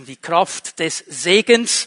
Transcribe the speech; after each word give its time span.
um 0.00 0.06
die 0.06 0.16
Kraft 0.16 0.78
des 0.78 1.04
Segens. 1.08 1.86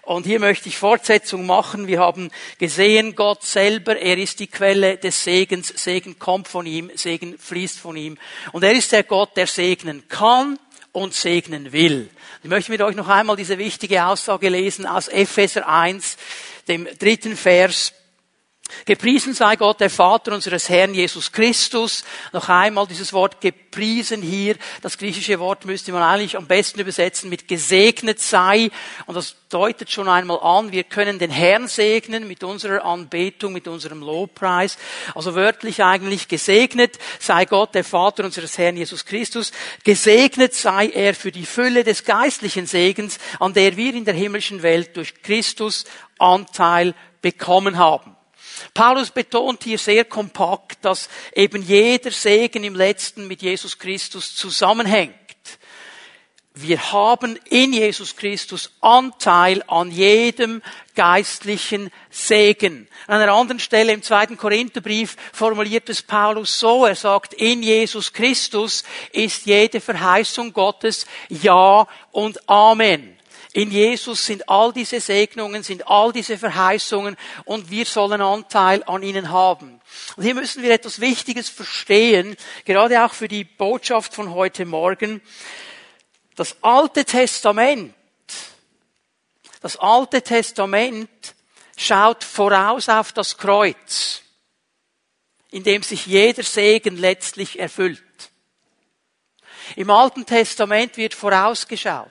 Und 0.00 0.24
hier 0.24 0.40
möchte 0.40 0.70
ich 0.70 0.78
Fortsetzung 0.78 1.44
machen. 1.44 1.86
Wir 1.86 2.00
haben 2.00 2.30
gesehen, 2.58 3.14
Gott 3.14 3.44
selber, 3.44 3.98
er 3.98 4.16
ist 4.16 4.40
die 4.40 4.46
Quelle 4.46 4.96
des 4.96 5.22
Segens. 5.22 5.68
Segen 5.68 6.18
kommt 6.18 6.48
von 6.48 6.64
ihm, 6.64 6.90
Segen 6.94 7.38
fließt 7.38 7.78
von 7.78 7.96
ihm. 7.96 8.16
Und 8.52 8.64
er 8.64 8.72
ist 8.72 8.90
der 8.92 9.02
Gott, 9.02 9.36
der 9.36 9.46
segnen 9.46 10.08
kann 10.08 10.58
und 10.92 11.12
segnen 11.12 11.72
will. 11.72 12.08
Ich 12.42 12.48
möchte 12.48 12.72
mit 12.72 12.80
euch 12.80 12.96
noch 12.96 13.08
einmal 13.08 13.36
diese 13.36 13.58
wichtige 13.58 14.06
Aussage 14.06 14.48
lesen 14.48 14.86
aus 14.86 15.08
Epheser 15.08 15.68
1, 15.68 16.16
dem 16.68 16.88
dritten 16.98 17.36
Vers. 17.36 17.92
Gepriesen 18.84 19.34
sei 19.34 19.56
Gott, 19.56 19.80
der 19.80 19.90
Vater 19.90 20.32
unseres 20.32 20.68
Herrn 20.68 20.94
Jesus 20.94 21.30
Christus. 21.30 22.04
Noch 22.32 22.48
einmal 22.48 22.86
dieses 22.86 23.12
Wort 23.12 23.40
gepriesen 23.40 24.22
hier. 24.22 24.56
Das 24.80 24.98
griechische 24.98 25.38
Wort 25.38 25.64
müsste 25.64 25.92
man 25.92 26.02
eigentlich 26.02 26.36
am 26.36 26.46
besten 26.46 26.80
übersetzen 26.80 27.30
mit 27.30 27.46
gesegnet 27.46 28.18
sei. 28.20 28.70
Und 29.06 29.14
das 29.14 29.36
deutet 29.50 29.90
schon 29.90 30.08
einmal 30.08 30.40
an, 30.40 30.72
wir 30.72 30.84
können 30.84 31.18
den 31.18 31.30
Herrn 31.30 31.68
segnen 31.68 32.26
mit 32.26 32.42
unserer 32.42 32.84
Anbetung, 32.84 33.52
mit 33.52 33.68
unserem 33.68 34.00
Lobpreis. 34.00 34.78
Also 35.14 35.34
wörtlich 35.34 35.82
eigentlich 35.82 36.26
gesegnet 36.26 36.98
sei 37.20 37.44
Gott, 37.44 37.74
der 37.74 37.84
Vater 37.84 38.24
unseres 38.24 38.58
Herrn 38.58 38.76
Jesus 38.76 39.04
Christus. 39.04 39.52
Gesegnet 39.84 40.54
sei 40.54 40.88
er 40.88 41.14
für 41.14 41.30
die 41.30 41.46
Fülle 41.46 41.84
des 41.84 42.04
geistlichen 42.04 42.66
Segens, 42.66 43.18
an 43.38 43.52
der 43.52 43.76
wir 43.76 43.94
in 43.94 44.04
der 44.04 44.14
himmlischen 44.14 44.62
Welt 44.62 44.96
durch 44.96 45.22
Christus 45.22 45.84
Anteil 46.18 46.94
bekommen 47.20 47.78
haben. 47.78 48.16
Paulus 48.74 49.10
betont 49.10 49.64
hier 49.64 49.78
sehr 49.78 50.04
kompakt, 50.04 50.84
dass 50.84 51.08
eben 51.34 51.62
jeder 51.62 52.10
Segen 52.10 52.64
im 52.64 52.74
letzten 52.74 53.26
mit 53.26 53.42
Jesus 53.42 53.78
Christus 53.78 54.34
zusammenhängt. 54.34 55.14
Wir 56.54 56.92
haben 56.92 57.38
in 57.48 57.72
Jesus 57.72 58.14
Christus 58.14 58.72
Anteil 58.82 59.64
an 59.68 59.90
jedem 59.90 60.62
geistlichen 60.94 61.90
Segen. 62.10 62.88
An 63.06 63.22
einer 63.22 63.32
anderen 63.32 63.58
Stelle 63.58 63.92
im 63.92 64.02
zweiten 64.02 64.36
Korintherbrief 64.36 65.16
formuliert 65.32 65.88
es 65.88 66.02
Paulus 66.02 66.58
so, 66.58 66.84
er 66.84 66.94
sagt, 66.94 67.32
in 67.32 67.62
Jesus 67.62 68.12
Christus 68.12 68.84
ist 69.12 69.46
jede 69.46 69.80
Verheißung 69.80 70.52
Gottes 70.52 71.06
Ja 71.30 71.88
und 72.10 72.46
Amen. 72.50 73.11
In 73.54 73.70
Jesus 73.70 74.24
sind 74.24 74.48
all 74.48 74.72
diese 74.72 74.98
Segnungen, 74.98 75.62
sind 75.62 75.86
all 75.86 76.10
diese 76.10 76.38
Verheißungen 76.38 77.16
und 77.44 77.70
wir 77.70 77.84
sollen 77.84 78.22
Anteil 78.22 78.82
an 78.84 79.02
ihnen 79.02 79.30
haben. 79.30 79.78
Und 80.16 80.22
hier 80.22 80.34
müssen 80.34 80.62
wir 80.62 80.72
etwas 80.72 81.00
Wichtiges 81.00 81.50
verstehen, 81.50 82.36
gerade 82.64 83.04
auch 83.04 83.12
für 83.12 83.28
die 83.28 83.44
Botschaft 83.44 84.14
von 84.14 84.32
heute 84.32 84.64
Morgen. 84.64 85.20
Das 86.34 86.56
Alte 86.62 87.04
Testament, 87.04 87.94
das 89.60 89.76
Alte 89.76 90.22
Testament 90.22 91.10
schaut 91.76 92.24
voraus 92.24 92.88
auf 92.88 93.12
das 93.12 93.36
Kreuz, 93.36 94.22
in 95.50 95.62
dem 95.62 95.82
sich 95.82 96.06
jeder 96.06 96.42
Segen 96.42 96.96
letztlich 96.96 97.58
erfüllt. 97.58 98.02
Im 99.76 99.90
Alten 99.90 100.24
Testament 100.24 100.96
wird 100.96 101.12
vorausgeschaut. 101.12 102.10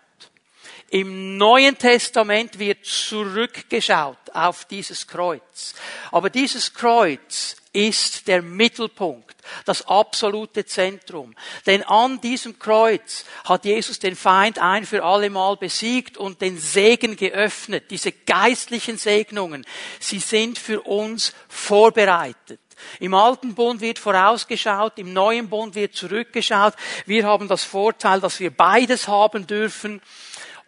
Im 0.92 1.38
Neuen 1.38 1.78
Testament 1.78 2.59
wird 2.59 2.86
zurückgeschaut 2.86 4.17
auf 4.34 4.66
dieses 4.66 5.08
Kreuz. 5.08 5.73
Aber 6.11 6.30
dieses 6.30 6.73
Kreuz 6.73 7.56
ist 7.72 8.28
der 8.28 8.42
Mittelpunkt, 8.42 9.38
das 9.64 9.88
absolute 9.88 10.66
Zentrum. 10.66 11.34
Denn 11.66 11.84
an 11.84 12.19
diesem 12.19 12.59
Kreuz 12.59 13.23
hat 13.45 13.64
Jesus 13.64 14.00
den 14.00 14.17
Feind 14.17 14.59
ein 14.59 14.86
für 14.86 15.02
alle 15.06 15.30
Mal 15.30 15.56
besiegt 15.56 16.17
und 16.17 16.42
den 16.42 16.59
Segen 16.59 17.16
geöffnet. 17.16 17.86
Diese 17.89 18.12
geistlichen 18.12 18.97
Segnungen, 18.97 19.66
sie 20.02 20.19
sind 20.19 20.59
für 20.59 20.81
uns 20.81 21.34
vorbereitet. 21.47 22.59
Im 23.00 23.14
alten 23.14 23.56
Bund 23.56 23.80
wird 23.80 24.00
vorausgeschaut, 24.00 24.97
im 24.97 25.13
neuen 25.13 25.47
Bund 25.47 25.75
wird 25.75 25.96
zurückgeschaut. 25.96 26.74
Wir 27.06 27.25
haben 27.25 27.47
das 27.47 27.63
Vorteil, 27.63 28.19
dass 28.19 28.41
wir 28.41 28.51
beides 28.51 29.07
haben 29.07 29.47
dürfen. 29.47 30.01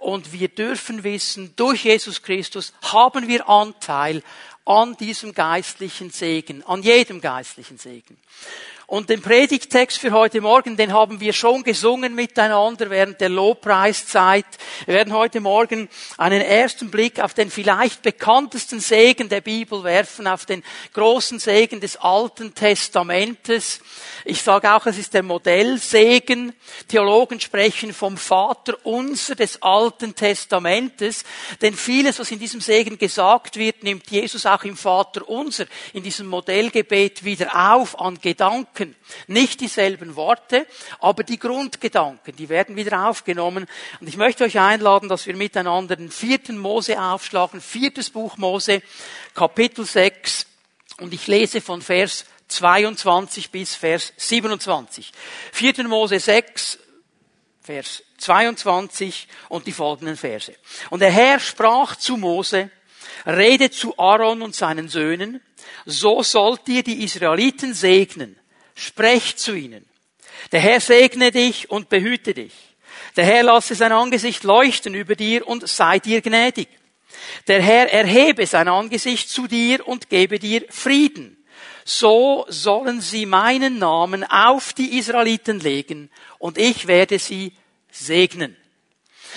Und 0.03 0.33
wir 0.33 0.49
dürfen 0.49 1.05
wissen, 1.05 1.53
durch 1.55 1.85
Jesus 1.85 2.21
Christus 2.21 2.73
haben 2.81 3.29
wir 3.29 3.47
Anteil 3.47 4.21
an 4.65 4.97
diesem 4.97 5.33
geistlichen 5.33 6.09
Segen, 6.09 6.61
an 6.63 6.83
jedem 6.83 7.21
geistlichen 7.21 7.77
Segen. 7.77 8.17
Und 8.93 9.09
den 9.09 9.23
Predigtext 9.23 9.97
für 9.97 10.11
heute 10.11 10.39
Morgen, 10.39 10.77
den 10.77 10.93
haben 10.93 11.19
wir 11.19 11.33
schon 11.33 11.63
gesungen 11.63 12.13
miteinander 12.13 12.91
während 12.91 13.19
der 13.21 13.29
Lobpreiszeit. 13.29 14.45
Wir 14.85 14.93
werden 14.93 15.13
heute 15.13 15.41
Morgen 15.41 15.89
einen 16.19 16.41
ersten 16.41 16.91
Blick 16.91 17.19
auf 17.19 17.33
den 17.33 17.49
vielleicht 17.49 18.03
bekanntesten 18.03 18.79
Segen 18.79 19.29
der 19.29 19.41
Bibel 19.41 19.83
werfen, 19.83 20.27
auf 20.27 20.45
den 20.45 20.61
großen 20.93 21.39
Segen 21.39 21.79
des 21.79 21.97
Alten 21.97 22.53
Testamentes. 22.53 23.81
Ich 24.25 24.43
sage 24.43 24.71
auch, 24.71 24.85
es 24.85 24.99
ist 24.99 25.15
der 25.15 25.23
Modellsegen. 25.23 26.53
Theologen 26.87 27.39
sprechen 27.39 27.95
vom 27.95 28.15
Vater 28.15 28.77
unser 28.83 29.33
des 29.33 29.59
Alten 29.63 30.13
Testamentes, 30.13 31.23
denn 31.63 31.73
vieles, 31.73 32.19
was 32.19 32.29
in 32.29 32.37
diesem 32.37 32.61
Segen 32.61 32.99
gesagt 32.99 33.57
wird, 33.57 33.81
nimmt 33.81 34.11
Jesus 34.11 34.45
auch 34.45 34.63
im 34.65 34.77
Vater 34.77 35.27
unser, 35.27 35.65
in 35.93 36.03
diesem 36.03 36.27
Modellgebet 36.27 37.23
wieder 37.23 37.73
auf 37.73 37.99
an 37.99 38.19
Gedanken. 38.21 38.82
Nicht 39.27 39.61
dieselben 39.61 40.15
Worte, 40.15 40.65
aber 40.99 41.23
die 41.23 41.39
Grundgedanken, 41.39 42.35
die 42.35 42.49
werden 42.49 42.75
wieder 42.75 43.07
aufgenommen. 43.07 43.67
Und 43.99 44.07
ich 44.07 44.17
möchte 44.17 44.43
euch 44.43 44.59
einladen, 44.59 45.09
dass 45.09 45.25
wir 45.27 45.35
miteinander 45.35 45.95
den 45.95 46.11
vierten 46.11 46.57
Mose 46.57 47.01
aufschlagen, 47.01 47.61
viertes 47.61 48.09
Buch 48.09 48.37
Mose, 48.37 48.81
Kapitel 49.33 49.85
6, 49.85 50.47
und 50.99 51.13
ich 51.13 51.27
lese 51.27 51.59
von 51.59 51.81
Vers 51.81 52.25
22 52.47 53.49
bis 53.49 53.75
Vers 53.75 54.13
27. 54.17 55.11
4. 55.51 55.87
Mose 55.87 56.19
6, 56.19 56.79
Vers 57.61 58.03
22 58.17 59.27
und 59.49 59.65
die 59.65 59.71
folgenden 59.71 60.17
Verse. 60.17 60.53
Und 60.89 60.99
der 60.99 61.11
Herr 61.11 61.39
sprach 61.39 61.95
zu 61.95 62.17
Mose, 62.17 62.69
rede 63.25 63.71
zu 63.71 63.97
Aaron 63.97 64.41
und 64.41 64.55
seinen 64.55 64.89
Söhnen, 64.89 65.41
so 65.85 66.23
sollt 66.23 66.67
ihr 66.67 66.83
die 66.83 67.03
Israeliten 67.03 67.73
segnen. 67.73 68.37
Sprecht 68.75 69.39
zu 69.39 69.53
ihnen. 69.53 69.85
Der 70.51 70.59
Herr 70.59 70.79
segne 70.79 71.31
dich 71.31 71.69
und 71.69 71.89
behüte 71.89 72.33
dich. 72.33 72.53
Der 73.15 73.25
Herr 73.25 73.43
lasse 73.43 73.75
sein 73.75 73.91
Angesicht 73.91 74.43
leuchten 74.43 74.93
über 74.93 75.15
dir 75.15 75.47
und 75.47 75.67
sei 75.67 75.99
dir 75.99 76.21
gnädig. 76.21 76.67
Der 77.47 77.61
Herr 77.61 77.91
erhebe 77.91 78.45
sein 78.47 78.67
Angesicht 78.67 79.29
zu 79.29 79.47
dir 79.47 79.87
und 79.87 80.09
gebe 80.09 80.39
dir 80.39 80.65
Frieden 80.69 81.43
so 81.85 82.45
sollen 82.47 83.01
sie 83.01 83.25
meinen 83.25 83.77
Namen 83.77 84.23
auf 84.23 84.73
die 84.73 84.97
Israeliten 84.97 85.59
legen 85.59 86.09
und 86.39 86.57
ich 86.57 86.87
werde 86.87 87.19
sie 87.19 87.53
segnen. 87.91 88.55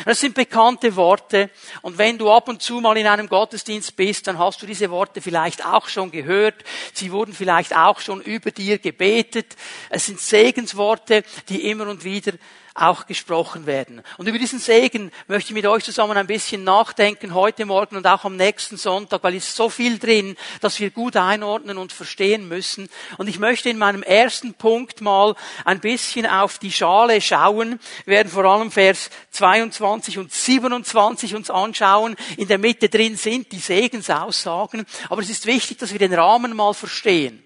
Das 0.04 0.20
sind 0.20 0.34
bekannte 0.34 0.94
Worte. 0.96 1.50
Und 1.82 1.98
wenn 1.98 2.18
du 2.18 2.30
ab 2.30 2.48
und 2.48 2.62
zu 2.62 2.80
mal 2.80 2.96
in 2.96 3.06
einem 3.06 3.28
Gottesdienst 3.28 3.96
bist, 3.96 4.26
dann 4.26 4.38
hast 4.38 4.60
du 4.62 4.66
diese 4.66 4.90
Worte 4.90 5.20
vielleicht 5.20 5.64
auch 5.64 5.88
schon 5.88 6.10
gehört. 6.10 6.64
Sie 6.92 7.12
wurden 7.12 7.32
vielleicht 7.32 7.76
auch 7.76 8.00
schon 8.00 8.20
über 8.20 8.50
dir 8.50 8.78
gebetet. 8.78 9.56
Es 9.90 10.06
sind 10.06 10.20
Segensworte, 10.20 11.24
die 11.48 11.68
immer 11.70 11.88
und 11.88 12.04
wieder 12.04 12.32
auch 12.76 13.06
gesprochen 13.06 13.66
werden. 13.66 14.02
Und 14.18 14.28
über 14.28 14.38
diesen 14.38 14.58
Segen 14.58 15.10
möchte 15.28 15.50
ich 15.50 15.54
mit 15.54 15.66
euch 15.66 15.84
zusammen 15.84 16.16
ein 16.16 16.26
bisschen 16.26 16.64
nachdenken, 16.64 17.34
heute 17.34 17.64
Morgen 17.64 17.96
und 17.96 18.06
auch 18.06 18.24
am 18.24 18.36
nächsten 18.36 18.76
Sonntag, 18.76 19.22
weil 19.22 19.34
es 19.36 19.54
so 19.54 19.68
viel 19.68 19.98
drin, 19.98 20.36
dass 20.60 20.78
wir 20.80 20.90
gut 20.90 21.16
einordnen 21.16 21.78
und 21.78 21.92
verstehen 21.92 22.48
müssen. 22.48 22.88
Und 23.18 23.28
ich 23.28 23.38
möchte 23.38 23.70
in 23.70 23.78
meinem 23.78 24.02
ersten 24.02 24.54
Punkt 24.54 25.00
mal 25.00 25.34
ein 25.64 25.80
bisschen 25.80 26.26
auf 26.26 26.58
die 26.58 26.72
Schale 26.72 27.20
schauen. 27.20 27.80
Wir 28.04 28.16
werden 28.16 28.32
vor 28.32 28.44
allem 28.44 28.70
Vers 28.70 29.10
22 29.30 30.18
und 30.18 30.32
27 30.32 31.34
uns 31.34 31.50
anschauen. 31.50 32.16
In 32.36 32.48
der 32.48 32.58
Mitte 32.58 32.88
drin 32.88 33.16
sind 33.16 33.52
die 33.52 33.58
Segensaussagen. 33.58 34.86
Aber 35.08 35.22
es 35.22 35.30
ist 35.30 35.46
wichtig, 35.46 35.78
dass 35.78 35.92
wir 35.92 35.98
den 35.98 36.14
Rahmen 36.14 36.54
mal 36.54 36.74
verstehen. 36.74 37.45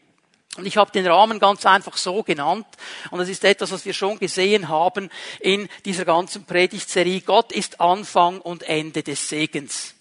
Und 0.61 0.67
ich 0.67 0.77
habe 0.77 0.93
den 0.93 1.07
Rahmen 1.07 1.39
ganz 1.39 1.65
einfach 1.65 1.97
so 1.97 2.23
genannt. 2.23 2.67
Und 3.11 3.19
das 3.19 3.31
ist 3.31 3.45
etwas, 3.45 3.73
was 3.73 3.87
wir 3.87 3.95
schon 3.95 4.19
gesehen 4.19 4.69
haben 4.69 5.09
in 5.41 5.69
dieser 5.87 6.05
ganzen 6.05 6.45
Predigtserie. 6.45 7.23
Gott 7.23 7.51
ist 7.51 7.81
Anfang 7.81 8.43
und 8.43 8.63
Ende 8.65 9.03
des 9.03 9.27
Segens. 9.27 9.95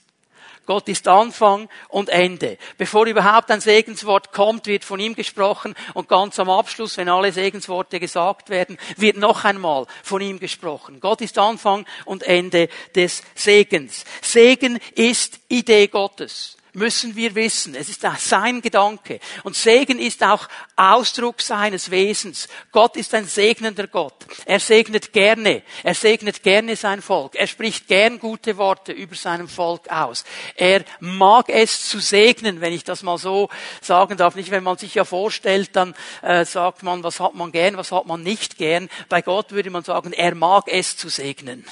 Gott 0.65 0.87
ist 0.89 1.07
Anfang 1.07 1.67
und 1.87 2.09
Ende. 2.09 2.57
Bevor 2.77 3.07
überhaupt 3.07 3.49
ein 3.49 3.61
Segenswort 3.61 4.33
kommt, 4.33 4.67
wird 4.67 4.83
von 4.83 4.99
ihm 4.99 5.15
gesprochen 5.15 5.73
und 5.95 6.09
ganz 6.09 6.37
am 6.39 6.49
Abschluss, 6.49 6.97
wenn 6.97 7.09
alle 7.09 7.31
Segensworte 7.31 7.99
gesagt 7.99 8.49
werden, 8.49 8.77
wird 8.97 9.17
noch 9.17 9.45
einmal 9.45 9.87
von 10.03 10.21
ihm 10.21 10.39
gesprochen. 10.39 10.99
Gott 10.99 11.21
ist 11.21 11.39
Anfang 11.39 11.85
und 12.05 12.21
Ende 12.21 12.69
des 12.93 13.23
Segens. 13.33 14.03
Segen 14.21 14.77
ist 14.93 15.39
Idee 15.47 15.87
Gottes. 15.87 16.58
Müssen 16.73 17.15
wir 17.15 17.35
wissen. 17.35 17.75
Es 17.75 17.89
ist 17.89 18.05
sein 18.17 18.61
Gedanke. 18.61 19.19
Und 19.43 19.55
Segen 19.55 19.99
ist 19.99 20.23
auch 20.23 20.47
Ausdruck 20.75 21.41
seines 21.41 21.91
Wesens. 21.91 22.47
Gott 22.71 22.95
ist 22.97 23.13
ein 23.13 23.25
segnender 23.25 23.87
Gott. 23.87 24.25
Er 24.45 24.59
segnet 24.59 25.13
gerne. 25.13 25.63
Er 25.83 25.95
segnet 25.95 26.43
gerne 26.43 26.75
sein 26.75 27.01
Volk. 27.01 27.35
Er 27.35 27.47
spricht 27.47 27.87
gern 27.87 28.19
gute 28.19 28.57
Worte 28.57 28.91
über 28.91 29.15
seinem 29.15 29.47
Volk 29.47 29.89
aus. 29.89 30.23
Er 30.55 30.83
mag 30.99 31.49
es 31.49 31.89
zu 31.89 31.99
segnen, 31.99 32.61
wenn 32.61 32.73
ich 32.73 32.83
das 32.83 33.03
mal 33.03 33.17
so 33.17 33.49
sagen 33.81 34.17
darf. 34.17 34.35
Nicht, 34.35 34.51
wenn 34.51 34.63
man 34.63 34.77
sich 34.77 34.95
ja 34.95 35.05
vorstellt, 35.05 35.75
dann 35.75 35.95
äh, 36.21 36.45
sagt 36.45 36.83
man, 36.83 37.03
was 37.03 37.19
hat 37.19 37.35
man 37.35 37.51
gern, 37.51 37.77
was 37.77 37.91
hat 37.91 38.05
man 38.05 38.23
nicht 38.23 38.57
gern. 38.57 38.89
Bei 39.09 39.21
Gott 39.21 39.51
würde 39.51 39.69
man 39.69 39.83
sagen, 39.83 40.13
er 40.13 40.35
mag 40.35 40.65
es 40.67 40.97
zu 40.97 41.09
segnen. 41.09 41.65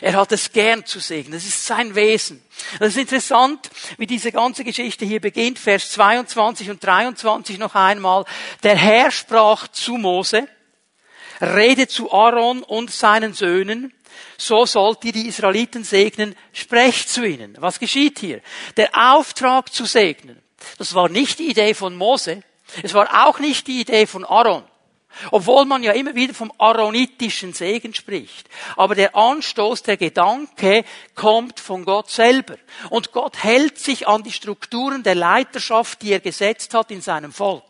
Er 0.00 0.14
hat 0.14 0.32
es 0.32 0.52
gern 0.52 0.84
zu 0.84 1.00
segnen. 1.00 1.32
Das 1.32 1.44
ist 1.44 1.66
sein 1.66 1.94
Wesen. 1.94 2.42
Das 2.78 2.90
ist 2.90 2.98
interessant, 2.98 3.70
wie 3.98 4.06
diese 4.06 4.32
ganze 4.32 4.64
Geschichte 4.64 5.04
hier 5.04 5.20
beginnt. 5.20 5.58
Vers 5.58 5.90
22 5.92 6.70
und 6.70 6.84
23 6.84 7.58
noch 7.58 7.74
einmal. 7.74 8.24
Der 8.62 8.76
Herr 8.76 9.10
sprach 9.10 9.68
zu 9.68 9.96
Mose, 9.96 10.48
rede 11.40 11.88
zu 11.88 12.12
Aaron 12.12 12.62
und 12.62 12.90
seinen 12.90 13.34
Söhnen, 13.34 13.92
so 14.36 14.66
sollt 14.66 15.04
ihr 15.04 15.12
die 15.12 15.28
Israeliten 15.28 15.84
segnen, 15.84 16.34
sprecht 16.52 17.08
zu 17.08 17.24
ihnen. 17.24 17.56
Was 17.58 17.78
geschieht 17.78 18.18
hier? 18.18 18.40
Der 18.76 18.90
Auftrag 18.92 19.72
zu 19.72 19.84
segnen, 19.84 20.40
das 20.78 20.94
war 20.94 21.08
nicht 21.08 21.38
die 21.38 21.50
Idee 21.50 21.74
von 21.74 21.94
Mose, 21.96 22.42
es 22.82 22.94
war 22.94 23.26
auch 23.26 23.38
nicht 23.38 23.66
die 23.66 23.80
Idee 23.80 24.06
von 24.06 24.24
Aaron. 24.24 24.64
Obwohl 25.30 25.64
man 25.64 25.82
ja 25.82 25.92
immer 25.92 26.14
wieder 26.14 26.34
vom 26.34 26.52
aaronitischen 26.58 27.52
Segen 27.52 27.94
spricht. 27.94 28.48
Aber 28.76 28.94
der 28.94 29.14
Anstoß, 29.14 29.82
der 29.82 29.96
Gedanke 29.96 30.84
kommt 31.14 31.60
von 31.60 31.84
Gott 31.84 32.10
selber. 32.10 32.56
Und 32.90 33.12
Gott 33.12 33.42
hält 33.42 33.78
sich 33.78 34.08
an 34.08 34.22
die 34.22 34.32
Strukturen 34.32 35.02
der 35.02 35.14
Leiterschaft, 35.14 36.02
die 36.02 36.12
er 36.12 36.20
gesetzt 36.20 36.74
hat 36.74 36.90
in 36.90 37.00
seinem 37.00 37.32
Volk. 37.32 37.64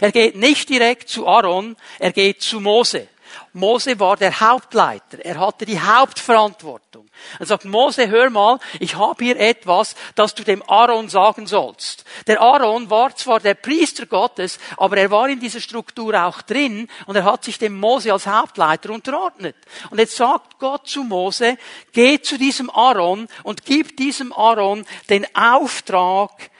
Er 0.00 0.12
geht 0.12 0.36
nicht 0.36 0.68
direkt 0.68 1.08
zu 1.08 1.26
Aaron, 1.26 1.76
er 1.98 2.12
geht 2.12 2.42
zu 2.42 2.60
Mose. 2.60 3.08
Mose 3.52 3.98
war 4.00 4.16
der 4.16 4.40
Hauptleiter. 4.40 5.24
Er 5.24 5.38
hatte 5.38 5.66
die 5.66 5.80
Hauptverantwortung. 5.80 7.08
Er 7.38 7.46
sagt, 7.46 7.64
Mose, 7.64 8.08
hör 8.08 8.30
mal, 8.30 8.58
ich 8.78 8.96
habe 8.96 9.24
hier 9.24 9.38
etwas, 9.38 9.94
das 10.14 10.34
du 10.34 10.44
dem 10.44 10.62
Aaron 10.68 11.08
sagen 11.08 11.46
sollst. 11.46 12.04
Der 12.26 12.40
Aaron 12.40 12.90
war 12.90 13.14
zwar 13.16 13.40
der 13.40 13.54
Priester 13.54 14.06
Gottes, 14.06 14.58
aber 14.76 14.96
er 14.96 15.10
war 15.10 15.28
in 15.28 15.40
dieser 15.40 15.60
Struktur 15.60 16.14
auch 16.14 16.42
drin 16.42 16.88
und 17.06 17.16
er 17.16 17.24
hat 17.24 17.44
sich 17.44 17.58
dem 17.58 17.78
Mose 17.78 18.12
als 18.12 18.26
Hauptleiter 18.26 18.90
unterordnet. 18.90 19.56
Und 19.90 19.98
jetzt 19.98 20.16
sagt 20.16 20.58
Gott 20.58 20.88
zu 20.88 21.04
Mose, 21.04 21.56
geh 21.92 22.20
zu 22.20 22.38
diesem 22.38 22.70
Aaron 22.70 23.28
und 23.42 23.64
gib 23.64 23.96
diesem 23.96 24.32
Aaron 24.32 24.84
den 25.08 25.26
Auftrag, 25.34 26.50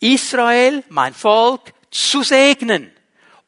Israel, 0.00 0.82
mein 0.88 1.14
Volk, 1.14 1.72
zu 1.90 2.22
segnen 2.22 2.91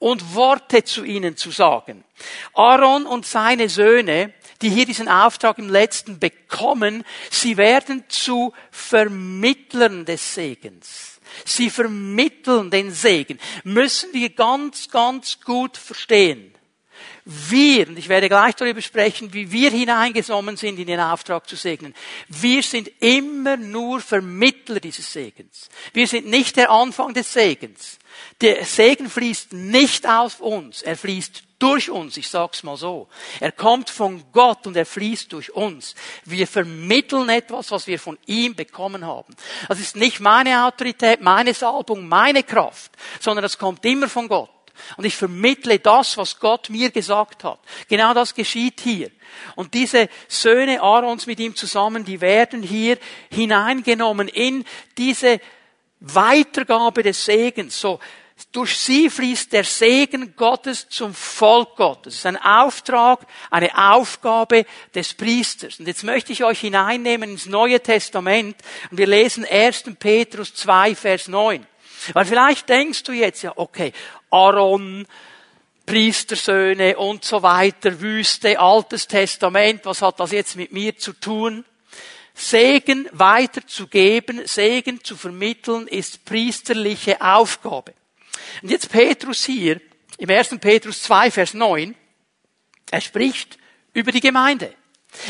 und 0.05 0.35
Worte 0.35 0.85
zu 0.85 1.03
ihnen 1.03 1.35
zu 1.35 1.51
sagen. 1.51 2.05
Aaron 2.53 3.07
und 3.07 3.25
seine 3.25 3.71
Söhne, 3.71 4.35
die 4.61 4.69
hier 4.69 4.85
diesen 4.85 5.09
Auftrag 5.09 5.57
im 5.57 5.71
letzten 5.71 6.19
bekommen, 6.19 7.05
sie 7.31 7.57
werden 7.57 8.05
zu 8.09 8.53
Vermittlern 8.71 10.05
des 10.05 10.35
Segens. 10.35 11.21
Sie 11.47 11.71
vermitteln 11.71 12.71
den 12.71 12.91
Segen. 12.91 13.39
Müssen 13.65 14.13
wir 14.13 14.29
ganz, 14.29 14.91
ganz 14.91 15.41
gut 15.41 15.79
verstehen. 15.79 16.55
Wir, 17.25 17.89
und 17.89 17.99
ich 17.99 18.11
werde 18.11 18.29
gleich 18.29 18.57
darüber 18.57 18.83
sprechen, 18.83 19.33
wie 19.33 19.51
wir 19.51 19.71
hineingenommen 19.71 20.59
sind 20.59 20.79
in 20.79 20.87
den 20.87 21.01
Auftrag 21.01 21.49
zu 21.49 21.57
segnen. 21.57 21.95
Wir 22.29 22.63
sind 22.63 22.91
immer 23.01 23.57
nur 23.57 24.03
Vermittler 24.03 24.81
dieses 24.81 25.11
Segens. 25.11 25.71
Wir 25.95 26.07
sind 26.07 26.27
nicht 26.27 26.59
der 26.59 26.71
Anfang 26.71 27.15
des 27.15 27.33
Segens. 27.33 27.99
Der 28.41 28.65
Segen 28.65 29.09
fließt 29.09 29.53
nicht 29.53 30.09
auf 30.09 30.41
uns, 30.41 30.83
er 30.83 30.97
fließt 30.97 31.43
durch 31.59 31.89
uns, 31.89 32.17
ich 32.17 32.29
sag's 32.29 32.63
mal 32.63 32.77
so. 32.77 33.09
Er 33.41 33.53
kommt 33.53 33.89
von 33.89 34.23
Gott 34.33 34.67
und 34.67 34.77
er 34.77 34.85
fließt 34.85 35.33
durch 35.33 35.53
uns. 35.55 35.95
Wir 36.25 36.47
vermitteln 36.47 37.29
etwas, 37.29 37.71
was 37.71 37.87
wir 37.87 37.99
von 37.99 38.19
ihm 38.27 38.55
bekommen 38.55 39.07
haben. 39.07 39.35
Das 39.69 39.81
ist 39.81 39.97
nicht 39.97 40.21
meine 40.21 40.67
Autorität, 40.67 41.21
meine 41.21 41.55
Salbung, 41.55 42.07
meine 42.07 42.43
Kraft, 42.43 42.93
sondern 43.21 43.43
das 43.43 43.57
kommt 43.57 43.85
immer 43.85 44.09
von 44.09 44.29
Gott. 44.29 44.51
Und 44.97 45.05
ich 45.05 45.15
vermittle 45.15 45.79
das, 45.79 46.17
was 46.17 46.39
Gott 46.39 46.69
mir 46.69 46.91
gesagt 46.91 47.45
hat. 47.45 47.61
Genau 47.89 48.13
das 48.13 48.35
geschieht 48.35 48.81
hier. 48.81 49.11
Und 49.57 49.75
diese 49.75 50.09
Söhne 50.29 50.83
Aarons 50.83 51.27
mit 51.27 51.41
ihm 51.41 51.55
zusammen, 51.55 52.05
die 52.05 52.21
werden 52.21 52.63
hier 52.63 52.99
hineingenommen 53.31 54.29
in 54.29 54.65
diese 54.99 55.41
Weitergabe 56.05 57.03
des 57.03 57.25
Segens. 57.25 57.81
So, 57.81 57.99
durch 58.53 58.77
sie 58.77 59.09
fließt 59.09 59.53
der 59.53 59.65
Segen 59.65 60.35
Gottes 60.37 60.89
zum 60.89 61.15
Volk 61.15 61.77
Gottes. 61.77 62.15
Das 62.15 62.15
ist 62.15 62.27
ein 62.27 62.37
Auftrag, 62.37 63.27
eine 63.51 63.71
Aufgabe 63.93 64.67
des 64.95 65.15
Priesters. 65.15 65.81
Und 65.81 65.87
jetzt 65.87 66.05
möchte 66.05 66.33
ich 66.33 66.45
euch 66.45 66.61
hineinnehmen 66.61 67.31
ins 67.31 67.47
Neue 67.47 67.81
Testament 67.81 68.57
und 68.91 68.99
wir 68.99 69.07
lesen 69.07 69.45
1. 69.45 69.85
Petrus 69.99 70.55
2, 70.55 70.95
Vers 70.95 71.29
9. 71.29 71.67
Weil 72.13 72.25
vielleicht 72.25 72.69
denkst 72.69 73.05
du 73.05 73.13
jetzt 73.13 73.43
ja, 73.43 73.53
okay, 73.57 73.93
Aaron, 74.31 75.07
Priestersöhne 75.87 76.97
und 76.97 77.25
so 77.25 77.43
weiter, 77.43 78.01
Wüste, 78.01 78.59
Altes 78.59 79.07
Testament, 79.07 79.85
was 79.85 80.03
hat 80.03 80.19
das 80.19 80.33
jetzt 80.33 80.57
mit 80.57 80.73
mir 80.73 80.97
zu 80.97 81.13
tun? 81.13 81.65
Segen 82.35 83.09
weiterzugeben, 83.13 84.47
Segen 84.47 85.03
zu 85.05 85.17
vermitteln, 85.17 85.87
ist 85.87 86.25
priesterliche 86.25 87.21
Aufgabe. 87.21 87.95
Und 88.63 88.71
jetzt 88.71 88.91
Petrus 88.91 89.45
hier, 89.45 89.81
im 90.19 90.31
1. 90.31 90.59
Petrus 90.61 91.03
2, 91.03 91.31
Vers 91.31 91.55
9, 91.55 91.95
er 92.91 93.01
spricht 93.01 93.59
über 93.93 94.13
die 94.13 94.21
Gemeinde. 94.21 94.75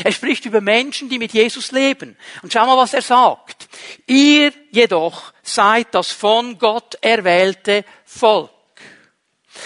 Er 0.03 0.11
spricht 0.11 0.45
über 0.45 0.61
Menschen, 0.61 1.09
die 1.09 1.19
mit 1.19 1.33
Jesus 1.33 1.71
leben. 1.71 2.17
Und 2.41 2.51
schau 2.51 2.65
mal, 2.65 2.77
was 2.77 2.93
er 2.93 3.03
sagt. 3.03 3.67
Ihr 4.07 4.51
jedoch 4.71 5.31
seid 5.43 5.93
das 5.93 6.11
von 6.11 6.57
Gott 6.57 6.95
erwählte 7.01 7.85
Volk. 8.03 8.49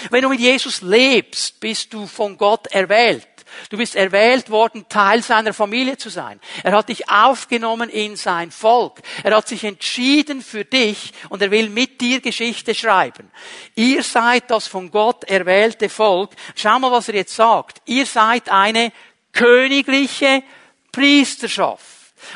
Wenn 0.09 0.21
du 0.21 0.29
mit 0.29 0.39
Jesus 0.39 0.81
lebst, 0.81 1.59
bist 1.59 1.93
du 1.93 2.05
von 2.05 2.37
Gott 2.37 2.67
erwählt. 2.67 3.28
Du 3.69 3.77
bist 3.77 3.95
erwählt 3.95 4.49
worden, 4.49 4.85
Teil 4.89 5.21
seiner 5.21 5.53
Familie 5.53 5.97
zu 5.97 6.09
sein. 6.09 6.39
Er 6.63 6.73
hat 6.73 6.89
dich 6.89 7.09
aufgenommen 7.09 7.89
in 7.89 8.15
sein 8.15 8.51
Volk. 8.51 9.01
Er 9.23 9.35
hat 9.35 9.47
sich 9.47 9.63
entschieden 9.63 10.41
für 10.41 10.65
dich 10.65 11.13
und 11.29 11.41
er 11.41 11.51
will 11.51 11.69
mit 11.69 12.01
dir 12.01 12.21
Geschichte 12.21 12.73
schreiben. 12.75 13.31
Ihr 13.75 14.03
seid 14.03 14.49
das 14.49 14.67
von 14.67 14.91
Gott 14.91 15.23
erwählte 15.25 15.89
Volk. 15.89 16.31
Schau 16.55 16.79
mal, 16.79 16.91
was 16.91 17.09
er 17.09 17.15
jetzt 17.15 17.35
sagt. 17.35 17.81
Ihr 17.85 18.05
seid 18.05 18.49
eine 18.49 18.91
königliche 19.31 20.43
Priesterschaft. 20.91 21.85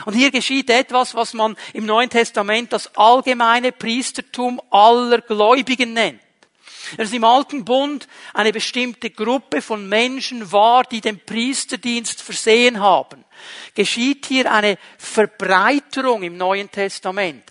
Und 0.05 0.13
hier 0.13 0.31
geschieht 0.31 0.69
etwas, 0.69 1.13
was 1.15 1.33
man 1.33 1.57
im 1.73 1.85
Neuen 1.85 2.09
Testament 2.09 2.71
das 2.71 2.95
allgemeine 2.95 3.71
Priestertum 3.71 4.61
aller 4.69 5.21
Gläubigen 5.21 5.93
nennt. 5.93 6.21
Dass 6.97 7.13
im 7.13 7.23
Alten 7.23 7.65
Bund 7.65 8.07
eine 8.33 8.51
bestimmte 8.51 9.09
Gruppe 9.09 9.61
von 9.61 9.87
Menschen 9.87 10.51
war, 10.51 10.83
die 10.83 11.01
den 11.01 11.19
Priesterdienst 11.19 12.21
versehen 12.21 12.79
haben. 12.79 13.22
Geschieht 13.75 14.25
hier 14.27 14.51
eine 14.51 14.77
Verbreiterung 14.97 16.23
im 16.23 16.37
Neuen 16.37 16.69
Testament 16.71 17.43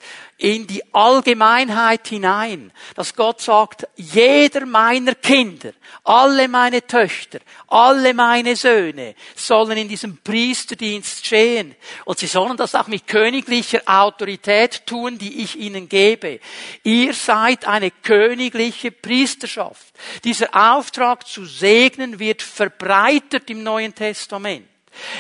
in 0.43 0.67
die 0.67 0.83
Allgemeinheit 0.93 2.09
hinein, 2.09 2.73
dass 2.97 3.15
Gott 3.15 3.41
sagt, 3.41 3.87
jeder 3.95 4.67
meiner 4.67 5.15
Kinder, 5.15 5.73
alle 6.03 6.49
meine 6.49 6.85
Töchter, 6.85 7.39
alle 7.69 8.13
meine 8.13 8.57
Söhne 8.57 9.15
sollen 9.37 9.79
in 9.79 9.89
diesem 9.89 10.17
Priesterdienst 10.19 11.25
stehen. 11.25 11.77
Und 12.07 12.19
sie 12.19 12.27
sollen 12.27 12.57
das 12.57 12.75
auch 12.75 12.89
mit 12.89 13.07
königlicher 13.07 13.83
Autorität 13.87 14.85
tun, 14.85 15.17
die 15.17 15.43
ich 15.43 15.57
ihnen 15.57 15.89
gebe. 15.89 16.41
Ihr 16.83 17.15
seid 17.15 17.69
eine 17.69 17.93
königliche 17.93 18.91
Priesterschaft. 18.91 19.95
Dieser 20.25 20.49
Auftrag 20.77 21.25
zu 21.25 21.45
segnen 21.45 22.19
wird 22.19 22.43
verbreitert 22.43 23.49
im 23.49 23.63
Neuen 23.63 23.95
Testament. 23.95 24.72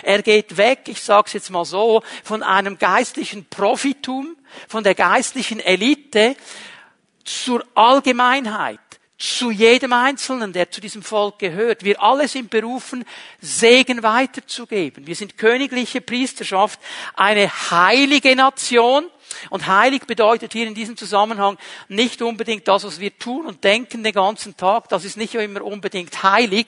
Er 0.02 0.23
geht 0.23 0.57
weg, 0.57 0.81
ich 0.87 1.00
sage 1.00 1.26
es 1.26 1.33
jetzt 1.33 1.50
mal 1.50 1.64
so, 1.64 2.02
von 2.25 2.43
einem 2.43 2.79
geistlichen 2.79 3.47
Profitum, 3.47 4.37
von 4.69 4.85
der 4.85 4.95
geistlichen 4.95 5.61
Elite 5.61 6.37
zur 7.25 7.64
Allgemeinheit, 7.75 8.81
zu 9.19 9.50
jedem 9.50 9.93
Einzelnen, 9.93 10.52
der 10.52 10.71
zu 10.71 10.81
diesem 10.81 11.02
Volk 11.02 11.38
gehört. 11.38 11.85
Wir 11.85 12.02
alle 12.02 12.26
sind 12.26 12.50
berufen, 12.50 13.05
Segen 13.41 14.02
weiterzugeben. 14.02 15.07
Wir 15.07 15.14
sind 15.14 15.38
königliche 15.38 16.00
Priesterschaft, 16.00 16.81
eine 17.14 17.49
heilige 17.71 18.35
Nation, 18.35 19.09
Und 19.51 19.67
heilig 19.67 20.03
bedeutet 20.07 20.53
hier 20.53 20.67
in 20.67 20.75
diesem 20.75 20.97
Zusammenhang 20.97 21.59
nicht 21.89 22.23
unbedingt 22.23 22.67
das, 22.69 22.85
was 22.85 23.01
wir 23.01 23.17
tun 23.19 23.47
und 23.47 23.65
denken 23.65 24.03
den 24.03 24.12
ganzen 24.12 24.57
Tag. 24.57 24.89
Das 24.89 25.05
ist 25.05 25.17
nicht 25.17 25.35
immer 25.35 25.62
unbedingt 25.62 26.23
heilig. 26.23 26.67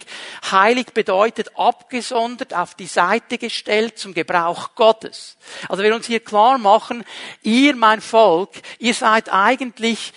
Heilig 0.51 0.93
bedeutet 0.95 1.57
abgesondert, 1.57 2.55
auf 2.55 2.75
die 2.75 2.87
Seite 2.87 3.39
gestellt 3.39 3.99
zum 3.99 4.15
Gebrauch 4.15 4.75
Gottes. 4.75 5.37
Also 5.69 5.83
wir 5.83 5.95
uns 5.95 6.07
hier 6.07 6.21
klar 6.21 6.59
machen, 6.59 7.05
ihr, 7.43 7.75
mein 7.77 8.01
Volk, 8.01 8.51
ihr 8.79 8.95
seid 8.95 9.33
eigentlich 9.33 10.13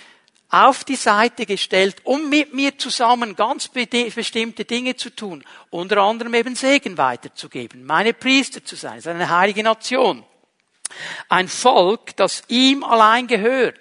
auf 0.50 0.84
die 0.84 0.96
Seite 0.96 1.46
gestellt, 1.46 1.98
um 2.04 2.30
mit 2.30 2.54
mir 2.54 2.77
zusammen 2.77 3.36
ganz 3.36 3.68
bestimmte 3.70 4.66
Dinge 4.66 4.96
zu 4.96 5.10
tun. 5.10 5.44
Unter 5.70 5.98
anderem 5.98 6.34
eben 6.34 6.56
Segen 6.56 6.98
weiterzugeben, 6.98 7.86
meine 7.86 8.13
Priester 8.13 8.63
zu 8.63 8.75
sein, 8.75 8.96
das 8.96 9.06
ist 9.06 9.08
eine 9.08 9.30
heilige 9.30 9.63
Nation. 9.63 10.24
Ein 11.29 11.48
Volk, 11.48 12.15
das 12.15 12.44
ihm 12.48 12.84
allein 12.84 13.27
gehört. 13.27 13.79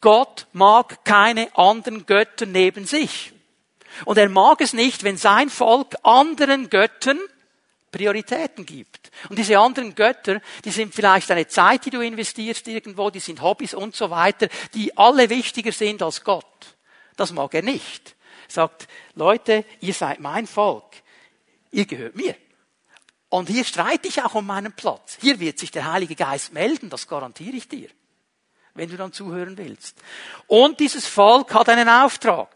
Gott 0.00 0.46
mag 0.52 1.04
keine 1.04 1.56
anderen 1.56 2.06
Götter 2.06 2.46
neben 2.46 2.86
sich. 2.86 3.32
Und 4.04 4.18
er 4.18 4.28
mag 4.28 4.60
es 4.60 4.72
nicht, 4.72 5.04
wenn 5.04 5.16
sein 5.16 5.50
Volk 5.50 5.94
anderen 6.02 6.70
Göttern 6.70 7.20
Prioritäten 7.92 8.64
gibt. 8.64 9.10
Und 9.28 9.38
diese 9.38 9.58
anderen 9.58 9.94
Götter, 9.94 10.40
die 10.64 10.70
sind 10.70 10.94
vielleicht 10.94 11.30
eine 11.30 11.46
Zeit, 11.46 11.84
die 11.84 11.90
du 11.90 12.00
investierst 12.00 12.66
irgendwo, 12.66 13.10
die 13.10 13.20
sind 13.20 13.42
Hobbys 13.42 13.74
und 13.74 13.94
so 13.94 14.08
weiter, 14.08 14.48
die 14.74 14.96
alle 14.96 15.28
wichtiger 15.28 15.72
sind 15.72 16.02
als 16.02 16.24
Gott. 16.24 16.46
Das 17.16 17.32
mag 17.32 17.52
er 17.54 17.62
nicht. 17.62 18.16
Er 18.48 18.52
sagt, 18.52 18.88
Leute, 19.14 19.64
ihr 19.80 19.92
seid 19.92 20.20
mein 20.20 20.46
Volk. 20.46 20.90
Ihr 21.70 21.84
gehört 21.84 22.16
mir. 22.16 22.34
Und 23.32 23.48
hier 23.48 23.64
streite 23.64 24.08
ich 24.08 24.22
auch 24.22 24.34
um 24.34 24.44
meinen 24.44 24.74
Platz. 24.74 25.16
Hier 25.18 25.40
wird 25.40 25.58
sich 25.58 25.70
der 25.70 25.90
Heilige 25.90 26.14
Geist 26.14 26.52
melden, 26.52 26.90
das 26.90 27.08
garantiere 27.08 27.56
ich 27.56 27.66
dir, 27.66 27.88
wenn 28.74 28.90
du 28.90 28.98
dann 28.98 29.14
zuhören 29.14 29.56
willst. 29.56 29.96
Und 30.48 30.80
dieses 30.80 31.06
Volk 31.06 31.54
hat 31.54 31.70
einen 31.70 31.88
Auftrag, 31.88 32.54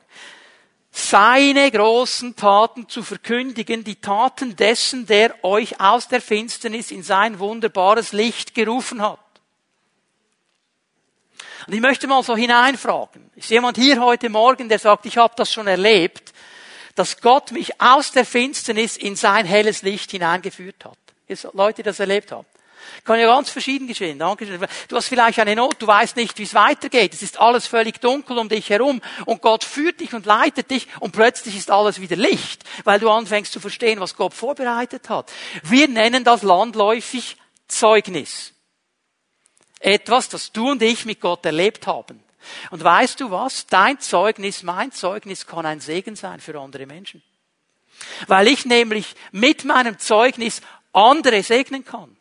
seine 0.90 1.70
großen 1.70 2.36
Taten 2.36 2.90
zu 2.90 3.02
verkündigen, 3.02 3.84
die 3.84 4.02
Taten 4.02 4.54
dessen, 4.54 5.06
der 5.06 5.42
euch 5.42 5.80
aus 5.80 6.08
der 6.08 6.20
Finsternis 6.20 6.90
in 6.90 7.02
sein 7.02 7.38
wunderbares 7.38 8.12
Licht 8.12 8.54
gerufen 8.54 9.00
hat. 9.00 9.18
Und 11.66 11.72
ich 11.72 11.80
möchte 11.80 12.06
mal 12.06 12.22
so 12.22 12.36
hineinfragen. 12.36 13.30
Ist 13.34 13.48
jemand 13.48 13.78
hier 13.78 13.98
heute 14.02 14.28
Morgen, 14.28 14.68
der 14.68 14.78
sagt, 14.78 15.06
ich 15.06 15.16
habe 15.16 15.32
das 15.38 15.50
schon 15.50 15.68
erlebt? 15.68 16.34
Dass 16.96 17.20
Gott 17.20 17.52
mich 17.52 17.80
aus 17.80 18.10
der 18.10 18.24
Finsternis 18.24 18.96
in 18.96 19.14
sein 19.14 19.46
helles 19.46 19.82
Licht 19.82 20.10
hineingeführt 20.10 20.84
hat. 20.84 20.98
Leute, 21.54 21.76
die 21.76 21.82
das 21.84 22.00
erlebt 22.00 22.32
haben. 22.32 22.46
Kann 23.04 23.20
ja 23.20 23.26
ganz 23.26 23.50
verschieden 23.50 23.86
geschehen. 23.86 24.18
Du 24.18 24.96
hast 24.96 25.08
vielleicht 25.08 25.38
eine 25.38 25.56
Not, 25.56 25.76
du 25.80 25.86
weißt 25.86 26.16
nicht, 26.16 26.38
wie 26.38 26.44
es 26.44 26.54
weitergeht. 26.54 27.14
Es 27.14 27.22
ist 27.22 27.38
alles 27.38 27.66
völlig 27.66 28.00
dunkel 28.00 28.38
um 28.38 28.48
dich 28.48 28.70
herum 28.70 29.02
und 29.26 29.42
Gott 29.42 29.64
führt 29.64 30.00
dich 30.00 30.14
und 30.14 30.26
leitet 30.26 30.70
dich 30.70 30.88
und 31.00 31.12
plötzlich 31.12 31.56
ist 31.56 31.70
alles 31.70 32.00
wieder 32.00 32.16
Licht, 32.16 32.64
weil 32.84 32.98
du 32.98 33.10
anfängst 33.10 33.52
zu 33.52 33.60
verstehen, 33.60 34.00
was 34.00 34.16
Gott 34.16 34.34
vorbereitet 34.34 35.08
hat. 35.08 35.32
Wir 35.62 35.88
nennen 35.88 36.24
das 36.24 36.42
landläufig 36.42 37.36
Zeugnis. 37.68 38.52
Etwas, 39.80 40.28
das 40.28 40.52
du 40.52 40.70
und 40.70 40.82
ich 40.82 41.04
mit 41.04 41.20
Gott 41.20 41.44
erlebt 41.44 41.86
haben. 41.86 42.22
Und 42.70 42.82
weißt 42.82 43.20
du 43.20 43.30
was? 43.30 43.66
Dein 43.66 44.00
Zeugnis, 44.00 44.62
mein 44.62 44.92
Zeugnis 44.92 45.46
kann 45.46 45.66
ein 45.66 45.80
Segen 45.80 46.16
sein 46.16 46.40
für 46.40 46.58
andere 46.60 46.86
Menschen. 46.86 47.22
Weil 48.26 48.48
ich 48.48 48.66
nämlich 48.66 49.14
mit 49.32 49.64
meinem 49.64 49.98
Zeugnis 49.98 50.60
andere 50.92 51.42
segnen 51.42 51.84
kann 51.84 52.16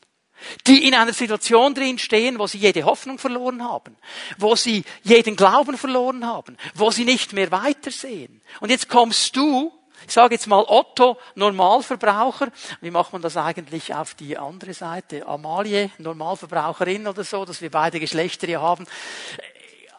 die 0.67 0.87
in 0.87 0.93
einer 0.93 1.13
Situation 1.13 1.73
drin 1.73 1.97
stehen, 1.97 2.39
wo 2.39 2.47
sie 2.47 2.57
jede 2.57 2.83
Hoffnung 2.83 3.17
verloren 3.19 3.63
haben, 3.63 3.95
wo 4.37 4.55
sie 4.55 4.83
jeden 5.03 5.35
Glauben 5.35 5.77
verloren 5.77 6.25
haben, 6.25 6.57
wo 6.73 6.91
sie 6.91 7.05
nicht 7.05 7.33
mehr 7.33 7.51
weitersehen. 7.51 8.41
Und 8.59 8.69
jetzt 8.69 8.89
kommst 8.89 9.35
du, 9.35 9.71
ich 10.05 10.13
sage 10.13 10.35
jetzt 10.35 10.47
mal 10.47 10.63
Otto, 10.67 11.17
Normalverbraucher, 11.35 12.49
wie 12.81 12.91
macht 12.91 13.13
man 13.13 13.21
das 13.21 13.37
eigentlich 13.37 13.93
auf 13.93 14.13
die 14.13 14.37
andere 14.37 14.73
Seite, 14.73 15.25
Amalie, 15.25 15.89
Normalverbraucherin 15.97 17.07
oder 17.07 17.23
so, 17.23 17.45
dass 17.45 17.61
wir 17.61 17.71
beide 17.71 17.99
Geschlechter 17.99 18.47
hier 18.47 18.61
haben. 18.61 18.85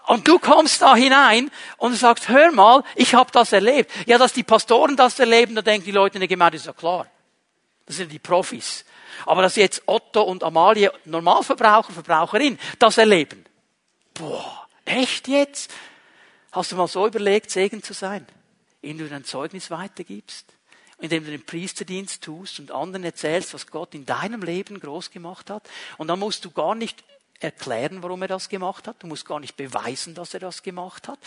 Und 0.07 0.29
du 0.29 0.39
kommst 0.39 0.83
da 0.83 0.95
hinein 0.95 1.51
und 1.79 1.95
sagst, 1.95 2.29
hör 2.29 2.53
mal, 2.53 2.85
ich 2.95 3.15
habe 3.15 3.31
das 3.33 3.53
erlebt. 3.53 3.91
Ja, 4.07 4.19
dass 4.19 4.33
die 4.33 4.45
Pastoren 4.45 4.97
das 4.97 5.19
erleben, 5.19 5.57
da 5.57 5.63
denken 5.63 5.85
die 5.85 5.93
Leute 5.93 6.15
in 6.15 6.21
der 6.21 6.29
Gemeinde, 6.29 6.57
ist 6.57 6.67
ja 6.67 6.73
klar. 6.73 7.07
Das 7.87 7.97
sind 7.97 8.13
die 8.13 8.21
Profis. 8.21 8.85
Aber 9.25 9.43
dass 9.43 9.57
jetzt 9.57 9.83
Otto 9.87 10.23
und 10.23 10.45
Amalie, 10.45 10.93
Normalverbraucher, 11.05 11.93
Verbraucherin, 11.93 12.59
das 12.79 12.99
erleben. 12.99 13.45
Boah, 14.15 14.69
echt 14.85 15.27
jetzt? 15.27 15.73
Hast 16.53 16.71
du 16.71 16.77
mal 16.77 16.89
so 16.89 17.07
überlegt, 17.07 17.51
Segen 17.51 17.83
zu 17.83 17.93
sein? 17.93 18.27
Indem 18.83 19.07
du 19.07 19.11
dein 19.11 19.25
Zeugnis 19.25 19.71
weitergibst? 19.71 20.47
Indem 20.99 21.25
du 21.25 21.33
den 21.33 21.45
Priesterdienst 21.45 22.23
tust 22.23 22.61
und 22.61 22.71
anderen 22.71 23.05
erzählst, 23.05 23.53
was 23.55 23.67
Gott 23.67 23.95
in 23.95 24.07
deinem 24.07 24.43
Leben 24.43 24.79
groß 24.79 25.11
gemacht 25.11 25.51
hat? 25.51 25.69
Und 25.99 26.09
dann 26.09 26.21
musst 26.21 26.45
du 26.45 26.51
gar 26.53 26.77
nicht 26.77 27.03
erklären, 27.41 28.03
warum 28.03 28.23
er 28.23 28.29
das 28.29 28.49
gemacht 28.49 28.89
hat. 28.89 29.03
Du 29.03 29.07
musst 29.07 29.27
gar 29.27 29.41
nicht 29.41 29.57
beweisen, 29.57 30.15
dass 30.15 30.35
er 30.35 30.41
das 30.41 30.63
gemacht 30.63 31.09
hat. 31.09 31.19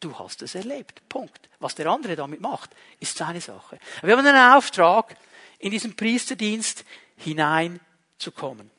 Du 0.00 0.18
hast 0.18 0.42
es 0.42 0.54
erlebt. 0.54 1.08
Punkt. 1.08 1.48
Was 1.58 1.74
der 1.74 1.86
andere 1.86 2.16
damit 2.16 2.40
macht, 2.40 2.70
ist 3.00 3.16
seine 3.16 3.40
Sache. 3.40 3.78
Wir 4.02 4.16
haben 4.16 4.26
einen 4.26 4.54
Auftrag, 4.54 5.16
in 5.58 5.70
diesen 5.70 5.96
Priesterdienst 5.96 6.84
hineinzukommen. 7.16 8.70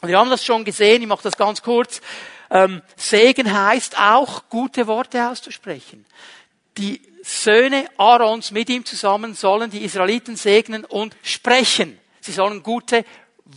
Und 0.00 0.08
wir 0.08 0.18
haben 0.18 0.30
das 0.30 0.44
schon 0.44 0.64
gesehen, 0.64 1.02
ich 1.02 1.08
mache 1.08 1.22
das 1.22 1.36
ganz 1.36 1.62
kurz. 1.62 2.00
Ähm, 2.50 2.82
Segen 2.96 3.52
heißt 3.52 3.98
auch, 3.98 4.48
gute 4.48 4.86
Worte 4.86 5.28
auszusprechen. 5.28 6.06
Die 6.76 7.00
Söhne 7.22 7.88
Aarons 7.98 8.52
mit 8.52 8.70
ihm 8.70 8.84
zusammen 8.84 9.34
sollen 9.34 9.70
die 9.70 9.84
Israeliten 9.84 10.36
segnen 10.36 10.84
und 10.84 11.16
sprechen. 11.22 11.98
Sie 12.20 12.32
sollen 12.32 12.62
gute 12.62 13.04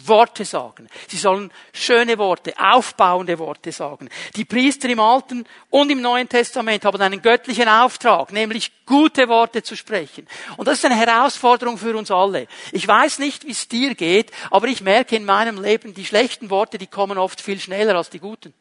Worte 0.05 0.45
sagen. 0.45 0.87
Sie 1.09 1.17
sollen 1.17 1.51
schöne 1.73 2.17
Worte, 2.17 2.53
aufbauende 2.57 3.37
Worte 3.39 3.73
sagen. 3.73 4.07
Die 4.37 4.45
Priester 4.45 4.87
im 4.87 5.01
Alten 5.01 5.45
und 5.69 5.89
im 5.89 6.01
Neuen 6.01 6.29
Testament 6.29 6.85
haben 6.85 7.01
einen 7.01 7.21
göttlichen 7.21 7.67
Auftrag, 7.67 8.31
nämlich 8.31 8.71
gute 8.85 9.27
Worte 9.27 9.63
zu 9.63 9.75
sprechen. 9.75 10.27
Und 10.55 10.69
das 10.69 10.77
ist 10.77 10.85
eine 10.85 10.95
Herausforderung 10.95 11.77
für 11.77 11.95
uns 11.97 12.09
alle. 12.09 12.47
Ich 12.71 12.87
weiß 12.87 13.19
nicht, 13.19 13.45
wie 13.45 13.51
es 13.51 13.67
dir 13.67 13.93
geht, 13.93 14.31
aber 14.49 14.67
ich 14.67 14.79
merke 14.79 15.17
in 15.17 15.25
meinem 15.25 15.61
Leben, 15.61 15.93
die 15.93 16.05
schlechten 16.05 16.49
Worte, 16.49 16.77
die 16.77 16.87
kommen 16.87 17.17
oft 17.17 17.41
viel 17.41 17.59
schneller 17.59 17.95
als 17.95 18.09
die 18.09 18.19
guten. 18.19 18.53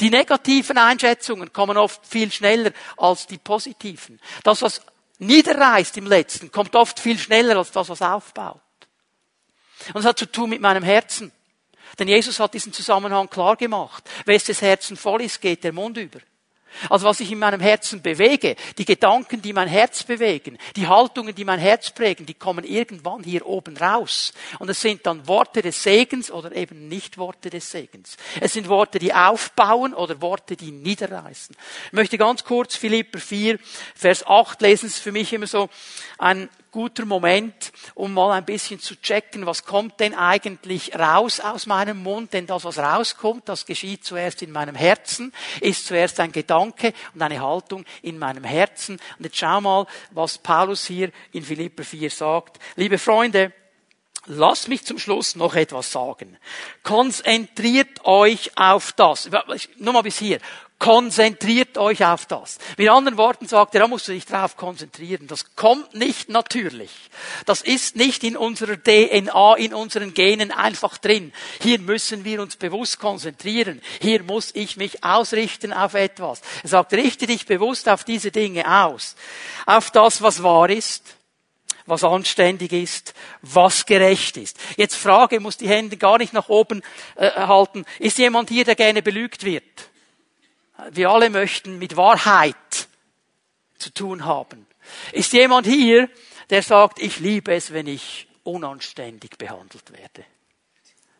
Die 0.00 0.10
negativen 0.10 0.76
Einschätzungen 0.76 1.54
kommen 1.54 1.78
oft 1.78 2.06
viel 2.06 2.30
schneller 2.30 2.72
als 2.98 3.26
die 3.26 3.38
positiven. 3.38 4.20
Das, 4.42 4.60
was 4.60 4.82
niederreißt 5.18 5.96
im 5.96 6.06
Letzten, 6.06 6.52
kommt 6.52 6.76
oft 6.76 7.00
viel 7.00 7.18
schneller 7.18 7.56
als 7.56 7.72
das, 7.72 7.88
was 7.88 8.02
aufbaut. 8.02 8.60
Und 9.92 10.00
es 10.00 10.06
hat 10.06 10.18
zu 10.18 10.26
tun 10.26 10.50
mit 10.50 10.60
meinem 10.60 10.82
Herzen. 10.82 11.32
Denn 11.98 12.08
Jesus 12.08 12.40
hat 12.40 12.54
diesen 12.54 12.72
Zusammenhang 12.72 13.28
klar 13.28 13.56
gemacht. 13.56 14.08
Wes 14.24 14.44
des 14.44 14.62
Herzen 14.62 14.96
voll 14.96 15.22
ist, 15.22 15.40
geht 15.40 15.62
der 15.64 15.72
Mund 15.72 15.96
über. 15.96 16.20
Also 16.90 17.06
was 17.06 17.20
ich 17.20 17.30
in 17.30 17.38
meinem 17.38 17.60
Herzen 17.60 18.02
bewege, 18.02 18.56
die 18.78 18.84
Gedanken, 18.84 19.40
die 19.40 19.52
mein 19.52 19.68
Herz 19.68 20.02
bewegen, 20.02 20.58
die 20.76 20.86
Haltungen, 20.86 21.34
die 21.34 21.44
mein 21.44 21.58
Herz 21.58 21.90
prägen, 21.90 22.26
die 22.26 22.34
kommen 22.34 22.64
irgendwann 22.64 23.22
hier 23.22 23.46
oben 23.46 23.76
raus. 23.76 24.32
Und 24.58 24.68
es 24.68 24.80
sind 24.80 25.06
dann 25.06 25.26
Worte 25.28 25.62
des 25.62 25.82
Segens 25.82 26.30
oder 26.30 26.54
eben 26.54 26.88
nicht 26.88 27.16
Worte 27.16 27.50
des 27.50 27.70
Segens. 27.70 28.16
Es 28.40 28.54
sind 28.54 28.68
Worte, 28.68 28.98
die 28.98 29.14
aufbauen 29.14 29.94
oder 29.94 30.20
Worte, 30.20 30.56
die 30.56 30.72
niederreißen. 30.72 31.56
Ich 31.86 31.92
möchte 31.92 32.18
ganz 32.18 32.44
kurz 32.44 32.76
Philipper 32.76 33.18
4, 33.18 33.58
Vers 33.94 34.26
8 34.26 34.60
lesen. 34.60 34.86
Es 34.86 34.96
ist 34.96 35.02
für 35.02 35.12
mich 35.12 35.32
immer 35.32 35.46
so 35.46 35.68
ein 36.18 36.48
guter 36.74 37.06
Moment, 37.06 37.72
um 37.94 38.12
mal 38.12 38.32
ein 38.32 38.44
bisschen 38.44 38.80
zu 38.80 39.00
checken, 39.00 39.46
was 39.46 39.64
kommt 39.64 40.00
denn 40.00 40.12
eigentlich 40.12 40.92
raus 40.98 41.38
aus 41.38 41.66
meinem 41.66 42.02
Mund? 42.02 42.32
Denn 42.32 42.48
das, 42.48 42.64
was 42.64 42.78
rauskommt, 42.78 43.48
das 43.48 43.64
geschieht 43.64 44.04
zuerst 44.04 44.42
in 44.42 44.50
meinem 44.50 44.74
Herzen, 44.74 45.32
ist 45.60 45.86
zuerst 45.86 46.18
ein 46.18 46.32
Gedanke 46.32 46.92
und 47.14 47.22
eine 47.22 47.40
Haltung 47.40 47.84
in 48.02 48.18
meinem 48.18 48.42
Herzen. 48.42 48.98
Und 49.18 49.24
jetzt 49.24 49.36
schau 49.36 49.60
mal, 49.60 49.86
was 50.10 50.38
Paulus 50.38 50.84
hier 50.84 51.12
in 51.30 51.44
Philipper 51.44 51.84
4 51.84 52.10
sagt. 52.10 52.58
Liebe 52.74 52.98
Freunde, 52.98 53.52
Lasst 54.26 54.68
mich 54.68 54.86
zum 54.86 54.98
Schluss 54.98 55.36
noch 55.36 55.54
etwas 55.54 55.92
sagen. 55.92 56.38
Konzentriert 56.82 58.06
euch 58.06 58.56
auf 58.56 58.92
das. 58.92 59.28
Nur 59.76 59.92
mal 59.92 60.00
bis 60.00 60.18
hier. 60.18 60.38
Konzentriert 60.78 61.78
euch 61.78 62.04
auf 62.04 62.26
das. 62.26 62.58
Mit 62.76 62.90
anderen 62.90 63.16
Worten 63.16 63.46
sagt 63.46 63.74
er, 63.74 63.80
da 63.80 63.88
musst 63.88 64.08
du 64.08 64.12
dich 64.12 64.26
drauf 64.26 64.56
konzentrieren. 64.56 65.28
Das 65.28 65.54
kommt 65.54 65.94
nicht 65.94 66.28
natürlich. 66.28 66.90
Das 67.46 67.62
ist 67.62 67.96
nicht 67.96 68.24
in 68.24 68.36
unserer 68.36 68.76
DNA, 68.76 69.54
in 69.54 69.72
unseren 69.72 70.14
Genen 70.14 70.50
einfach 70.50 70.98
drin. 70.98 71.32
Hier 71.60 71.78
müssen 71.78 72.24
wir 72.24 72.42
uns 72.42 72.56
bewusst 72.56 72.98
konzentrieren. 72.98 73.80
Hier 74.00 74.24
muss 74.24 74.50
ich 74.54 74.76
mich 74.76 75.04
ausrichten 75.04 75.72
auf 75.72 75.94
etwas. 75.94 76.42
Er 76.64 76.68
sagt, 76.68 76.92
richte 76.92 77.26
dich 77.26 77.46
bewusst 77.46 77.88
auf 77.88 78.04
diese 78.04 78.30
Dinge 78.30 78.66
aus. 78.84 79.14
Auf 79.66 79.90
das, 79.90 80.22
was 80.22 80.42
wahr 80.42 80.68
ist 80.70 81.16
was 81.86 82.02
anständig 82.02 82.72
ist, 82.72 83.12
was 83.42 83.84
gerecht 83.84 84.38
ist. 84.38 84.58
Jetzt 84.76 84.96
Frage, 84.96 85.38
muss 85.38 85.58
die 85.58 85.68
Hände 85.68 85.98
gar 85.98 86.16
nicht 86.16 86.32
nach 86.32 86.48
oben 86.48 86.82
äh, 87.16 87.30
halten. 87.30 87.84
Ist 87.98 88.16
jemand 88.16 88.48
hier, 88.48 88.64
der 88.64 88.74
gerne 88.74 89.02
belügt 89.02 89.44
wird? 89.44 89.90
Wir 90.90 91.10
alle 91.10 91.30
möchten 91.30 91.78
mit 91.78 91.96
Wahrheit 91.96 92.88
zu 93.78 93.92
tun 93.92 94.24
haben. 94.24 94.66
Ist 95.12 95.32
jemand 95.32 95.66
hier, 95.66 96.08
der 96.50 96.62
sagt, 96.62 96.98
ich 96.98 97.20
liebe 97.20 97.54
es, 97.54 97.72
wenn 97.72 97.86
ich 97.86 98.28
unanständig 98.42 99.38
behandelt 99.38 99.92
werde? 99.92 100.24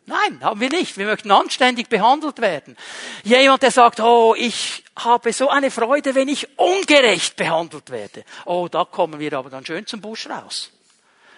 Nein, 0.07 0.43
haben 0.43 0.59
wir 0.59 0.69
nicht. 0.69 0.97
Wir 0.97 1.07
möchten 1.07 1.31
anständig 1.31 1.89
behandelt 1.89 2.39
werden. 2.39 2.77
Jemand, 3.23 3.63
der 3.63 3.71
sagt, 3.71 3.99
oh, 3.99 4.35
ich 4.37 4.83
habe 4.95 5.33
so 5.33 5.49
eine 5.49 5.71
Freude, 5.71 6.13
wenn 6.13 6.27
ich 6.27 6.59
ungerecht 6.59 7.35
behandelt 7.35 7.89
werde. 7.89 8.23
Oh, 8.45 8.67
da 8.69 8.85
kommen 8.85 9.19
wir 9.19 9.33
aber 9.33 9.49
dann 9.49 9.65
schön 9.65 9.87
zum 9.87 10.01
Busch 10.01 10.27
raus. 10.27 10.71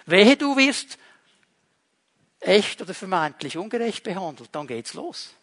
Wehe, 0.04 0.36
du 0.36 0.56
wirst 0.56 0.98
echt 2.40 2.82
oder 2.82 2.94
vermeintlich 2.94 3.56
ungerecht 3.56 4.04
behandelt, 4.04 4.50
dann 4.52 4.66
geht's 4.66 4.94
los. 4.94 5.34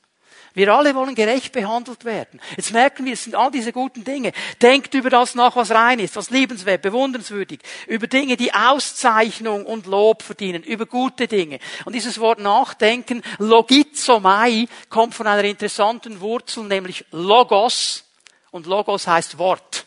Wir 0.55 0.73
alle 0.73 0.95
wollen 0.95 1.15
gerecht 1.15 1.51
behandelt 1.51 2.05
werden. 2.05 2.39
Jetzt 2.55 2.71
merken 2.71 3.05
wir, 3.05 3.13
es 3.13 3.25
sind 3.25 3.35
all 3.35 3.51
diese 3.51 3.73
guten 3.73 4.05
Dinge. 4.05 4.31
Denkt 4.61 4.93
über 4.93 5.09
das 5.09 5.35
nach, 5.35 5.57
was 5.57 5.69
rein 5.69 5.99
ist, 5.99 6.15
was 6.15 6.29
liebenswert, 6.29 6.81
bewundernswürdig, 6.81 7.59
über 7.87 8.07
Dinge, 8.07 8.37
die 8.37 8.53
Auszeichnung 8.53 9.65
und 9.65 9.85
Lob 9.85 10.23
verdienen, 10.23 10.63
über 10.63 10.85
gute 10.85 11.27
Dinge. 11.27 11.59
Und 11.83 11.93
dieses 11.93 12.21
Wort 12.21 12.39
Nachdenken, 12.39 13.21
logizomai, 13.37 14.67
kommt 14.89 15.13
von 15.13 15.27
einer 15.27 15.43
interessanten 15.43 16.21
Wurzel, 16.21 16.63
nämlich 16.63 17.03
Logos. 17.11 18.05
Und 18.49 18.65
Logos 18.65 19.07
heißt 19.07 19.37
Wort. 19.37 19.85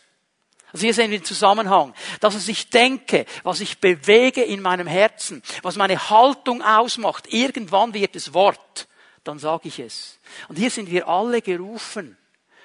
Also 0.74 0.84
hier 0.84 0.92
sehen 0.92 1.10
wir 1.10 1.18
den 1.18 1.24
Zusammenhang. 1.24 1.94
Das, 2.20 2.34
was 2.34 2.46
ich 2.46 2.68
denke, 2.68 3.24
was 3.42 3.62
ich 3.62 3.78
bewege 3.78 4.42
in 4.42 4.60
meinem 4.60 4.86
Herzen, 4.86 5.42
was 5.62 5.76
meine 5.76 6.10
Haltung 6.10 6.60
ausmacht, 6.60 7.32
irgendwann 7.32 7.94
wird 7.94 8.14
es 8.16 8.34
Wort 8.34 8.86
dann 9.24 9.38
sage 9.38 9.68
ich 9.68 9.78
es. 9.78 10.18
Und 10.48 10.56
hier 10.56 10.70
sind 10.70 10.90
wir 10.90 11.08
alle 11.08 11.42
gerufen, 11.42 12.16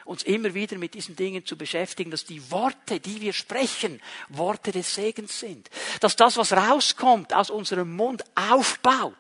uns 0.06 0.24
immer 0.24 0.54
wieder 0.54 0.78
mit 0.78 0.94
diesen 0.94 1.16
Dingen 1.16 1.46
zu 1.46 1.58
beschäftigen, 1.58 2.12
dass 2.12 2.26
die 2.26 2.52
Worte, 2.52 3.00
die 3.00 3.22
wir 3.22 3.34
sprechen, 3.34 4.02
Worte 4.30 4.72
des 4.72 4.94
Segens 4.94 5.40
sind. 5.40 5.70
Dass 6.02 6.16
das, 6.16 6.38
was 6.38 6.54
rauskommt 6.54 7.34
aus 7.34 7.50
unserem 7.50 7.96
Mund, 7.96 8.24
aufbaut 8.36 9.14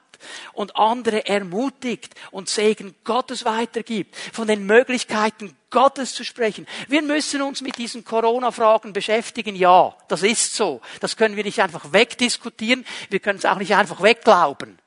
und 0.53 0.75
andere 0.75 1.25
ermutigt 1.27 2.13
und 2.31 2.49
Segen 2.49 2.95
Gottes 3.03 3.45
weitergibt, 3.45 4.15
von 4.15 4.47
den 4.47 4.65
Möglichkeiten 4.65 5.55
Gottes 5.69 6.13
zu 6.13 6.23
sprechen. 6.23 6.67
Wir 6.87 7.01
müssen 7.01 7.41
uns 7.41 7.61
mit 7.61 7.77
diesen 7.77 8.05
Corona-Fragen 8.05 8.93
beschäftigen. 8.93 9.55
Ja, 9.55 9.95
das 10.07 10.23
ist 10.23 10.55
so. 10.55 10.81
Das 10.99 11.17
können 11.17 11.35
wir 11.35 11.43
nicht 11.43 11.61
einfach 11.61 11.91
wegdiskutieren. 11.91 12.85
Wir 13.09 13.19
können 13.19 13.39
es 13.39 13.45
auch 13.45 13.57
nicht 13.57 13.75
einfach 13.75 14.01
wegglauben 14.01 14.77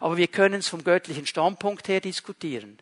aber 0.00 0.16
wir 0.16 0.28
können 0.28 0.60
es 0.60 0.68
vom 0.68 0.84
göttlichen 0.84 1.26
Standpunkt 1.26 1.88
her 1.88 2.00
diskutieren. 2.00 2.78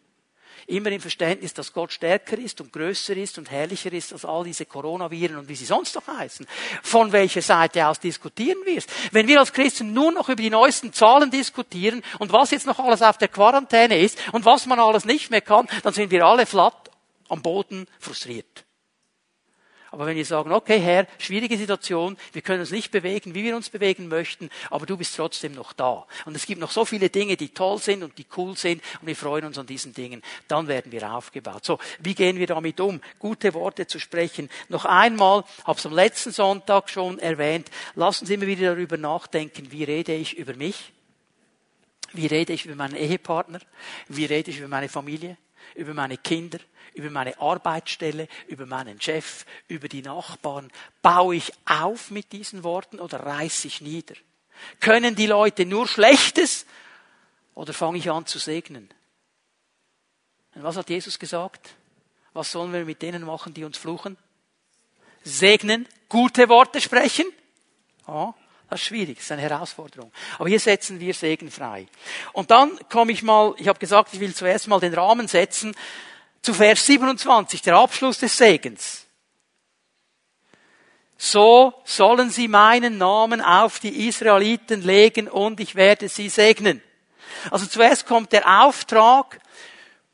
Immer 0.68 0.90
im 0.90 1.00
Verständnis, 1.00 1.54
dass 1.54 1.72
Gott 1.72 1.92
stärker 1.92 2.36
ist 2.38 2.60
und 2.60 2.72
größer 2.72 3.16
ist 3.16 3.38
und 3.38 3.50
herrlicher 3.50 3.92
ist 3.92 4.12
als 4.12 4.24
all 4.24 4.42
diese 4.42 4.66
Coronaviren 4.66 5.36
und 5.36 5.48
wie 5.48 5.54
sie 5.54 5.64
sonst 5.64 5.94
noch 5.94 6.08
heißen. 6.08 6.44
Von 6.82 7.12
welcher 7.12 7.42
Seite 7.42 7.86
aus 7.86 8.00
diskutieren 8.00 8.58
wir 8.64 8.78
es? 8.78 8.86
Wenn 9.12 9.28
wir 9.28 9.38
als 9.38 9.52
Christen 9.52 9.92
nur 9.92 10.10
noch 10.10 10.28
über 10.28 10.42
die 10.42 10.50
neuesten 10.50 10.92
Zahlen 10.92 11.30
diskutieren 11.30 12.02
und 12.18 12.32
was 12.32 12.50
jetzt 12.50 12.66
noch 12.66 12.80
alles 12.80 13.02
auf 13.02 13.16
der 13.16 13.28
Quarantäne 13.28 13.98
ist 13.98 14.18
und 14.32 14.44
was 14.44 14.66
man 14.66 14.80
alles 14.80 15.04
nicht 15.04 15.30
mehr 15.30 15.40
kann, 15.40 15.68
dann 15.84 15.94
sind 15.94 16.10
wir 16.10 16.26
alle 16.26 16.46
flatt 16.46 16.90
am 17.28 17.42
Boden 17.42 17.86
frustriert. 18.00 18.65
Aber 19.90 20.06
wenn 20.06 20.16
wir 20.16 20.24
sagen, 20.24 20.52
okay 20.52 20.78
Herr, 20.78 21.06
schwierige 21.18 21.56
Situation, 21.56 22.16
wir 22.32 22.42
können 22.42 22.60
uns 22.60 22.70
nicht 22.70 22.90
bewegen, 22.90 23.34
wie 23.34 23.44
wir 23.44 23.56
uns 23.56 23.70
bewegen 23.70 24.08
möchten, 24.08 24.50
aber 24.70 24.86
du 24.86 24.96
bist 24.96 25.16
trotzdem 25.16 25.52
noch 25.52 25.72
da. 25.72 26.06
Und 26.24 26.36
es 26.36 26.46
gibt 26.46 26.60
noch 26.60 26.70
so 26.70 26.84
viele 26.84 27.08
Dinge, 27.08 27.36
die 27.36 27.50
toll 27.50 27.78
sind 27.78 28.02
und 28.02 28.18
die 28.18 28.26
cool 28.36 28.56
sind 28.56 28.82
und 29.00 29.06
wir 29.06 29.16
freuen 29.16 29.44
uns 29.44 29.58
an 29.58 29.66
diesen 29.66 29.94
Dingen. 29.94 30.22
Dann 30.48 30.68
werden 30.68 30.92
wir 30.92 31.12
aufgebaut. 31.12 31.64
So, 31.64 31.78
wie 32.00 32.14
gehen 32.14 32.38
wir 32.38 32.46
damit 32.46 32.80
um? 32.80 33.00
Gute 33.18 33.54
Worte 33.54 33.86
zu 33.86 33.98
sprechen. 33.98 34.50
Noch 34.68 34.84
einmal, 34.84 35.44
habe 35.64 35.78
es 35.78 35.86
am 35.86 35.94
letzten 35.94 36.32
Sonntag 36.32 36.90
schon 36.90 37.18
erwähnt, 37.18 37.70
lassen 37.94 38.26
Sie 38.26 38.34
immer 38.34 38.46
wieder 38.46 38.74
darüber 38.74 38.96
nachdenken, 38.96 39.70
wie 39.70 39.84
rede 39.84 40.14
ich 40.14 40.36
über 40.36 40.54
mich? 40.54 40.92
Wie 42.12 42.26
rede 42.26 42.52
ich 42.52 42.64
über 42.64 42.74
meinen 42.74 42.96
Ehepartner? 42.96 43.60
Wie 44.08 44.24
rede 44.24 44.50
ich 44.50 44.58
über 44.58 44.68
meine 44.68 44.88
Familie? 44.88 45.36
Über 45.74 45.94
meine 45.94 46.16
Kinder? 46.16 46.58
über 46.96 47.10
meine 47.10 47.38
Arbeitsstelle, 47.38 48.26
über 48.48 48.64
meinen 48.64 49.00
Chef, 49.00 49.44
über 49.68 49.86
die 49.86 50.02
Nachbarn? 50.02 50.72
Baue 51.02 51.36
ich 51.36 51.52
auf 51.66 52.10
mit 52.10 52.32
diesen 52.32 52.64
Worten 52.64 52.98
oder 52.98 53.20
reiße 53.20 53.68
ich 53.68 53.82
nieder? 53.82 54.14
Können 54.80 55.14
die 55.14 55.26
Leute 55.26 55.66
nur 55.66 55.86
Schlechtes 55.86 56.64
oder 57.54 57.74
fange 57.74 57.98
ich 57.98 58.10
an 58.10 58.24
zu 58.24 58.38
segnen? 58.38 58.88
Und 60.54 60.62
was 60.62 60.76
hat 60.78 60.88
Jesus 60.88 61.18
gesagt? 61.18 61.74
Was 62.32 62.50
sollen 62.50 62.72
wir 62.72 62.86
mit 62.86 63.02
denen 63.02 63.24
machen, 63.24 63.52
die 63.52 63.64
uns 63.64 63.76
fluchen? 63.76 64.16
Segnen, 65.22 65.86
gute 66.08 66.48
Worte 66.48 66.80
sprechen? 66.80 67.26
Oh, 68.06 68.32
das 68.68 68.80
ist 68.80 68.86
schwierig, 68.86 69.16
das 69.16 69.24
ist 69.24 69.32
eine 69.32 69.42
Herausforderung. 69.42 70.10
Aber 70.38 70.48
hier 70.48 70.60
setzen 70.60 70.98
wir 70.98 71.14
Segen 71.14 71.50
frei. 71.50 71.86
Und 72.32 72.50
dann 72.50 72.78
komme 72.88 73.12
ich 73.12 73.22
mal, 73.22 73.54
ich 73.58 73.68
habe 73.68 73.78
gesagt, 73.78 74.12
ich 74.12 74.20
will 74.20 74.34
zuerst 74.34 74.66
mal 74.66 74.80
den 74.80 74.94
Rahmen 74.94 75.28
setzen 75.28 75.74
zu 76.42 76.52
Vers 76.52 76.84
27, 76.86 77.62
der 77.62 77.76
Abschluss 77.76 78.18
des 78.18 78.36
Segens. 78.36 79.06
So 81.18 81.72
sollen 81.84 82.30
sie 82.30 82.48
meinen 82.48 82.98
Namen 82.98 83.40
auf 83.40 83.78
die 83.78 84.06
Israeliten 84.08 84.82
legen 84.82 85.28
und 85.28 85.60
ich 85.60 85.74
werde 85.74 86.08
sie 86.08 86.28
segnen. 86.28 86.82
Also 87.50 87.66
zuerst 87.66 88.06
kommt 88.06 88.32
der 88.32 88.64
Auftrag 88.64 89.40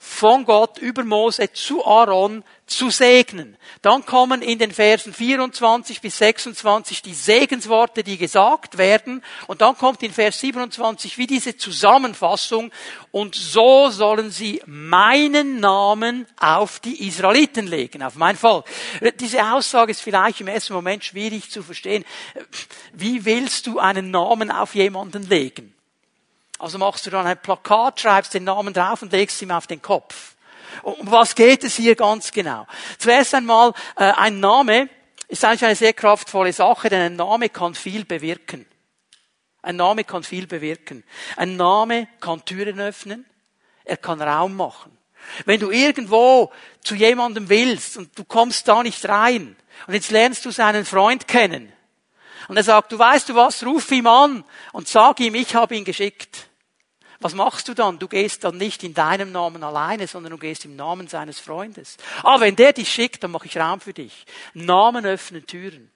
von 0.05 0.45
Gott 0.45 0.79
über 0.79 1.05
Mose 1.05 1.53
zu 1.53 1.87
Aaron, 1.87 2.43
zu 2.67 2.91
segnen. 2.91 3.57
Dann 3.83 4.05
kommen 4.05 4.43
in 4.43 4.59
den 4.59 4.73
Versen 4.73 5.15
24 5.15 6.01
bis 6.01 6.19
26 6.19 7.03
die 7.03 7.15
Segensworte, 7.15 8.03
die 8.03 8.19
gesagt 8.19 8.79
werden. 8.79 9.23
Und 9.47 9.61
dann 9.61 9.79
kommt 9.79 10.03
in 10.03 10.13
Vers 10.13 10.41
27 10.41 11.19
wie 11.19 11.29
diese 11.29 11.57
Zusammenfassung. 11.57 12.73
Und 13.13 13.37
so 13.37 13.91
sollen 13.91 14.33
sie 14.33 14.61
meinen 14.67 15.61
Namen 15.61 16.27
auf 16.37 16.81
die 16.81 17.07
Israeliten 17.07 17.69
legen, 17.69 18.03
auf 18.03 18.17
mein 18.17 18.37
Volk. 18.37 18.67
Diese 19.21 19.53
Aussage 19.53 19.93
ist 19.93 20.03
vielleicht 20.03 20.41
im 20.41 20.49
ersten 20.49 20.75
Moment 20.75 21.05
schwierig 21.05 21.49
zu 21.49 21.63
verstehen. 21.63 22.05
Wie 22.93 23.25
willst 23.25 23.69
du 23.69 23.79
einen 23.79 24.11
Namen 24.11 24.51
auf 24.51 24.75
jemanden 24.75 25.29
legen? 25.29 25.72
Also 26.63 26.79
machst 26.79 27.05
du 27.07 27.11
dann 27.11 27.27
ein 27.27 27.43
Plakat, 27.43 27.99
schreibst 27.99 28.35
den 28.35 28.45
Namen 28.45 28.73
drauf 28.73 29.03
und 29.03 29.11
legst 29.11 29.43
ihm 29.43 29.51
auf 29.51 29.67
den 29.67 29.83
Kopf. 29.83 30.37
Um 30.83 31.11
was 31.11 31.35
geht 31.35 31.65
es 31.65 31.75
hier 31.75 31.97
ganz 31.97 32.31
genau? 32.31 32.69
Zuerst 32.99 33.35
einmal, 33.35 33.73
äh, 33.97 34.13
ein 34.13 34.39
Name 34.39 34.89
ist 35.27 35.45
eigentlich 35.45 35.65
eine 35.65 35.75
sehr 35.75 35.93
kraftvolle 35.93 36.53
Sache, 36.53 36.89
denn 36.89 37.01
ein 37.01 37.17
Name 37.17 37.49
kann 37.49 37.75
viel 37.75 38.05
bewirken. 38.05 38.65
Ein 39.61 39.75
Name 39.75 40.05
kann 40.05 40.23
viel 40.23 40.47
bewirken. 40.47 41.03
Ein 41.37 41.57
Name 41.57 42.07
kann 42.21 42.45
Türen 42.45 42.79
öffnen. 42.79 43.27
Er 43.85 43.97
kann 43.97 44.23
Raum 44.23 44.55
machen. 44.55 44.97
Wenn 45.45 45.59
du 45.59 45.73
irgendwo 45.73 46.53
zu 46.85 46.95
jemandem 46.95 47.49
willst 47.49 47.97
und 47.97 48.17
du 48.17 48.23
kommst 48.23 48.69
da 48.69 48.85
nicht 48.85 49.05
rein 49.09 49.57
und 49.89 49.95
jetzt 49.95 50.13
lernst 50.13 50.45
du 50.45 50.53
seinen 50.53 50.85
Freund 50.85 51.27
kennen 51.27 51.73
und 52.47 52.57
er 52.57 52.63
sagt, 52.63 52.93
du 52.93 53.01
weißt 53.01 53.31
du 53.31 53.35
was, 53.35 53.67
ruf 53.67 53.91
ihm 53.91 54.07
an 54.07 54.45
und 54.71 54.87
sag 54.87 55.19
ihm, 55.19 55.35
ich 55.35 55.57
habe 55.57 55.75
ihn 55.75 55.85
geschickt. 55.85 56.51
Was 57.23 57.35
machst 57.35 57.69
du 57.69 57.75
dann? 57.75 57.99
Du 57.99 58.09
gehst 58.09 58.43
dann 58.45 58.57
nicht 58.57 58.83
in 58.83 58.95
deinem 58.95 59.31
Namen 59.31 59.63
alleine, 59.63 60.07
sondern 60.09 60.33
du 60.33 60.39
gehst 60.39 60.65
im 60.65 60.75
Namen 60.77 61.07
seines 61.07 61.39
Freundes. 61.39 61.97
Ah, 62.25 62.41
wenn 62.41 62.57
der 62.57 62.73
dich 62.73 62.93
schickt, 62.93 63.23
dann 63.23 63.31
mache 63.31 63.47
ich 63.47 63.57
Raum 63.57 63.81
für 63.81 63.93
dich. 63.95 64.27
Namen 64.55 65.07
öffnen 65.07 65.47
Türen. 65.47 65.91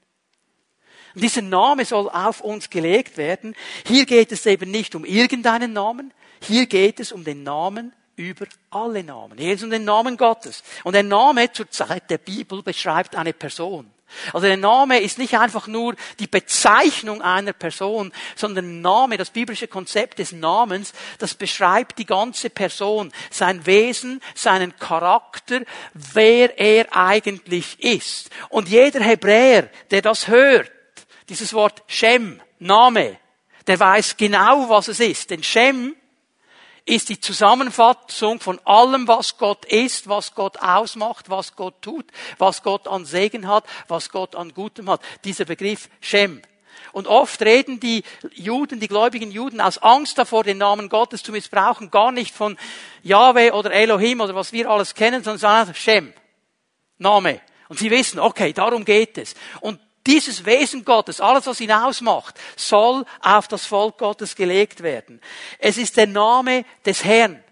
Und 1.14 1.22
dieser 1.22 1.42
Name 1.42 1.84
soll 1.84 2.08
auf 2.08 2.40
uns 2.42 2.70
gelegt 2.70 3.16
werden. 3.16 3.56
Hier 3.86 4.06
geht 4.06 4.30
es 4.30 4.46
eben 4.46 4.70
nicht 4.70 4.94
um 4.94 5.04
irgendeinen 5.04 5.72
Namen. 5.72 6.14
Hier 6.40 6.66
geht 6.66 7.00
es 7.00 7.10
um 7.10 7.24
den 7.24 7.42
Namen 7.42 7.92
über 8.14 8.46
alle 8.70 9.02
Namen. 9.02 9.38
Hier 9.38 9.48
geht 9.48 9.58
es 9.58 9.64
um 9.64 9.70
den 9.70 9.84
Namen 9.84 10.16
Gottes. 10.16 10.62
Und 10.84 10.92
der 10.92 11.02
Name 11.02 11.50
zur 11.52 11.70
Zeit 11.70 12.08
der 12.08 12.18
Bibel 12.18 12.62
beschreibt 12.62 13.16
eine 13.16 13.32
Person. 13.32 13.90
Also 14.32 14.46
der 14.46 14.56
Name 14.56 15.00
ist 15.00 15.18
nicht 15.18 15.36
einfach 15.36 15.66
nur 15.66 15.94
die 16.18 16.26
Bezeichnung 16.26 17.22
einer 17.22 17.52
Person, 17.52 18.12
sondern 18.34 18.80
Name, 18.80 19.16
das 19.16 19.30
biblische 19.30 19.68
Konzept 19.68 20.18
des 20.18 20.32
Namens, 20.32 20.92
das 21.18 21.34
beschreibt 21.34 21.98
die 21.98 22.06
ganze 22.06 22.50
Person, 22.50 23.12
sein 23.30 23.66
Wesen, 23.66 24.20
seinen 24.34 24.76
Charakter, 24.78 25.60
wer 25.92 26.58
er 26.58 26.96
eigentlich 26.96 27.80
ist. 27.80 28.30
Und 28.48 28.68
jeder 28.68 29.00
Hebräer, 29.00 29.68
der 29.90 30.02
das 30.02 30.28
hört, 30.28 30.70
dieses 31.28 31.52
Wort 31.52 31.82
Shem, 31.86 32.40
Name, 32.58 33.18
der 33.66 33.78
weiß 33.78 34.16
genau, 34.16 34.68
was 34.68 34.88
es 34.88 35.00
ist. 35.00 35.30
Denn 35.30 35.42
Shem 35.42 35.96
ist 36.86 37.08
die 37.08 37.20
Zusammenfassung 37.20 38.40
von 38.40 38.60
allem, 38.64 39.08
was 39.08 39.36
Gott 39.38 39.64
ist, 39.64 40.08
was 40.08 40.34
Gott 40.34 40.58
ausmacht, 40.60 41.28
was 41.28 41.56
Gott 41.56 41.82
tut, 41.82 42.06
was 42.38 42.62
Gott 42.62 42.86
an 42.86 43.04
Segen 43.04 43.48
hat, 43.48 43.64
was 43.88 44.10
Gott 44.10 44.36
an 44.36 44.54
Gutem 44.54 44.88
hat. 44.88 45.02
Dieser 45.24 45.44
Begriff 45.44 45.90
Shem. 46.00 46.40
Und 46.92 47.08
oft 47.08 47.42
reden 47.42 47.80
die 47.80 48.04
Juden, 48.32 48.80
die 48.80 48.88
gläubigen 48.88 49.30
Juden 49.30 49.60
aus 49.60 49.78
Angst 49.78 50.16
davor, 50.16 50.44
den 50.44 50.58
Namen 50.58 50.88
Gottes 50.88 51.22
zu 51.22 51.32
missbrauchen, 51.32 51.90
gar 51.90 52.12
nicht 52.12 52.34
von 52.34 52.56
Yahweh 53.02 53.50
oder 53.50 53.72
Elohim 53.72 54.20
oder 54.20 54.34
was 54.34 54.52
wir 54.52 54.70
alles 54.70 54.94
kennen, 54.94 55.22
sondern 55.22 55.38
sagen 55.38 55.74
Shem. 55.74 56.12
Name. 56.98 57.40
Und 57.68 57.78
sie 57.80 57.90
wissen, 57.90 58.20
okay, 58.20 58.52
darum 58.52 58.84
geht 58.84 59.18
es. 59.18 59.34
Und 59.60 59.80
dieses 60.06 60.44
Wesen 60.44 60.84
Gottes, 60.84 61.20
alles 61.20 61.46
was 61.46 61.60
ihn 61.60 61.72
ausmacht, 61.72 62.38
soll 62.56 63.04
auf 63.20 63.48
das 63.48 63.66
Volk 63.66 63.98
Gottes 63.98 64.36
gelegt 64.36 64.82
werden. 64.82 65.20
Es 65.58 65.78
ist 65.78 65.96
der 65.96 66.06
Name 66.06 66.64
des 66.84 67.04
Herrn. 67.04 67.42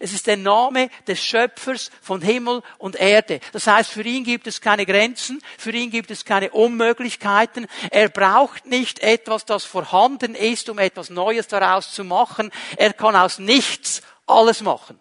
Es 0.00 0.12
ist 0.12 0.26
der 0.26 0.36
Name 0.36 0.90
des 1.06 1.22
Schöpfers 1.22 1.90
von 2.00 2.22
Himmel 2.22 2.62
und 2.78 2.96
Erde. 2.96 3.40
Das 3.52 3.66
heißt, 3.66 3.90
für 3.90 4.02
ihn 4.02 4.24
gibt 4.24 4.46
es 4.46 4.60
keine 4.60 4.86
Grenzen, 4.86 5.42
für 5.56 5.72
ihn 5.72 5.90
gibt 5.90 6.10
es 6.10 6.24
keine 6.24 6.50
Unmöglichkeiten. 6.50 7.66
Er 7.90 8.08
braucht 8.08 8.66
nicht 8.66 9.00
etwas, 9.00 9.44
das 9.44 9.64
vorhanden 9.64 10.34
ist, 10.34 10.68
um 10.68 10.78
etwas 10.78 11.10
Neues 11.10 11.48
daraus 11.48 11.92
zu 11.92 12.04
machen. 12.04 12.52
Er 12.76 12.92
kann 12.92 13.16
aus 13.16 13.38
nichts 13.38 14.02
alles 14.26 14.60
machen. 14.60 15.00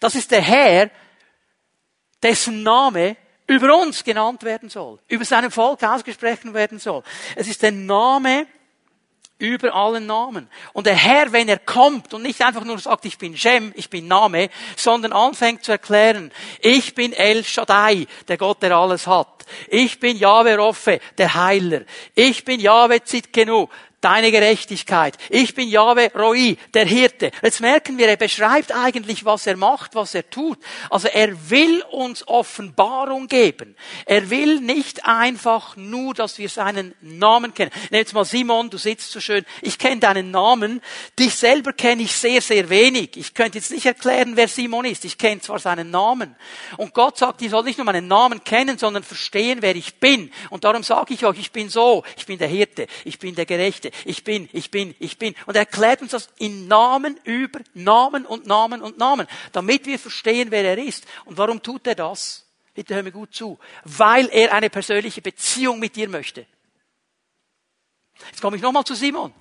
Das 0.00 0.14
ist 0.14 0.30
der 0.30 0.42
Herr, 0.42 0.90
dessen 2.22 2.62
Name 2.62 3.16
über 3.46 3.76
uns 3.76 4.04
genannt 4.04 4.42
werden 4.42 4.68
soll, 4.68 4.98
über 5.08 5.24
seinem 5.24 5.50
Volk 5.50 5.82
ausgesprochen 5.82 6.54
werden 6.54 6.78
soll. 6.78 7.02
Es 7.36 7.48
ist 7.48 7.62
der 7.62 7.72
Name 7.72 8.46
über 9.38 9.74
allen 9.74 10.06
Namen. 10.06 10.48
Und 10.72 10.86
der 10.86 10.94
Herr, 10.94 11.32
wenn 11.32 11.48
er 11.48 11.58
kommt 11.58 12.14
und 12.14 12.22
nicht 12.22 12.40
einfach 12.40 12.64
nur 12.64 12.78
sagt, 12.78 13.04
ich 13.04 13.18
bin 13.18 13.36
Shem, 13.36 13.72
ich 13.76 13.90
bin 13.90 14.06
Name, 14.06 14.48
sondern 14.76 15.12
anfängt 15.12 15.64
zu 15.64 15.72
erklären, 15.72 16.32
ich 16.60 16.94
bin 16.94 17.12
El 17.12 17.44
Shaddai, 17.44 18.06
der 18.28 18.38
Gott, 18.38 18.62
der 18.62 18.76
alles 18.76 19.06
hat. 19.06 19.44
Ich 19.68 20.00
bin 20.00 20.16
Yahweh 20.16 20.54
Roffe, 20.54 21.00
der 21.18 21.34
Heiler. 21.34 21.82
Ich 22.14 22.44
bin 22.44 22.60
Yahweh 22.60 23.02
Zitkenu, 23.02 23.68
deine 24.04 24.30
Gerechtigkeit. 24.30 25.16
Ich 25.30 25.54
bin 25.54 25.68
Jahwe 25.68 26.10
Roi, 26.14 26.58
der 26.74 26.84
Hirte. 26.84 27.30
Jetzt 27.42 27.60
merken 27.60 27.96
wir, 27.96 28.06
er 28.06 28.18
beschreibt 28.18 28.72
eigentlich, 28.72 29.24
was 29.24 29.46
er 29.46 29.56
macht, 29.56 29.94
was 29.94 30.14
er 30.14 30.28
tut. 30.28 30.58
Also 30.90 31.08
er 31.08 31.50
will 31.50 31.82
uns 31.90 32.28
Offenbarung 32.28 33.28
geben. 33.28 33.74
Er 34.04 34.28
will 34.28 34.60
nicht 34.60 35.06
einfach 35.06 35.76
nur, 35.76 36.12
dass 36.12 36.36
wir 36.36 36.50
seinen 36.50 36.94
Namen 37.00 37.54
kennen. 37.54 37.70
Nimm 37.90 38.00
jetzt 38.00 38.12
mal 38.12 38.26
Simon, 38.26 38.68
du 38.68 38.76
sitzt 38.76 39.10
so 39.10 39.20
schön. 39.20 39.46
Ich 39.62 39.78
kenne 39.78 40.00
deinen 40.00 40.30
Namen. 40.30 40.82
Dich 41.18 41.34
selber 41.34 41.72
kenne 41.72 42.02
ich 42.02 42.12
sehr, 42.12 42.42
sehr 42.42 42.68
wenig. 42.68 43.16
Ich 43.16 43.32
könnte 43.32 43.56
jetzt 43.56 43.70
nicht 43.70 43.86
erklären, 43.86 44.36
wer 44.36 44.48
Simon 44.48 44.84
ist. 44.84 45.06
Ich 45.06 45.16
kenne 45.16 45.40
zwar 45.40 45.58
seinen 45.58 45.90
Namen. 45.90 46.36
Und 46.76 46.92
Gott 46.92 47.16
sagt, 47.16 47.40
ihr 47.40 47.48
sollt 47.48 47.64
nicht 47.64 47.78
nur 47.78 47.86
meinen 47.86 48.08
Namen 48.08 48.44
kennen, 48.44 48.76
sondern 48.76 49.02
verstehen, 49.02 49.62
wer 49.62 49.74
ich 49.76 49.94
bin. 49.94 50.30
Und 50.50 50.64
darum 50.64 50.82
sage 50.82 51.14
ich 51.14 51.24
euch, 51.24 51.38
ich 51.38 51.52
bin 51.52 51.70
so. 51.70 52.04
Ich 52.18 52.26
bin 52.26 52.38
der 52.38 52.48
Hirte. 52.48 52.86
Ich 53.06 53.18
bin 53.18 53.34
der 53.34 53.46
Gerechte 53.46 53.93
ich 54.04 54.24
bin, 54.24 54.48
ich 54.52 54.70
bin, 54.70 54.94
ich 54.98 55.18
bin. 55.18 55.34
Und 55.46 55.54
er 55.54 55.60
erklärt 55.60 56.02
uns 56.02 56.12
das 56.12 56.28
in 56.38 56.68
Namen 56.68 57.18
über 57.24 57.60
Namen 57.74 58.26
und 58.26 58.46
Namen 58.46 58.82
und 58.82 58.98
Namen, 58.98 59.26
damit 59.52 59.86
wir 59.86 59.98
verstehen, 59.98 60.50
wer 60.50 60.64
er 60.64 60.78
ist. 60.78 61.06
Und 61.24 61.38
warum 61.38 61.62
tut 61.62 61.86
er 61.86 61.94
das? 61.94 62.46
Bitte 62.74 62.94
hör 62.94 63.02
mir 63.02 63.12
gut 63.12 63.34
zu. 63.34 63.58
Weil 63.84 64.28
er 64.32 64.52
eine 64.52 64.70
persönliche 64.70 65.22
Beziehung 65.22 65.78
mit 65.78 65.96
dir 65.96 66.08
möchte. 66.08 66.46
Jetzt 68.30 68.40
komme 68.40 68.56
ich 68.56 68.62
nochmal 68.62 68.84
zu 68.84 68.94
Simon. 68.94 69.32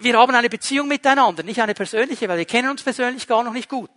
Wir 0.00 0.18
haben 0.18 0.34
eine 0.34 0.48
Beziehung 0.48 0.88
miteinander, 0.88 1.42
nicht 1.42 1.60
eine 1.60 1.74
persönliche, 1.74 2.28
weil 2.28 2.38
wir 2.38 2.44
kennen 2.44 2.70
uns 2.70 2.82
persönlich 2.82 3.26
gar 3.26 3.42
noch 3.42 3.52
nicht 3.52 3.68
gut. 3.68 3.90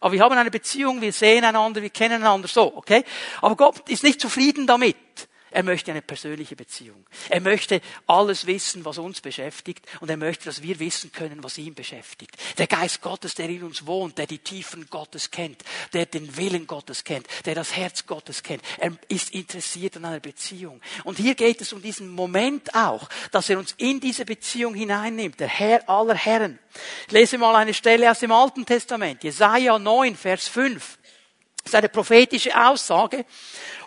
Aber 0.00 0.12
wir 0.12 0.20
haben 0.22 0.36
eine 0.36 0.50
Beziehung, 0.50 1.00
wir 1.00 1.12
sehen 1.12 1.44
einander, 1.44 1.82
wir 1.82 1.90
kennen 1.90 2.22
einander 2.22 2.48
so, 2.48 2.76
okay? 2.76 3.04
Aber 3.40 3.54
Gott 3.54 3.88
ist 3.88 4.02
nicht 4.02 4.20
zufrieden 4.20 4.66
damit. 4.66 4.96
Er 5.52 5.62
möchte 5.62 5.90
eine 5.90 6.02
persönliche 6.02 6.56
Beziehung. 6.56 7.06
Er 7.28 7.40
möchte 7.40 7.80
alles 8.06 8.46
wissen, 8.46 8.84
was 8.84 8.98
uns 8.98 9.20
beschäftigt. 9.20 9.86
Und 10.00 10.08
er 10.08 10.16
möchte, 10.16 10.46
dass 10.46 10.62
wir 10.62 10.78
wissen 10.78 11.12
können, 11.12 11.44
was 11.44 11.58
ihn 11.58 11.74
beschäftigt. 11.74 12.36
Der 12.58 12.66
Geist 12.66 13.02
Gottes, 13.02 13.34
der 13.34 13.48
in 13.48 13.62
uns 13.62 13.86
wohnt, 13.86 14.18
der 14.18 14.26
die 14.26 14.38
Tiefen 14.38 14.88
Gottes 14.88 15.30
kennt, 15.30 15.62
der 15.92 16.06
den 16.06 16.36
Willen 16.36 16.66
Gottes 16.66 17.04
kennt, 17.04 17.26
der 17.44 17.54
das 17.54 17.76
Herz 17.76 18.06
Gottes 18.06 18.42
kennt. 18.42 18.62
Er 18.78 18.92
ist 19.08 19.34
interessiert 19.34 19.96
an 19.96 20.06
einer 20.06 20.20
Beziehung. 20.20 20.80
Und 21.04 21.18
hier 21.18 21.34
geht 21.34 21.60
es 21.60 21.72
um 21.72 21.82
diesen 21.82 22.08
Moment 22.08 22.74
auch, 22.74 23.08
dass 23.30 23.50
er 23.50 23.58
uns 23.58 23.74
in 23.76 24.00
diese 24.00 24.24
Beziehung 24.24 24.74
hineinnimmt. 24.74 25.38
Der 25.38 25.48
Herr 25.48 25.88
aller 25.88 26.14
Herren. 26.14 26.58
Ich 27.06 27.12
lese 27.12 27.38
mal 27.38 27.54
eine 27.56 27.74
Stelle 27.74 28.10
aus 28.10 28.20
dem 28.20 28.32
Alten 28.32 28.64
Testament. 28.64 29.22
Jesaja 29.22 29.78
9, 29.78 30.16
Vers 30.16 30.48
5. 30.48 30.98
Das 31.62 31.70
ist 31.70 31.74
eine 31.76 31.88
prophetische 31.88 32.50
Aussage. 32.60 33.24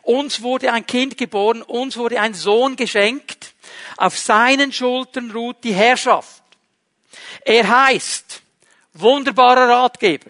Uns 0.05 0.43
wurde 0.43 0.71
ein 0.71 0.85
Kind 0.85 1.17
geboren, 1.17 1.63
uns 1.63 1.97
wurde 1.97 2.21
ein 2.21 2.35
Sohn 2.35 2.75
geschenkt. 2.75 3.55
Auf 3.97 4.17
seinen 4.19 4.71
Schultern 4.71 5.31
ruht 5.31 5.63
die 5.63 5.73
Herrschaft. 5.73 6.43
Er 7.43 7.67
heißt 7.67 8.43
wunderbarer 8.93 9.67
Ratgeber, 9.67 10.29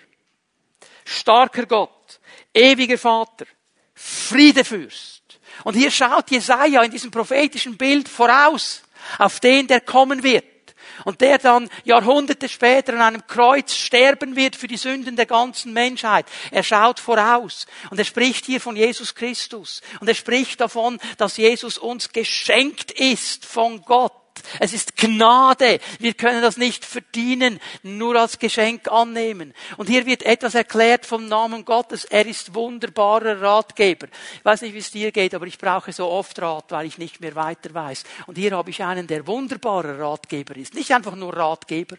starker 1.04 1.66
Gott, 1.66 2.20
ewiger 2.54 2.98
Vater, 2.98 3.46
Friedefürst. 3.94 5.24
Und 5.66 5.74
hier 5.74 5.92
schaut 5.92 6.32
Jesaja 6.32 6.82
in 6.84 6.92
diesem 6.92 7.12
prophetischen 7.12 7.76
Bild 7.76 8.08
voraus 8.08 8.82
auf 9.18 9.42
den, 9.42 9.68
der 9.68 9.82
kommen 9.82 10.24
wird 10.24 10.55
und 11.04 11.22
der 11.22 11.38
dann 11.38 11.70
Jahrhunderte 11.84 12.48
später 12.50 12.94
an 12.94 13.02
einem 13.02 13.28
Kreuz 13.28 13.74
sterben 13.74 14.36
wird 14.36 14.56
für 14.56 14.68
die 14.68 14.78
Sünden 14.78 15.16
der 15.16 15.26
ganzen 15.26 15.74
Menschheit. 15.74 16.26
Er 16.52 16.64
schaut 16.64 17.00
voraus 17.00 17.68
und 17.90 18.00
er 18.00 18.06
spricht 18.06 18.46
hier 18.46 18.62
von 18.62 18.76
Jesus 18.76 19.16
Christus 19.16 19.82
und 20.00 20.08
er 20.08 20.16
spricht 20.16 20.62
davon, 20.62 21.00
dass 21.18 21.38
Jesus 21.38 21.78
uns 21.78 22.12
geschenkt 22.12 22.92
ist 22.92 23.46
von 23.46 23.82
Gott 23.82 24.25
es 24.60 24.74
ist 24.74 24.98
Gnade. 24.98 25.80
Wir 26.00 26.14
können 26.14 26.42
das 26.42 26.58
nicht 26.58 26.86
verdienen, 26.86 27.60
nur 27.84 28.16
als 28.16 28.40
Geschenk 28.40 28.92
annehmen. 28.92 29.54
Und 29.78 29.88
hier 29.88 30.06
wird 30.06 30.24
etwas 30.24 30.56
erklärt 30.56 31.06
vom 31.06 31.28
Namen 31.28 31.66
Gottes. 31.66 32.06
Er 32.06 32.26
ist 32.26 32.54
wunderbarer 32.54 33.42
Ratgeber. 33.42 34.08
Ich 34.36 34.46
weiß 34.46 34.62
nicht, 34.62 34.74
wie 34.74 34.80
es 34.80 34.92
dir 34.92 35.12
geht, 35.12 35.34
aber 35.34 35.48
ich 35.48 35.58
brauche 35.58 35.92
so 35.92 36.08
oft 36.08 36.42
Rat, 36.42 36.72
weil 36.72 36.88
ich 36.88 36.98
nicht 36.98 37.22
mehr 37.22 37.36
weiter 37.36 37.74
weiß. 37.74 38.04
Und 38.28 38.38
hier 38.38 38.52
habe 38.52 38.70
ich 38.70 38.84
einen, 38.84 39.08
der 39.08 39.28
wunderbarer 39.28 40.00
Ratgeber 40.00 40.56
ist. 40.56 40.74
Nicht 40.74 40.92
einfach 40.92 41.16
nur 41.16 41.36
Ratgeber. 41.36 41.98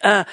Äh, 0.00 0.24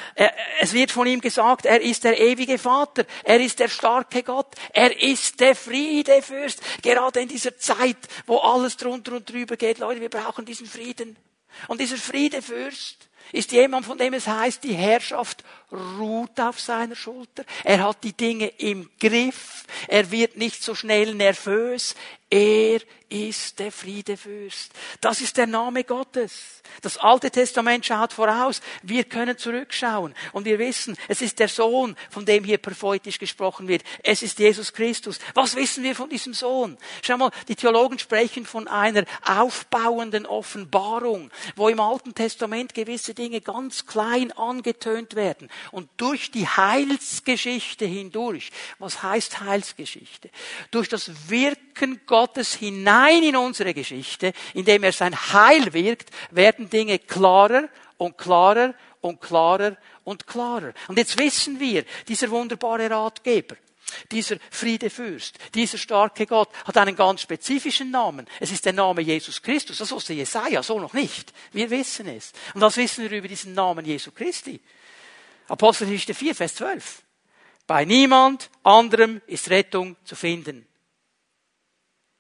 es 0.60 0.74
wird 0.74 0.92
von 0.92 1.08
ihm 1.08 1.22
gesagt, 1.22 1.66
er 1.66 1.82
ist 1.82 2.04
der 2.04 2.20
ewige 2.20 2.58
Vater. 2.58 3.06
Er 3.24 3.40
ist 3.40 3.60
der 3.60 3.70
starke 3.70 4.24
Gott. 4.24 4.56
Er 4.74 5.02
ist 5.02 5.40
der 5.40 5.56
Friedefürst. 5.56 6.62
Gerade 6.82 7.22
in 7.22 7.28
dieser 7.28 7.58
Zeit, 7.58 7.98
wo 8.26 8.38
alles 8.38 8.78
drunter 8.78 9.14
und 9.14 9.30
drüber 9.30 9.58
geht. 9.58 9.80
Leute, 9.80 10.02
wir 10.02 10.10
brauchen 10.10 10.46
diesen 10.46 10.68
Frieden. 10.68 11.16
Und 11.68 11.82
dieser 11.82 11.98
Friedefürst 11.98 13.10
ist 13.32 13.52
jemand, 13.52 13.86
von 13.86 13.98
dem 13.98 14.14
es 14.14 14.28
heißt, 14.28 14.64
die 14.64 14.74
Herrschaft 14.74 15.44
ruht 15.72 16.40
auf 16.40 16.60
seiner 16.60 16.96
Schulter. 16.96 17.44
Er 17.64 17.84
hat 17.84 18.04
die 18.04 18.14
Dinge 18.14 18.48
im 18.48 18.90
Griff. 19.00 19.66
Er 19.88 20.12
wird 20.12 20.38
nicht 20.38 20.64
so 20.64 20.76
schnell 20.76 21.14
nervös. 21.14 21.96
Er 22.30 22.80
ist 23.10 23.58
der 23.60 23.72
Friedefürst. 23.72 24.74
Das 25.00 25.22
ist 25.22 25.38
der 25.38 25.48
Name 25.48 25.86
Gottes. 25.86 26.62
Das 26.82 26.98
Alte 26.98 27.32
Testament 27.32 27.86
schaut 27.86 28.12
voraus. 28.12 28.62
Wir 28.84 29.06
können 29.06 29.38
zurückschauen. 29.38 30.14
Und 30.34 30.44
wir 30.44 30.60
wissen, 30.60 30.98
es 31.08 31.22
ist 31.22 31.40
der 31.40 31.48
Sohn, 31.48 31.96
von 32.10 32.26
dem 32.26 32.44
hier 32.44 32.58
prophetisch 32.58 33.18
gesprochen 33.18 33.70
wird. 33.70 33.84
Es 34.04 34.24
ist 34.24 34.40
Jesus 34.40 34.74
Christus. 34.74 35.20
Was 35.36 35.56
wissen 35.56 35.86
wir 35.86 35.96
von 35.96 36.10
diesem 36.10 36.34
Sohn? 36.34 36.78
Schau 37.02 37.16
mal, 37.16 37.32
die 37.48 37.56
Theologen 37.56 37.98
sprechen 37.98 38.46
von 38.46 38.68
einer 38.68 39.06
aufbauenden 39.26 40.26
Offenbarung, 40.26 41.32
wo 41.56 41.70
im 41.70 41.80
Alten 41.80 42.14
Testament 42.14 42.74
gewisse 42.74 43.14
Dinge 43.14 43.40
ganz 43.40 43.86
klein 43.86 44.34
angetönt 44.34 45.16
werden. 45.16 45.50
Und 45.72 45.90
durch 45.98 46.32
die 46.32 46.48
Heilsgeschichte 46.48 47.86
hindurch, 47.86 48.52
was 48.80 49.04
heißt 49.04 49.42
Heilsgeschichte? 49.42 50.30
Durch 50.72 50.90
das 50.90 51.30
Wirken 51.30 52.02
Gottes 52.06 52.54
hinein 52.56 53.24
in 53.24 53.36
unsere 53.36 53.74
Geschichte, 53.74 54.34
indem 54.54 54.84
er 54.84 54.92
sein 54.92 55.16
Heil 55.16 55.74
wirkt, 55.74 56.10
werden 56.32 56.70
Dinge 56.70 57.00
klarer 57.00 57.70
und 57.98 58.18
klarer 58.18 58.74
und 59.02 59.22
klarer 59.22 59.78
und 60.04 60.28
klarer. 60.28 60.74
Und 60.88 60.98
jetzt 60.98 61.18
wissen 61.18 61.60
wir, 61.60 61.84
dieser 62.08 62.30
wunderbare 62.30 62.90
Ratgeber, 62.90 63.56
dieser 64.12 64.38
Friedefürst, 64.52 65.38
dieser 65.54 65.78
starke 65.78 66.26
Gott 66.26 66.50
hat 66.66 66.78
einen 66.78 66.96
ganz 66.96 67.22
spezifischen 67.22 67.92
Namen. 67.92 68.28
Es 68.40 68.52
ist 68.52 68.66
der 68.66 68.74
Name 68.74 69.02
Jesus 69.02 69.42
Christus. 69.42 69.78
Das 69.78 69.92
wusste 69.92 70.14
Jesaja 70.14 70.62
so 70.62 70.80
noch 70.80 70.94
nicht. 70.94 71.34
Wir 71.52 71.70
wissen 71.70 72.08
es. 72.08 72.34
Und 72.54 72.62
was 72.62 72.78
wissen 72.78 73.10
wir 73.10 73.18
über 73.18 73.28
diesen 73.28 73.54
Namen 73.54 73.86
Jesu 73.86 74.12
Christi? 74.12 74.60
Apostelgeschichte 75.48 76.14
4, 76.14 76.36
Vers 76.36 76.56
12. 76.56 77.04
Bei 77.66 77.86
niemand 77.86 78.50
anderem 78.64 79.22
ist 79.28 79.50
Rettung 79.50 79.96
zu 80.04 80.16
finden. 80.16 80.67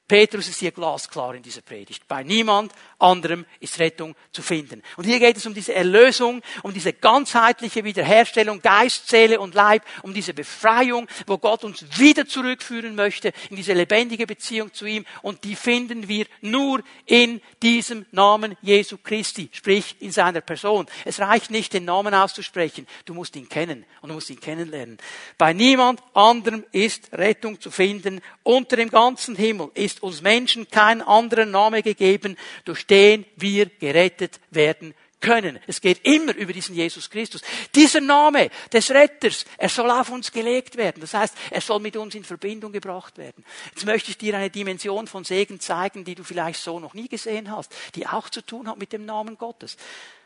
Petrus 0.08 0.48
ist 0.48 0.60
hier 0.60 0.72
glasklar 0.72 1.36
in 1.36 1.43
dieser 1.43 1.62
Predigt. 1.62 2.08
Bei 2.08 2.24
niemand 2.24 2.72
anderem 2.98 3.46
ist 3.60 3.78
Rettung 3.78 4.15
zu 4.32 4.41
finden. 4.41 4.82
Und 4.96 5.04
hier 5.04 5.20
geht 5.20 5.36
es 5.36 5.46
um 5.46 5.54
diese 5.54 5.74
Erlösung, 5.74 6.41
um 6.63 6.74
diese 6.74 6.93
ganzheitliche 6.93 7.84
Wiederherstellung, 7.84 8.62
Geist, 8.62 9.10
Seele 9.10 9.41
und 9.41 9.54
Leib, 9.54 9.84
um 10.04 10.13
diese 10.13 10.34
Befreiung, 10.34 11.08
wo 11.26 11.38
Gott 11.38 11.65
uns 11.65 11.84
wieder 12.00 12.26
zurückführen 12.26 12.96
möchte 12.96 13.34
in 13.50 13.58
diese 13.58 13.74
lebendige 13.74 14.26
Beziehung 14.26 14.74
zu 14.74 14.86
ihm. 14.86 15.06
Und 15.24 15.43
die 15.43 15.58
finden 15.58 16.08
wir 16.08 16.26
nur 16.39 16.84
in 17.06 17.41
diesem 17.62 18.06
Namen 18.12 18.56
Jesu 18.62 18.98
Christi, 19.04 19.50
sprich 19.52 19.98
in 20.00 20.13
seiner 20.13 20.41
Person. 20.41 20.88
Es 21.04 21.20
reicht 21.20 21.52
nicht, 21.52 21.74
den 21.74 21.84
Namen 21.84 22.13
auszusprechen. 22.13 22.88
Du 23.04 23.13
musst 23.13 23.36
ihn 23.36 23.50
kennen 23.50 23.86
und 24.02 24.08
du 24.08 24.15
musst 24.15 24.30
ihn 24.30 24.39
kennenlernen. 24.39 25.00
Bei 25.38 25.52
niemand 25.52 26.02
anderem 26.13 26.63
ist 26.72 27.12
Rettung 27.12 27.60
zu 27.60 27.72
finden. 27.72 28.22
Unter 28.43 28.78
dem 28.78 28.89
ganzen 28.89 29.36
Himmel 29.36 29.70
ist 29.74 29.96
ist 29.97 30.03
uns 30.03 30.21
Menschen 30.21 30.69
kein 30.69 31.01
anderer 31.01 31.45
Name 31.45 31.81
gegeben, 31.81 32.38
durch 32.65 32.86
den 32.86 33.25
wir 33.36 33.65
gerettet 33.65 34.39
werden 34.51 34.93
können. 35.19 35.60
Es 35.65 35.81
geht 35.81 36.05
immer 36.05 36.36
über 36.36 36.53
diesen 36.53 36.75
Jesus 36.75 37.10
Christus. 37.10 37.41
Dieser 37.73 38.01
Name 38.01 38.51
des 38.71 38.91
Retters, 38.91 39.45
er 39.57 39.69
soll 39.69 39.89
auf 39.89 40.12
uns 40.12 40.31
gelegt 40.31 40.77
werden. 40.77 41.01
Das 41.01 41.15
heißt, 41.15 41.36
er 41.49 41.62
soll 41.62 41.79
mit 41.79 41.97
uns 41.97 42.13
in 42.13 42.23
Verbindung 42.23 42.71
gebracht 42.71 43.17
werden. 43.17 43.43
Jetzt 43.73 43.88
möchte 43.88 44.12
ich 44.12 44.19
dir 44.19 44.38
eine 44.38 44.51
Dimension 44.51 45.07
von 45.07 45.23
Segen 45.23 45.60
zeigen, 45.60 46.05
die 46.05 46.13
du 46.13 46.23
vielleicht 46.23 46.62
so 46.62 46.79
noch 46.79 46.93
nie 46.93 47.07
gesehen 47.07 47.49
hast, 47.49 47.73
die 47.95 48.05
auch 48.05 48.29
zu 48.29 48.45
tun 48.45 48.67
hat 48.67 48.77
mit 48.77 48.93
dem 48.93 49.05
Namen 49.05 49.38
Gottes. 49.38 49.77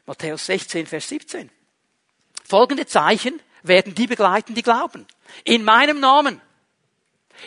Matthäus 0.05 0.47
16, 0.47 0.85
Vers 0.85 1.07
17. 1.07 1.49
Folgende 2.43 2.85
Zeichen 2.85 3.41
werden 3.63 3.95
die 3.95 4.07
begleiten, 4.07 4.53
die 4.53 4.63
glauben. 4.63 5.07
In 5.45 5.63
meinem 5.63 6.01
Namen. 6.01 6.41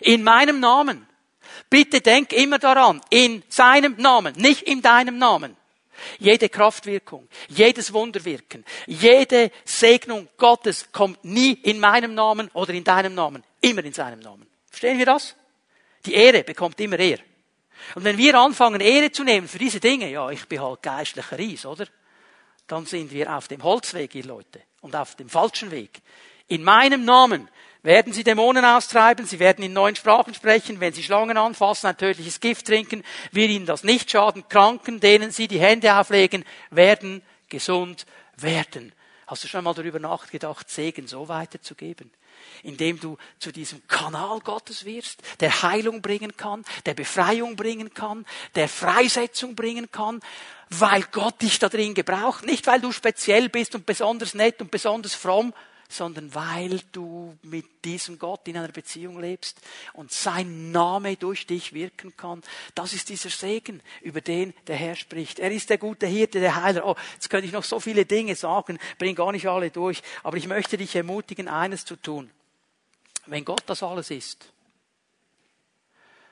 In 0.00 0.22
meinem 0.22 0.60
Namen 0.60 1.06
Bitte 1.70 2.00
denk 2.00 2.33
immer 2.33 2.59
daran, 2.59 3.00
in 3.11 3.42
seinem 3.48 3.96
Namen, 3.96 4.35
nicht 4.37 4.62
in 4.62 4.83
deinem 4.83 5.18
Namen. 5.18 5.57
Jede 6.18 6.48
Kraftwirkung, 6.48 7.29
jedes 7.48 7.92
Wunderwirken, 7.92 8.64
jede 8.87 9.50
Segnung 9.64 10.29
Gottes 10.37 10.90
kommt 10.92 11.24
nie 11.24 11.53
in 11.53 11.79
meinem 11.79 12.14
Namen 12.14 12.50
oder 12.53 12.74
in 12.74 12.85
deinem 12.85 13.14
Namen, 13.14 13.44
immer 13.61 13.85
in 13.85 13.92
seinem 13.92 14.20
Namen. 14.20 14.46
Verstehen 14.68 14.98
wir 14.98 15.07
das? 15.07 15.37
Die 16.05 16.14
Ehre 16.14 16.42
bekommt 16.42 16.81
immer 16.81 16.98
er. 16.98 17.18
Und 17.94 18.05
wenn 18.05 18.18
wir 18.18 18.35
anfangen, 18.35 18.81
Ehre 18.81 19.12
zu 19.12 19.24
nehmen 19.24 19.46
für 19.46 19.59
diese 19.59 19.81
Dinge, 19.81 20.11
ja, 20.11 20.31
ich 20.31 20.46
bin 20.46 20.61
halt 20.61 20.83
geistlicher 20.83 21.38
Ries, 21.38 21.66
oder? 21.66 21.87
Dann 22.66 22.87
sind 22.87 23.12
wir 23.12 23.35
auf 23.35 23.48
dem 23.48 23.62
Holzweg, 23.62 24.14
ihr 24.14 24.24
Leute, 24.24 24.62
und 24.81 24.96
auf 24.96 25.16
dem 25.16 25.29
falschen 25.29 25.70
Weg. 25.70 26.00
In 26.48 26.62
meinem 26.62 27.05
Namen 27.05 27.48
werden 27.85 28.14
sie 28.14 28.25
Dämonen 28.25 28.64
austreiben, 28.64 29.27
sie 29.27 29.38
werden 29.38 29.62
in 29.62 29.75
neuen 29.75 29.94
Sprachen 29.94 30.35
sprechen, 30.35 30.81
wenn 30.81 30.94
sie 30.94 31.03
Schlangen 31.03 31.37
anfassen, 31.37 31.87
ein 31.87 31.97
tödliches 31.97 32.40
Gift 32.40 32.66
trinken, 32.66 33.05
wird 33.31 33.51
ihnen 33.51 33.66
das 33.66 33.85
nicht 33.85 34.11
schaden. 34.11 34.49
Kranken, 34.49 35.01
denen 35.01 35.31
sie 35.31 35.47
die 35.49 35.61
Hände 35.61 35.94
auflegen, 35.94 36.44
werden 36.70 37.23
gesund 37.51 38.07
werden. 38.37 38.92
Hast 39.27 39.44
du 39.44 39.49
schon 39.49 39.64
mal 39.64 39.75
darüber 39.75 39.99
nachgedacht, 39.99 40.70
Segen 40.70 41.07
so 41.07 41.29
weiterzugeben? 41.29 42.11
Indem 42.62 42.99
du 42.99 43.18
zu 43.38 43.53
diesem 43.53 43.87
Kanal 43.87 44.40
Gottes 44.40 44.87
wirst, 44.87 45.23
der 45.40 45.62
Heilung 45.62 46.01
bringen 46.01 46.37
kann, 46.37 46.64
der 46.87 46.94
Befreiung 46.94 47.55
bringen 47.55 47.92
kann, 47.92 48.25
der 48.55 48.68
Freisetzung 48.68 49.55
bringen 49.55 49.90
kann, 49.90 50.20
weil 50.70 51.03
Gott 51.12 51.42
dich 51.42 51.59
da 51.59 51.68
drin 51.68 51.94
gebraucht. 51.94 52.47
Nicht 52.47 52.66
weil 52.66 52.81
du 52.81 52.92
speziell 52.92 53.51
bist 53.51 53.75
und 53.75 53.85
besonders 53.85 54.35
nett 54.35 54.61
und 54.62 54.70
besonders 54.70 55.14
fromm, 55.14 55.53
sondern 55.94 56.35
weil 56.35 56.80
du 56.92 57.38
mit 57.42 57.85
diesem 57.85 58.18
Gott 58.18 58.46
in 58.48 58.57
einer 58.57 58.72
Beziehung 58.72 59.20
lebst 59.20 59.61
und 59.92 60.11
sein 60.11 60.72
Name 60.72 61.16
durch 61.16 61.46
dich 61.46 61.72
wirken 61.72 62.16
kann. 62.16 62.42
Das 62.74 62.92
ist 62.92 63.09
dieser 63.09 63.30
Segen, 63.30 63.80
über 64.02 64.20
den 64.20 64.52
der 64.66 64.76
Herr 64.76 64.96
spricht. 64.96 65.38
Er 65.38 65.50
ist 65.52 65.70
der 65.70 65.78
gute 65.78 66.07
Hirte, 66.07 66.40
der 66.40 66.62
Heiler. 66.62 66.85
Oh, 66.87 66.96
jetzt 67.14 67.30
könnte 67.30 67.46
ich 67.46 67.52
noch 67.52 67.64
so 67.64 67.78
viele 67.78 68.04
Dinge 68.04 68.35
sagen, 68.35 68.78
bringe 68.98 69.14
gar 69.14 69.33
nicht 69.33 69.46
alle 69.46 69.70
durch, 69.70 70.02
aber 70.22 70.37
ich 70.37 70.48
möchte 70.48 70.76
dich 70.76 70.96
ermutigen, 70.96 71.48
eines 71.48 71.85
zu 71.85 71.96
tun. 71.96 72.30
Wenn 73.26 73.44
Gott 73.44 73.62
das 73.66 73.83
alles 73.83 74.11
ist, 74.11 74.52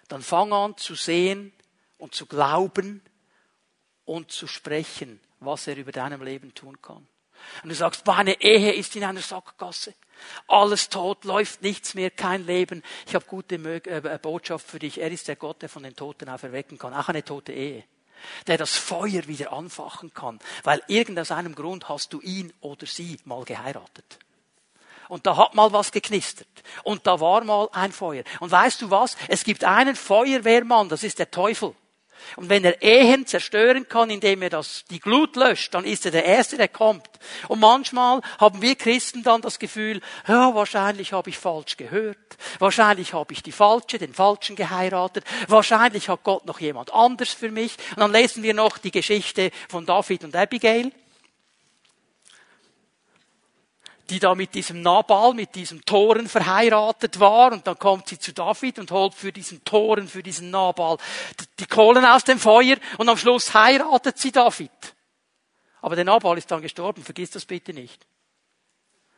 dann 0.08 0.22
fang 0.22 0.52
an 0.52 0.76
zu 0.76 0.94
sehen 0.94 1.52
und 1.98 2.14
zu 2.14 2.26
glauben 2.26 3.00
und 4.04 4.30
zu 4.30 4.46
sprechen, 4.46 5.20
was 5.40 5.68
er 5.68 5.76
über 5.76 5.92
deinem 5.92 6.22
Leben 6.22 6.52
tun 6.52 6.82
kann. 6.82 7.06
Und 7.62 7.68
du 7.68 7.74
sagst, 7.74 8.06
meine 8.06 8.40
Ehe 8.40 8.72
ist 8.72 8.96
in 8.96 9.04
einer 9.04 9.20
Sackgasse. 9.20 9.94
Alles 10.46 10.88
tot, 10.88 11.24
läuft 11.24 11.62
nichts 11.62 11.94
mehr, 11.94 12.10
kein 12.10 12.46
Leben. 12.46 12.82
Ich 13.06 13.14
habe 13.14 13.24
gute 13.24 13.56
äh, 13.56 14.18
Botschaft 14.20 14.66
für 14.66 14.78
dich. 14.78 15.00
Er 15.00 15.10
ist 15.10 15.28
der 15.28 15.36
Gott, 15.36 15.62
der 15.62 15.68
von 15.68 15.82
den 15.82 15.96
Toten 15.96 16.28
auferwecken 16.28 16.78
kann. 16.78 16.94
Auch 16.94 17.08
eine 17.08 17.24
tote 17.24 17.52
Ehe. 17.52 17.84
Der 18.46 18.56
das 18.56 18.76
Feuer 18.76 19.26
wieder 19.26 19.52
anfachen 19.52 20.14
kann. 20.14 20.38
Weil 20.62 20.80
irgend 20.86 21.18
aus 21.18 21.32
einem 21.32 21.54
Grund 21.54 21.88
hast 21.88 22.12
du 22.12 22.20
ihn 22.20 22.52
oder 22.60 22.86
sie 22.86 23.18
mal 23.24 23.44
geheiratet. 23.44 24.18
Und 25.08 25.26
da 25.26 25.36
hat 25.36 25.54
mal 25.54 25.72
was 25.72 25.92
geknistert. 25.92 26.48
Und 26.84 27.06
da 27.06 27.20
war 27.20 27.44
mal 27.44 27.68
ein 27.72 27.92
Feuer. 27.92 28.24
Und 28.40 28.50
weißt 28.50 28.80
du 28.80 28.90
was? 28.90 29.16
Es 29.28 29.44
gibt 29.44 29.64
einen 29.64 29.96
Feuerwehrmann, 29.96 30.88
das 30.88 31.02
ist 31.02 31.18
der 31.18 31.30
Teufel. 31.30 31.74
Und 32.36 32.48
wenn 32.48 32.64
er 32.64 32.82
Ehen 32.82 33.26
zerstören 33.26 33.88
kann, 33.88 34.10
indem 34.10 34.42
er 34.42 34.50
das, 34.50 34.84
die 34.90 35.00
Glut 35.00 35.36
löscht, 35.36 35.74
dann 35.74 35.84
ist 35.84 36.04
er 36.04 36.12
der 36.12 36.24
Erste, 36.24 36.56
der 36.56 36.68
kommt. 36.68 37.08
Und 37.48 37.60
manchmal 37.60 38.20
haben 38.38 38.62
wir 38.62 38.74
Christen 38.74 39.22
dann 39.22 39.42
das 39.42 39.58
Gefühl, 39.58 40.00
ja, 40.26 40.54
wahrscheinlich 40.54 41.12
habe 41.12 41.30
ich 41.30 41.38
falsch 41.38 41.76
gehört. 41.76 42.18
Wahrscheinlich 42.58 43.12
habe 43.12 43.32
ich 43.32 43.42
die 43.42 43.52
Falsche, 43.52 43.98
den 43.98 44.14
Falschen 44.14 44.56
geheiratet. 44.56 45.24
Wahrscheinlich 45.48 46.08
hat 46.08 46.24
Gott 46.24 46.46
noch 46.46 46.60
jemand 46.60 46.92
anders 46.92 47.30
für 47.30 47.50
mich. 47.50 47.76
Und 47.90 48.00
dann 48.00 48.12
lesen 48.12 48.42
wir 48.42 48.54
noch 48.54 48.78
die 48.78 48.90
Geschichte 48.90 49.50
von 49.68 49.86
David 49.86 50.24
und 50.24 50.34
Abigail. 50.34 50.92
Die 54.10 54.18
da 54.18 54.34
mit 54.34 54.54
diesem 54.54 54.82
Nabal, 54.82 55.34
mit 55.34 55.54
diesem 55.54 55.84
Toren 55.84 56.28
verheiratet 56.28 57.20
war. 57.20 57.52
Und 57.52 57.66
dann 57.66 57.78
kommt 57.78 58.08
sie 58.08 58.18
zu 58.18 58.32
David 58.32 58.78
und 58.78 58.90
holt 58.90 59.14
für 59.14 59.32
diesen 59.32 59.64
Toren, 59.64 60.08
für 60.08 60.22
diesen 60.22 60.50
Nabal 60.50 60.98
die 61.58 61.66
Kohlen 61.66 62.04
aus 62.04 62.24
dem 62.24 62.38
Feuer. 62.38 62.76
Und 62.98 63.08
am 63.08 63.16
Schluss 63.16 63.54
heiratet 63.54 64.18
sie 64.18 64.32
David. 64.32 64.70
Aber 65.80 65.96
der 65.96 66.04
Nabal 66.04 66.38
ist 66.38 66.50
dann 66.50 66.62
gestorben. 66.62 67.02
Vergiss 67.02 67.30
das 67.30 67.44
bitte 67.44 67.72
nicht. 67.72 68.06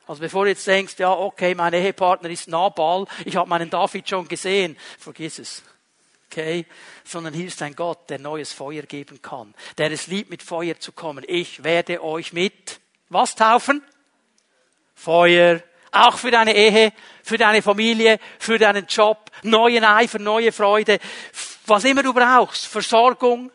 Also 0.07 0.21
bevor 0.21 0.45
du 0.45 0.51
jetzt 0.51 0.67
denkst, 0.67 0.99
ja, 0.99 1.13
okay, 1.13 1.55
mein 1.55 1.73
Ehepartner 1.73 2.29
ist 2.29 2.49
Nabal, 2.49 3.07
ich 3.25 3.37
habe 3.37 3.49
meinen 3.49 3.71
David 3.71 4.09
schon 4.09 4.29
gesehen, 4.29 4.77
vergiss 4.99 5.39
es. 5.39 5.63
Okay? 6.31 6.67
Sondern 7.05 7.33
hier 7.33 7.47
ist 7.47 7.63
ein 7.63 7.75
Gott, 7.75 8.11
der 8.11 8.19
neues 8.19 8.53
Feuer 8.53 8.83
geben 8.83 9.23
kann, 9.23 9.55
der 9.79 9.91
es 9.93 10.07
liebt, 10.07 10.31
mit 10.31 10.43
Feuer 10.43 10.79
zu 10.79 10.93
kommen. 10.93 11.25
Ich 11.27 11.65
werde 11.65 12.03
euch 12.03 12.33
mit 12.33 12.81
was 13.09 13.35
taufen? 13.35 13.83
Feuer, 15.05 15.63
auch 15.93 16.17
für 16.17 16.31
deine 16.31 16.57
Ehe, 16.57 16.93
für 17.23 17.37
deine 17.37 17.61
Familie, 17.61 18.19
für 18.39 18.59
deinen 18.59 18.87
Job, 18.87 19.31
neuen 19.43 19.85
Eifer, 19.85 20.19
neue 20.19 20.51
Freude, 20.51 20.99
was 21.67 21.85
immer 21.85 22.03
du 22.03 22.15
brauchst, 22.15 22.67
Versorgung, 22.67 23.53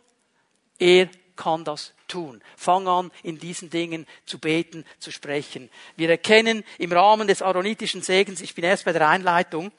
er 0.78 1.10
kann 1.36 1.64
das 1.64 1.94
tun. 2.08 2.42
Fang 2.56 2.88
an, 2.88 3.12
in 3.24 3.40
diesen 3.40 3.70
Dingen 3.70 4.06
zu 4.26 4.40
beten, 4.40 4.86
zu 5.00 5.12
sprechen. 5.12 5.70
Wir 5.96 6.10
erkennen 6.10 6.64
im 6.78 6.92
Rahmen 6.92 7.28
des 7.28 7.42
aaronitischen 7.42 8.02
Segens, 8.02 8.42
ich 8.42 8.54
bin 8.54 8.64
erst 8.64 8.86
bei 8.86 8.94
der 8.94 9.08
Einleitung, 9.08 9.72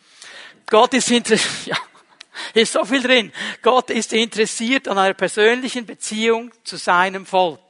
Gott 0.66 0.94
ist 0.94 1.10
interessiert, 1.10 1.66
ja, 1.66 1.76
ist 2.54 2.72
so 2.72 2.84
viel 2.84 3.02
drin. 3.02 3.32
Gott 3.62 3.90
ist 3.90 4.12
interessiert 4.12 4.88
an 4.88 4.98
einer 4.98 5.14
persönlichen 5.14 5.86
Beziehung 5.86 6.52
zu 6.64 6.76
seinem 6.76 7.26
Volk. 7.26 7.60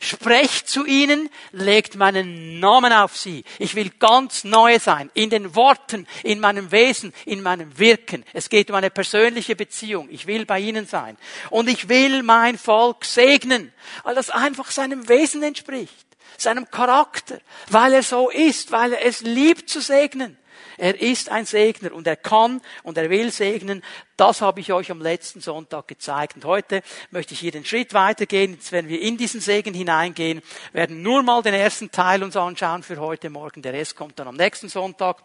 Sprecht 0.00 0.68
zu 0.68 0.84
ihnen, 0.84 1.30
legt 1.52 1.96
meinen 1.96 2.60
Namen 2.60 2.92
auf 2.92 3.16
sie. 3.16 3.44
Ich 3.58 3.74
will 3.74 3.90
ganz 3.98 4.44
neu 4.44 4.78
sein. 4.78 5.10
In 5.14 5.30
den 5.30 5.54
Worten, 5.54 6.06
in 6.22 6.40
meinem 6.40 6.70
Wesen, 6.72 7.12
in 7.24 7.42
meinem 7.42 7.78
Wirken. 7.78 8.24
Es 8.32 8.48
geht 8.48 8.70
um 8.70 8.76
eine 8.76 8.90
persönliche 8.90 9.56
Beziehung. 9.56 10.08
Ich 10.10 10.26
will 10.26 10.46
bei 10.46 10.60
ihnen 10.60 10.86
sein. 10.86 11.16
Und 11.50 11.68
ich 11.68 11.88
will 11.88 12.22
mein 12.22 12.58
Volk 12.58 13.04
segnen, 13.04 13.72
weil 14.02 14.14
das 14.14 14.30
einfach 14.30 14.70
seinem 14.70 15.08
Wesen 15.08 15.42
entspricht. 15.42 16.06
Seinem 16.36 16.70
Charakter. 16.70 17.40
Weil 17.68 17.94
er 17.94 18.02
so 18.02 18.30
ist, 18.30 18.72
weil 18.72 18.92
er 18.92 19.04
es 19.04 19.20
liebt 19.20 19.70
zu 19.70 19.80
segnen. 19.80 20.36
Er 20.76 21.00
ist 21.00 21.28
ein 21.28 21.46
Segner 21.46 21.92
und 21.92 22.06
er 22.06 22.16
kann 22.16 22.60
und 22.82 22.98
er 22.98 23.10
will 23.10 23.30
segnen. 23.30 23.82
Das 24.16 24.40
habe 24.40 24.60
ich 24.60 24.72
euch 24.72 24.90
am 24.90 25.00
letzten 25.00 25.40
Sonntag 25.40 25.88
gezeigt. 25.88 26.36
Und 26.36 26.44
heute 26.44 26.82
möchte 27.10 27.34
ich 27.34 27.40
hier 27.40 27.52
den 27.52 27.64
Schritt 27.64 27.94
weitergehen. 27.94 28.54
Jetzt 28.54 28.72
werden 28.72 28.88
wir 28.88 29.00
in 29.00 29.16
diesen 29.16 29.40
Segen 29.40 29.74
hineingehen, 29.74 30.42
werden 30.72 31.02
nur 31.02 31.22
mal 31.22 31.42
den 31.42 31.54
ersten 31.54 31.90
Teil 31.90 32.22
uns 32.22 32.36
anschauen 32.36 32.82
für 32.82 32.98
heute 32.98 33.30
Morgen. 33.30 33.62
Der 33.62 33.72
Rest 33.72 33.96
kommt 33.96 34.18
dann 34.18 34.28
am 34.28 34.36
nächsten 34.36 34.68
Sonntag. 34.68 35.22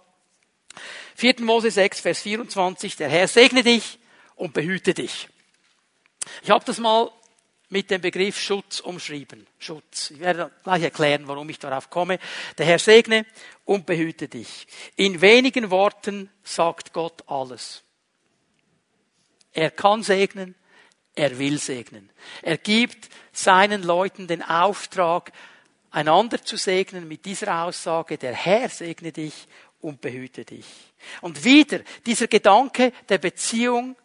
4. 1.15 1.35
Mose 1.41 1.71
6, 1.71 1.99
Vers 1.99 2.19
24. 2.21 2.95
Der 2.95 3.09
Herr 3.09 3.27
segne 3.27 3.63
dich 3.63 3.99
und 4.35 4.53
behüte 4.53 4.93
dich. 4.93 5.29
Ich 6.43 6.49
habe 6.49 6.63
das 6.65 6.79
mal 6.79 7.11
mit 7.69 7.91
dem 7.91 8.01
Begriff 8.01 8.39
Schutz 8.39 8.79
umschrieben. 8.79 9.45
Schutz. 9.59 10.11
Ich 10.11 10.19
werde 10.19 10.51
gleich 10.63 10.83
erklären, 10.83 11.27
warum 11.27 11.49
ich 11.49 11.59
darauf 11.59 11.89
komme. 11.89 12.19
Der 12.57 12.65
Herr 12.65 12.79
segne 12.79 13.25
und 13.65 13.85
behüte 13.85 14.27
dich. 14.27 14.67
In 14.95 15.21
wenigen 15.21 15.69
Worten 15.69 16.29
sagt 16.43 16.93
Gott 16.93 17.23
alles. 17.27 17.83
Er 19.53 19.71
kann 19.71 20.03
segnen, 20.03 20.55
er 21.15 21.37
will 21.37 21.59
segnen. 21.59 22.09
Er 22.41 22.57
gibt 22.57 23.09
seinen 23.31 23.83
Leuten 23.83 24.27
den 24.27 24.41
Auftrag, 24.41 25.31
einander 25.91 26.43
zu 26.43 26.55
segnen 26.55 27.07
mit 27.07 27.25
dieser 27.25 27.63
Aussage, 27.63 28.17
der 28.17 28.33
Herr 28.33 28.69
segne 28.69 29.11
dich 29.11 29.47
und 29.81 30.01
behüte 30.01 30.45
dich. 30.45 30.65
Und 31.21 31.43
wieder 31.43 31.79
dieser 32.05 32.27
Gedanke 32.27 32.93
der 33.07 33.17
Beziehung, 33.17 33.95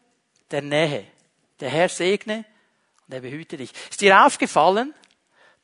der 0.50 0.62
Nähe. 0.62 1.06
Der 1.60 1.70
Herr 1.70 1.88
segne 1.88 2.44
und 3.06 3.14
er 3.14 3.20
behüte 3.20 3.56
dich. 3.56 3.70
Ist 3.90 4.00
dir 4.00 4.24
aufgefallen, 4.24 4.94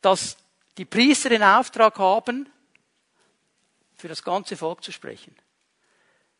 dass 0.01 0.37
die 0.77 0.85
Priester 0.85 1.29
den 1.29 1.43
Auftrag 1.43 1.99
haben, 1.99 2.49
für 3.97 4.09
das 4.09 4.23
ganze 4.23 4.57
Volk 4.57 4.83
zu 4.83 4.93
sprechen? 4.93 5.35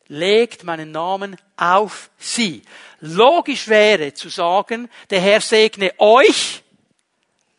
Legt 0.07 0.63
meinen 0.63 0.91
Namen 0.91 1.37
auf 1.55 2.09
sie. 2.17 2.63
Logisch 2.99 3.67
wäre 3.67 4.13
zu 4.13 4.29
sagen, 4.29 4.89
der 5.09 5.21
Herr 5.21 5.41
segne 5.41 5.93
euch 5.99 6.63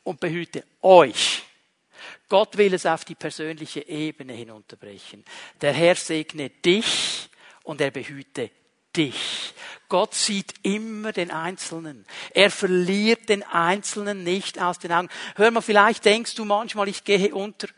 und 0.02 0.20
behüte 0.20 0.64
euch. 0.82 1.42
Gott 2.28 2.56
will 2.56 2.74
es 2.74 2.86
auf 2.86 3.04
die 3.04 3.14
persönliche 3.14 3.86
Ebene 3.86 4.32
hinunterbrechen. 4.32 5.24
Der 5.60 5.72
Herr 5.72 5.94
segne 5.94 6.50
dich 6.50 7.28
und 7.62 7.80
er 7.80 7.90
behüte 7.90 8.50
dich. 8.96 9.52
Gott 9.92 10.14
sieht 10.14 10.54
immer 10.62 11.12
den 11.12 11.30
Einzelnen. 11.30 12.06
Er 12.30 12.50
verliert 12.50 13.28
den 13.28 13.42
Einzelnen 13.42 14.24
nicht 14.24 14.58
aus 14.58 14.78
den 14.78 14.90
Augen. 14.90 15.10
Hör 15.36 15.50
mal, 15.50 15.60
vielleicht 15.60 16.06
denkst 16.06 16.34
du 16.34 16.46
manchmal, 16.46 16.88
ich 16.88 17.04
gehe 17.04 17.34
unter. 17.34 17.68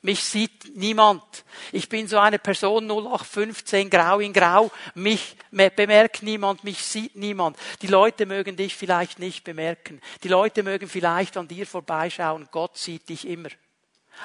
Mich 0.00 0.24
sieht 0.24 0.74
niemand. 0.74 1.22
Ich 1.70 1.90
bin 1.90 2.08
so 2.08 2.18
eine 2.18 2.38
Person 2.38 2.90
0815, 2.90 3.90
grau 3.90 4.20
in 4.20 4.32
grau. 4.32 4.70
Mich 4.94 5.36
bemerkt 5.50 6.22
niemand, 6.22 6.64
mich 6.64 6.78
sieht 6.78 7.16
niemand. 7.16 7.58
Die 7.82 7.86
Leute 7.86 8.24
mögen 8.24 8.56
dich 8.56 8.74
vielleicht 8.74 9.18
nicht 9.18 9.44
bemerken. 9.44 10.00
Die 10.22 10.28
Leute 10.28 10.62
mögen 10.62 10.88
vielleicht 10.88 11.36
an 11.36 11.48
dir 11.48 11.66
vorbeischauen. 11.66 12.48
Gott 12.50 12.78
sieht 12.78 13.10
dich 13.10 13.28
immer. 13.28 13.50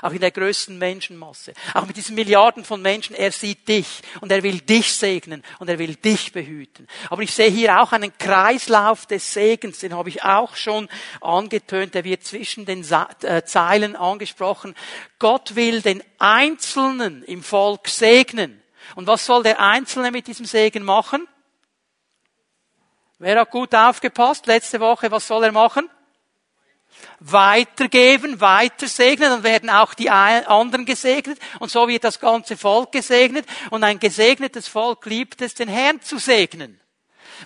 Auch 0.02 0.12
in 0.12 0.20
der 0.20 0.32
größten 0.32 0.78
Menschenmasse. 0.78 1.54
Auch 1.74 1.86
mit 1.86 1.98
diesen 1.98 2.16
Milliarden 2.16 2.64
von 2.64 2.82
Menschen. 2.82 3.16
Er 3.16 3.32
sieht 3.32 3.68
dich 3.68 4.02
und 4.22 4.32
er 4.32 4.44
will 4.44 4.60
dich 4.60 4.94
segnen 4.94 5.44
und 5.60 5.70
er 5.70 5.80
will 5.80 5.96
dich 5.96 6.32
behüten. 6.32 6.88
Aber 7.10 7.22
ich 7.22 7.34
sehe 7.34 7.50
hier 7.50 7.82
auch 7.82 7.92
einen 7.92 8.18
Kreislauf 8.18 9.06
des 9.06 9.34
Segens. 9.34 9.80
Den 9.80 9.94
habe 9.94 10.10
ich 10.10 10.24
auch 10.24 10.56
schon 10.56 10.90
angetönt. 11.22 11.94
Der 11.94 12.04
wird 12.04 12.24
zwischen 12.24 12.66
den 12.66 12.86
äh, 13.24 13.44
Zeilen 13.46 13.96
angesprochen. 13.96 14.76
Gott 15.20 15.56
will 15.56 15.82
den 15.82 16.04
Einzelnen 16.20 17.24
im 17.24 17.44
Volk 17.44 17.88
segnen. 17.88 18.62
Und 18.96 19.08
was 19.08 19.26
soll 19.26 19.44
der 19.44 19.60
Einzelne 19.60 20.12
mit 20.12 20.28
diesem 20.28 20.46
Segen 20.46 20.84
machen? 20.84 21.28
Wer 23.20 23.40
hat 23.40 23.52
gut 23.52 23.74
aufgepasst 23.74 24.46
letzte 24.46 24.80
Woche? 24.80 25.10
Was 25.10 25.28
soll 25.28 25.44
er 25.44 25.52
machen? 25.52 25.90
Weitergeben, 27.20 28.42
weiter 28.42 28.88
segnen, 28.88 29.30
dann 29.30 29.44
werden 29.44 29.70
auch 29.70 29.94
die 29.94 30.10
anderen 30.10 30.86
gesegnet. 30.86 31.40
Und 31.60 31.72
so 31.72 31.88
wird 31.88 32.04
das 32.04 32.20
ganze 32.20 32.58
Volk 32.58 32.92
gesegnet. 32.92 33.46
Und 33.70 33.84
ein 33.84 34.00
gesegnetes 34.00 34.68
Volk 34.68 35.06
liebt 35.06 35.42
es, 35.42 35.54
den 35.54 35.68
Herrn 35.68 36.02
zu 36.02 36.18
segnen 36.18 36.80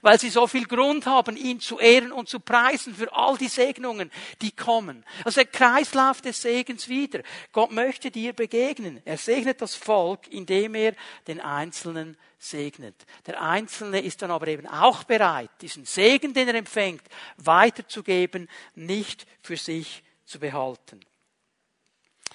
weil 0.02 0.20
sie 0.20 0.30
so 0.30 0.48
viel 0.48 0.66
Grund 0.66 1.06
haben, 1.06 1.38
ihn 1.38 1.60
zu 1.60 1.80
ehren 1.80 2.12
und 2.12 2.30
zu 2.30 2.40
preisen 2.40 2.96
für 2.96 3.14
all 3.14 3.38
die 3.38 3.48
Segnungen, 3.48 4.12
die 4.42 4.52
kommen. 4.52 5.06
Also 5.24 5.42
der 5.42 5.52
Kreislauf 5.52 6.22
des 6.22 6.42
Segens 6.42 6.88
wieder. 6.90 7.22
Gott 7.52 7.72
möchte 7.72 8.12
dir 8.12 8.34
begegnen. 8.34 9.02
Er 9.06 9.18
segnet 9.18 9.62
das 9.62 9.76
Volk, 9.76 10.28
indem 10.28 10.76
er 10.76 10.96
den 11.28 11.40
Einzelnen 11.40 12.18
segnet. 12.40 13.06
Der 13.26 13.42
Einzelne 13.42 14.02
ist 14.02 14.22
dann 14.22 14.32
aber 14.32 14.48
eben 14.48 14.68
auch 14.68 15.04
bereit, 15.04 15.52
diesen 15.62 15.86
Segen, 15.86 16.34
den 16.34 16.48
er 16.48 16.56
empfängt, 16.56 17.04
weiterzugeben, 17.38 18.50
nicht 18.76 19.28
für 19.42 19.58
sich 19.58 20.04
zu 20.26 20.40
behalten. 20.40 21.00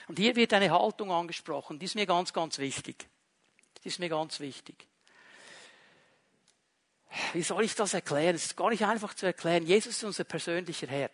Und 0.09 0.19
hier 0.19 0.37
wird 0.37 0.53
eine 0.53 0.71
Haltung 0.71 1.11
angesprochen, 1.11 1.79
die 1.79 1.87
ist 1.87 1.97
mir 1.97 2.07
ganz, 2.07 2.33
ganz 2.33 2.59
wichtig. 2.59 3.09
Die 3.83 3.89
ist 3.89 3.99
mir 3.99 4.09
ganz 4.09 4.41
wichtig. 4.41 4.87
Wie 7.33 7.43
soll 7.43 7.65
ich 7.65 7.75
das 7.75 7.95
erklären? 7.95 8.35
Es 8.35 8.47
ist 8.47 8.57
gar 8.57 8.71
nicht 8.71 8.85
einfach 8.85 9.15
zu 9.15 9.27
erklären. 9.27 9.65
Jesus 9.65 9.97
ist 9.97 10.05
unser 10.05 10.25
persönlicher 10.25 10.87
Herr. 10.87 11.11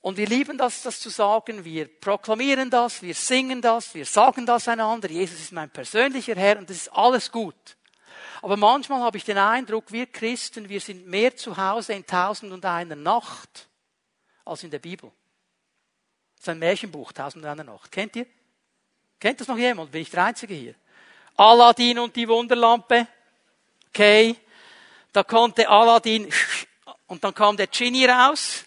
Und 0.00 0.16
wir 0.16 0.26
lieben 0.26 0.58
das, 0.58 0.82
das 0.82 0.98
zu 0.98 1.10
sagen. 1.10 1.64
Wir 1.64 1.86
proklamieren 1.86 2.70
das, 2.70 3.02
wir 3.02 3.14
singen 3.14 3.62
das, 3.62 3.94
wir 3.94 4.04
sagen 4.04 4.44
das 4.44 4.66
einander. 4.66 5.08
Jesus 5.08 5.40
ist 5.40 5.52
mein 5.52 5.70
persönlicher 5.70 6.34
Herr 6.34 6.58
und 6.58 6.68
das 6.68 6.76
ist 6.76 6.92
alles 6.92 7.30
gut. 7.30 7.76
Aber 8.42 8.56
manchmal 8.56 9.00
habe 9.00 9.16
ich 9.16 9.24
den 9.24 9.38
Eindruck, 9.38 9.92
wir 9.92 10.06
Christen, 10.06 10.68
wir 10.68 10.80
sind 10.80 11.06
mehr 11.06 11.36
zu 11.36 11.56
Hause 11.56 11.92
in 11.92 12.04
Tausend 12.04 12.52
und 12.52 12.64
einer 12.64 12.96
Nacht 12.96 13.68
als 14.44 14.64
in 14.64 14.70
der 14.72 14.80
Bibel. 14.80 15.12
Das 16.34 16.42
ist 16.42 16.48
ein 16.48 16.58
Märchenbuch, 16.58 17.12
Tausend 17.12 17.44
und 17.44 17.50
einer 17.50 17.62
Nacht. 17.62 17.92
Kennt 17.92 18.16
ihr? 18.16 18.26
Kennt 19.20 19.40
das 19.40 19.46
noch 19.46 19.56
jemand? 19.56 19.92
Bin 19.92 20.02
ich 20.02 20.10
der 20.10 20.24
Einzige 20.24 20.54
hier? 20.54 20.74
Aladdin 21.36 21.98
und 21.98 22.14
die 22.16 22.28
Wunderlampe. 22.28 23.06
Okay. 23.88 24.36
Da 25.12 25.22
konnte 25.22 25.68
Aladdin 25.68 26.32
und 27.06 27.22
dann 27.22 27.34
kam 27.34 27.56
der 27.56 27.66
Genie 27.66 28.06
raus 28.06 28.64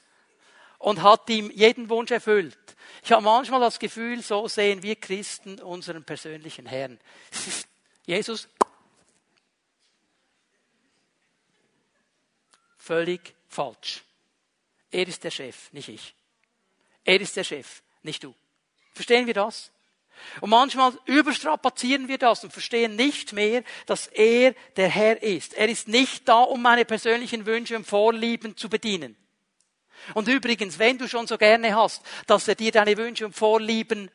und 0.78 1.02
hat 1.02 1.30
ihm 1.30 1.50
jeden 1.52 1.90
Wunsch 1.90 2.12
erfüllt. 2.12 2.58
Ich 3.04 3.12
habe 3.12 3.24
manchmal 3.24 3.60
das 3.60 3.80
Gefühl, 3.80 4.22
so 4.22 4.48
sehen 4.48 4.84
wir 4.84 4.96
Christen 4.96 5.60
unseren 5.60 6.04
persönlichen 6.04 6.66
Herrn. 6.66 7.00
Jesus, 8.06 8.48
völlig 12.78 13.36
falsch. 13.48 14.04
Er 14.92 15.08
ist 15.08 15.24
der 15.24 15.32
Chef, 15.32 15.72
nicht 15.72 15.90
ich. 15.90 16.14
Er 17.04 17.20
ist 17.20 17.36
der 17.36 17.44
Chef, 17.44 17.82
nicht 18.04 18.24
du. 18.24 18.34
Verstehen 18.94 19.26
wir 19.28 19.34
das? 19.34 19.72
Und 20.42 20.50
manchmal 20.50 20.94
überstrapazieren 21.06 22.08
wir 22.08 22.18
das 22.18 22.44
und 22.44 22.52
verstehen 22.52 22.96
nicht 22.96 23.34
mehr, 23.34 23.64
dass 23.86 24.08
er 24.08 24.54
der 24.76 24.90
Herr 24.90 25.22
ist. 25.22 25.54
Er 25.54 25.70
ist 25.70 25.88
nicht 25.88 26.28
da, 26.28 26.42
um 26.42 26.62
meine 26.62 26.86
persönlichen 26.86 27.46
Wünsche 27.46 27.76
und 27.76 27.86
Vorlieben 27.86 28.58
zu 28.58 28.70
bedienen. 28.70 29.16
Und 30.14 30.28
übrigens, 30.28 30.78
wenn 30.78 30.98
du 30.98 31.08
schon 31.08 31.28
so 31.28 31.38
gerne 31.38 31.76
hast, 31.76 32.04
dass 32.28 32.48
er 32.48 32.56
dir 32.56 32.72
deine 32.72 32.96
Wünsche 32.98 33.26
und 33.26 33.34
Vorlieben 33.34 34.12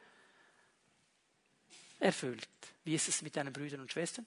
erfüllt, 1.98 2.48
wie 2.84 2.94
ist 2.94 3.08
es 3.08 3.22
mit 3.22 3.36
deinen 3.36 3.52
Brüdern 3.52 3.80
und 3.80 3.92
Schwestern? 3.92 4.26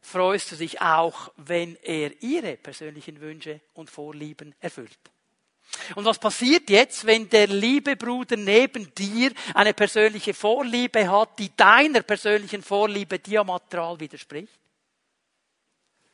Freust 0.00 0.52
du 0.52 0.56
dich 0.56 0.80
auch, 0.80 1.32
wenn 1.36 1.76
er 1.76 2.22
ihre 2.22 2.56
persönlichen 2.56 3.20
Wünsche 3.20 3.60
und 3.74 3.90
Vorlieben 3.90 4.54
erfüllt? 4.60 4.98
Und 5.94 6.04
was 6.04 6.18
passiert 6.18 6.70
jetzt, 6.70 7.06
wenn 7.06 7.28
der 7.28 7.46
liebe 7.46 7.96
Bruder 7.96 8.36
neben 8.36 8.92
dir 8.94 9.32
eine 9.54 9.74
persönliche 9.74 10.34
Vorliebe 10.34 11.10
hat, 11.10 11.38
die 11.38 11.54
deiner 11.56 12.02
persönlichen 12.02 12.62
Vorliebe 12.62 13.18
diametral 13.18 13.98
widerspricht? 14.00 14.52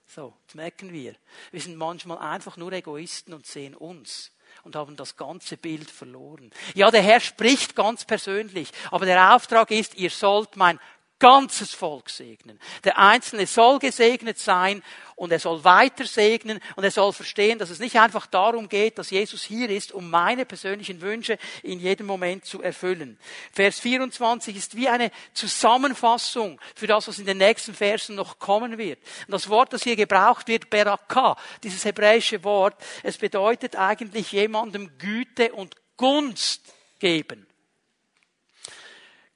So, 0.06 0.34
das 0.46 0.54
merken 0.54 0.92
wir. 0.92 1.16
Wir 1.50 1.60
sind 1.60 1.76
manchmal 1.76 2.18
einfach 2.18 2.56
nur 2.56 2.72
Egoisten 2.72 3.34
und 3.34 3.46
sehen 3.46 3.74
uns 3.74 4.30
und 4.62 4.76
haben 4.76 4.96
das 4.96 5.16
ganze 5.16 5.56
Bild 5.56 5.90
verloren. 5.90 6.50
Ja, 6.74 6.90
der 6.90 7.02
Herr 7.02 7.20
spricht 7.20 7.74
ganz 7.74 8.04
persönlich, 8.04 8.70
aber 8.90 9.06
der 9.06 9.34
Auftrag 9.34 9.70
ist, 9.70 9.96
ihr 9.96 10.10
sollt 10.10 10.56
mein 10.56 10.78
ganzes 11.18 11.72
Volk 11.72 12.10
segnen. 12.10 12.58
Der 12.82 12.98
Einzelne 12.98 13.46
soll 13.46 13.78
gesegnet 13.78 14.38
sein 14.38 14.82
und 15.16 15.30
er 15.32 15.38
soll 15.38 15.62
weiter 15.64 16.06
segnen 16.06 16.60
und 16.76 16.84
er 16.84 16.90
soll 16.90 17.12
verstehen, 17.12 17.58
dass 17.58 17.70
es 17.70 17.78
nicht 17.78 17.98
einfach 17.98 18.26
darum 18.26 18.68
geht, 18.68 18.98
dass 18.98 19.10
Jesus 19.10 19.42
hier 19.42 19.70
ist, 19.70 19.92
um 19.92 20.10
meine 20.10 20.44
persönlichen 20.44 21.00
Wünsche 21.00 21.38
in 21.62 21.78
jedem 21.78 22.06
Moment 22.06 22.44
zu 22.44 22.62
erfüllen. 22.62 23.18
Vers 23.52 23.80
24 23.80 24.56
ist 24.56 24.76
wie 24.76 24.88
eine 24.88 25.10
Zusammenfassung 25.32 26.60
für 26.74 26.86
das, 26.86 27.06
was 27.06 27.18
in 27.18 27.26
den 27.26 27.38
nächsten 27.38 27.74
Versen 27.74 28.16
noch 28.16 28.38
kommen 28.38 28.76
wird. 28.76 28.98
Und 29.26 29.32
das 29.32 29.48
Wort, 29.48 29.72
das 29.72 29.84
hier 29.84 29.96
gebraucht 29.96 30.48
wird, 30.48 30.68
Beraka, 30.68 31.36
dieses 31.62 31.84
hebräische 31.84 32.42
Wort, 32.44 32.74
es 33.02 33.18
bedeutet 33.18 33.76
eigentlich 33.76 34.32
jemandem 34.32 34.98
Güte 34.98 35.52
und 35.52 35.76
Gunst 35.96 36.74
geben. 36.98 37.46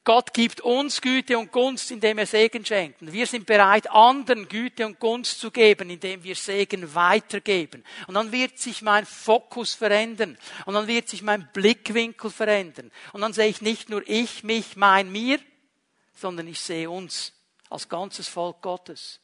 Gott 0.08 0.32
gibt 0.32 0.62
uns 0.62 1.02
Güte 1.02 1.36
und 1.36 1.52
Gunst, 1.52 1.90
indem 1.90 2.16
er 2.16 2.24
Segen 2.24 2.64
schenkt. 2.64 3.02
Und 3.02 3.12
wir 3.12 3.26
sind 3.26 3.44
bereit, 3.44 3.90
anderen 3.90 4.48
Güte 4.48 4.86
und 4.86 4.98
Gunst 4.98 5.38
zu 5.38 5.50
geben, 5.50 5.90
indem 5.90 6.24
wir 6.24 6.34
Segen 6.34 6.94
weitergeben. 6.94 7.84
Und 8.06 8.14
dann 8.14 8.32
wird 8.32 8.58
sich 8.58 8.80
mein 8.80 9.04
Fokus 9.04 9.74
verändern. 9.74 10.38
Und 10.64 10.72
dann 10.72 10.86
wird 10.86 11.10
sich 11.10 11.20
mein 11.20 11.46
Blickwinkel 11.52 12.30
verändern. 12.30 12.90
Und 13.12 13.20
dann 13.20 13.34
sehe 13.34 13.48
ich 13.48 13.60
nicht 13.60 13.90
nur 13.90 14.02
ich, 14.08 14.44
mich, 14.44 14.76
mein, 14.76 15.12
mir, 15.12 15.40
sondern 16.14 16.46
ich 16.46 16.60
sehe 16.60 16.88
uns 16.88 17.34
als 17.68 17.86
ganzes 17.86 18.28
Volk 18.28 18.62
Gottes. 18.62 19.20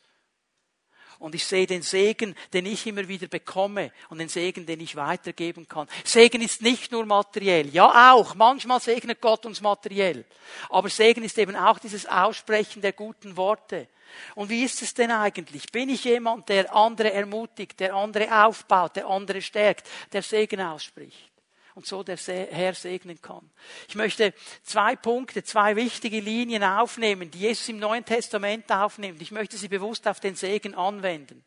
Und 1.25 1.35
ich 1.35 1.47
sehe 1.47 1.67
den 1.67 1.81
Segen, 1.81 2.37
den 2.53 2.67
ich 2.67 2.87
immer 2.87 3.09
wieder 3.09 3.29
bekomme 3.29 3.93
und 4.11 4.19
den 4.19 4.29
Segen, 4.29 4.67
den 4.67 4.81
ich 4.81 4.95
weitergeben 4.95 5.67
kann. 5.67 5.89
Segen 6.05 6.43
ist 6.43 6.61
nicht 6.61 6.93
nur 6.93 7.07
materiell. 7.07 7.67
Ja, 7.69 8.13
auch. 8.13 8.35
Manchmal 8.35 8.79
segnet 8.79 9.23
Gott 9.23 9.47
uns 9.47 9.63
materiell. 9.63 10.27
Aber 10.69 10.91
Segen 10.91 11.25
ist 11.25 11.39
eben 11.39 11.57
auch 11.57 11.79
dieses 11.79 12.05
Aussprechen 12.05 12.83
der 12.83 12.93
guten 12.93 13.39
Worte. 13.39 13.89
Und 14.35 14.51
wie 14.51 14.65
ist 14.65 14.83
es 14.83 14.93
denn 14.93 15.11
eigentlich? 15.11 15.73
Bin 15.73 15.89
ich 15.89 16.05
jemand, 16.05 16.51
der 16.51 16.77
andere 16.77 17.11
ermutigt, 17.11 17.81
der 17.81 17.95
andere 17.95 18.45
aufbaut, 18.45 18.97
der 18.97 19.07
andere 19.07 19.41
stärkt, 19.41 19.89
der 20.13 20.21
Segen 20.21 20.61
ausspricht? 20.61 21.34
Und 21.75 21.87
so 21.87 22.03
der 22.03 22.17
Herr 22.17 22.75
segnen 22.75 23.21
kann. 23.21 23.51
Ich 23.89 23.95
möchte 23.95 24.33
zwei 24.63 24.95
Punkte, 24.97 25.43
zwei 25.43 25.77
wichtige 25.77 26.21
Linien 26.21 26.63
aufnehmen, 26.63 27.31
die 27.31 27.41
Jesus 27.41 27.69
im 27.69 27.79
Neuen 27.79 28.05
Testament 28.05 28.71
aufnimmt. 28.71 29.21
Ich 29.21 29.33
möchte 29.33 29.57
sie 29.57 29.69
bewusst 29.69 30.07
auf 30.07 30.21
den 30.21 30.37
Segen 30.37 30.75
anwenden. 30.75 31.45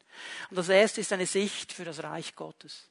Und 0.49 0.57
das 0.57 0.69
erste 0.69 1.01
ist 1.01 1.13
eine 1.13 1.25
Sicht 1.25 1.71
für 1.71 1.85
das 1.85 2.03
Reich 2.03 2.35
Gottes. 2.35 2.89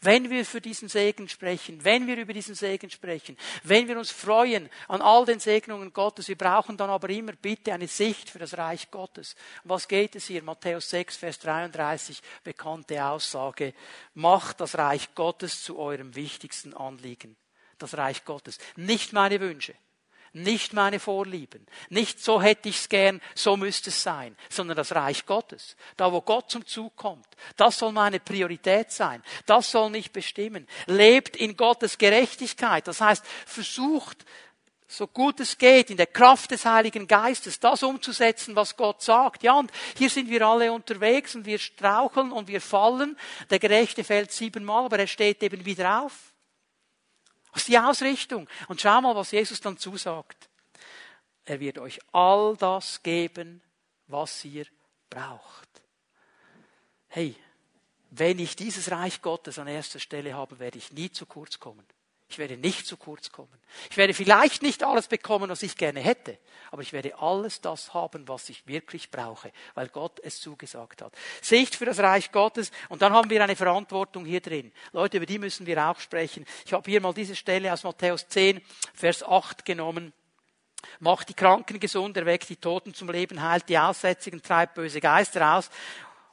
Wenn 0.00 0.30
wir 0.30 0.44
für 0.44 0.60
diesen 0.60 0.88
Segen 0.88 1.28
sprechen, 1.28 1.84
wenn 1.84 2.06
wir 2.06 2.16
über 2.16 2.32
diesen 2.32 2.54
Segen 2.54 2.90
sprechen, 2.90 3.36
wenn 3.64 3.88
wir 3.88 3.98
uns 3.98 4.10
freuen 4.10 4.68
an 4.88 5.02
all 5.02 5.24
den 5.24 5.40
Segnungen 5.40 5.92
Gottes, 5.92 6.28
wir 6.28 6.38
brauchen 6.38 6.76
dann 6.76 6.90
aber 6.90 7.08
immer 7.10 7.32
bitte 7.32 7.72
eine 7.72 7.88
Sicht 7.88 8.30
für 8.30 8.38
das 8.38 8.56
Reich 8.56 8.90
Gottes. 8.90 9.36
Was 9.64 9.88
geht 9.88 10.16
es 10.16 10.26
hier? 10.26 10.42
Matthäus 10.42 10.90
6, 10.90 11.16
Vers 11.16 11.38
33, 11.40 12.20
bekannte 12.44 13.04
Aussage. 13.04 13.74
Macht 14.14 14.60
das 14.60 14.76
Reich 14.78 15.14
Gottes 15.14 15.62
zu 15.62 15.78
eurem 15.78 16.14
wichtigsten 16.14 16.74
Anliegen. 16.74 17.36
Das 17.78 17.96
Reich 17.96 18.24
Gottes. 18.24 18.58
Nicht 18.76 19.12
meine 19.12 19.40
Wünsche 19.40 19.74
nicht 20.32 20.72
meine 20.72 21.00
Vorlieben, 21.00 21.66
nicht 21.88 22.22
so 22.22 22.40
hätte 22.40 22.68
ich's 22.68 22.88
gern, 22.88 23.20
so 23.34 23.56
müsste 23.56 23.90
es 23.90 24.02
sein, 24.02 24.36
sondern 24.48 24.76
das 24.76 24.94
Reich 24.94 25.26
Gottes, 25.26 25.76
da 25.96 26.12
wo 26.12 26.20
Gott 26.20 26.50
zum 26.50 26.66
Zug 26.66 26.94
kommt. 26.96 27.26
Das 27.56 27.78
soll 27.78 27.92
meine 27.92 28.20
Priorität 28.20 28.92
sein. 28.92 29.22
Das 29.46 29.70
soll 29.70 29.90
mich 29.90 30.12
bestimmen. 30.12 30.66
Lebt 30.86 31.36
in 31.36 31.56
Gottes 31.56 31.98
Gerechtigkeit. 31.98 32.86
Das 32.86 33.00
heißt, 33.00 33.24
versucht 33.46 34.24
so 34.90 35.06
gut 35.06 35.38
es 35.38 35.56
geht, 35.56 35.90
in 35.90 35.96
der 35.96 36.08
Kraft 36.08 36.50
des 36.50 36.64
Heiligen 36.64 37.06
Geistes, 37.06 37.60
das 37.60 37.84
umzusetzen, 37.84 38.56
was 38.56 38.76
Gott 38.76 39.02
sagt. 39.02 39.44
Ja, 39.44 39.54
und 39.54 39.70
hier 39.96 40.10
sind 40.10 40.28
wir 40.28 40.44
alle 40.44 40.72
unterwegs 40.72 41.36
und 41.36 41.46
wir 41.46 41.58
straucheln 41.58 42.32
und 42.32 42.48
wir 42.48 42.60
fallen. 42.60 43.16
Der 43.50 43.60
Gerechte 43.60 44.02
fällt 44.02 44.32
siebenmal, 44.32 44.86
aber 44.86 44.98
er 44.98 45.06
steht 45.06 45.42
eben 45.44 45.64
wieder 45.64 46.02
auf. 46.02 46.29
Das 47.52 47.62
ist 47.62 47.68
die 47.68 47.78
Ausrichtung. 47.78 48.48
Und 48.68 48.80
schau 48.80 49.00
mal, 49.00 49.14
was 49.14 49.32
Jesus 49.32 49.60
dann 49.60 49.76
zusagt. 49.76 50.48
Er 51.44 51.60
wird 51.60 51.78
euch 51.78 51.98
all 52.12 52.56
das 52.56 53.02
geben, 53.02 53.62
was 54.06 54.44
ihr 54.44 54.66
braucht. 55.08 55.68
Hey, 57.08 57.34
wenn 58.10 58.38
ich 58.38 58.56
dieses 58.56 58.90
Reich 58.90 59.22
Gottes 59.22 59.58
an 59.58 59.66
erster 59.66 59.98
Stelle 59.98 60.34
habe, 60.34 60.58
werde 60.58 60.78
ich 60.78 60.92
nie 60.92 61.10
zu 61.10 61.26
kurz 61.26 61.58
kommen. 61.58 61.84
Ich 62.30 62.38
werde 62.38 62.56
nicht 62.56 62.86
zu 62.86 62.96
kurz 62.96 63.32
kommen. 63.32 63.52
Ich 63.90 63.96
werde 63.96 64.14
vielleicht 64.14 64.62
nicht 64.62 64.84
alles 64.84 65.08
bekommen, 65.08 65.50
was 65.50 65.64
ich 65.64 65.76
gerne 65.76 65.98
hätte, 65.98 66.38
aber 66.70 66.80
ich 66.82 66.92
werde 66.92 67.18
alles 67.18 67.60
das 67.60 67.92
haben, 67.92 68.28
was 68.28 68.48
ich 68.48 68.64
wirklich 68.68 69.10
brauche, 69.10 69.50
weil 69.74 69.88
Gott 69.88 70.20
es 70.22 70.40
zugesagt 70.40 71.02
hat. 71.02 71.12
Sicht 71.42 71.74
für 71.74 71.86
das 71.86 71.98
Reich 71.98 72.30
Gottes 72.30 72.70
und 72.88 73.02
dann 73.02 73.12
haben 73.12 73.30
wir 73.30 73.42
eine 73.42 73.56
Verantwortung 73.56 74.24
hier 74.24 74.40
drin. 74.40 74.70
Leute, 74.92 75.16
über 75.16 75.26
die 75.26 75.40
müssen 75.40 75.66
wir 75.66 75.84
auch 75.84 75.98
sprechen. 75.98 76.46
Ich 76.64 76.72
habe 76.72 76.88
hier 76.88 77.00
mal 77.00 77.12
diese 77.12 77.34
Stelle 77.34 77.72
aus 77.72 77.82
Matthäus 77.82 78.28
10, 78.28 78.60
Vers 78.94 79.24
8 79.24 79.64
genommen. 79.64 80.12
Macht 81.00 81.30
die 81.30 81.34
Kranken 81.34 81.80
gesund, 81.80 82.16
erweckt 82.16 82.48
die 82.48 82.56
Toten 82.56 82.94
zum 82.94 83.10
Leben, 83.10 83.42
heilt 83.42 83.68
die 83.68 83.76
Aussätzigen, 83.76 84.40
treibt 84.40 84.74
böse 84.74 85.00
Geister 85.00 85.56
aus. 85.56 85.68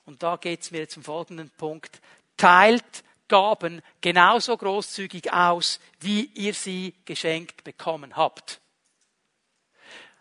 Und 0.06 0.22
da 0.22 0.36
geht's 0.36 0.70
mir 0.70 0.88
zum 0.88 1.04
folgenden 1.04 1.50
Punkt. 1.50 2.00
Teilt 2.38 3.04
Gaben 3.28 3.82
genauso 4.02 4.56
großzügig 4.58 5.32
aus, 5.34 5.80
wie 6.00 6.26
ihr 6.34 6.54
sie 6.54 6.96
geschenkt 7.06 7.64
bekommen 7.64 8.16
habt. 8.16 8.62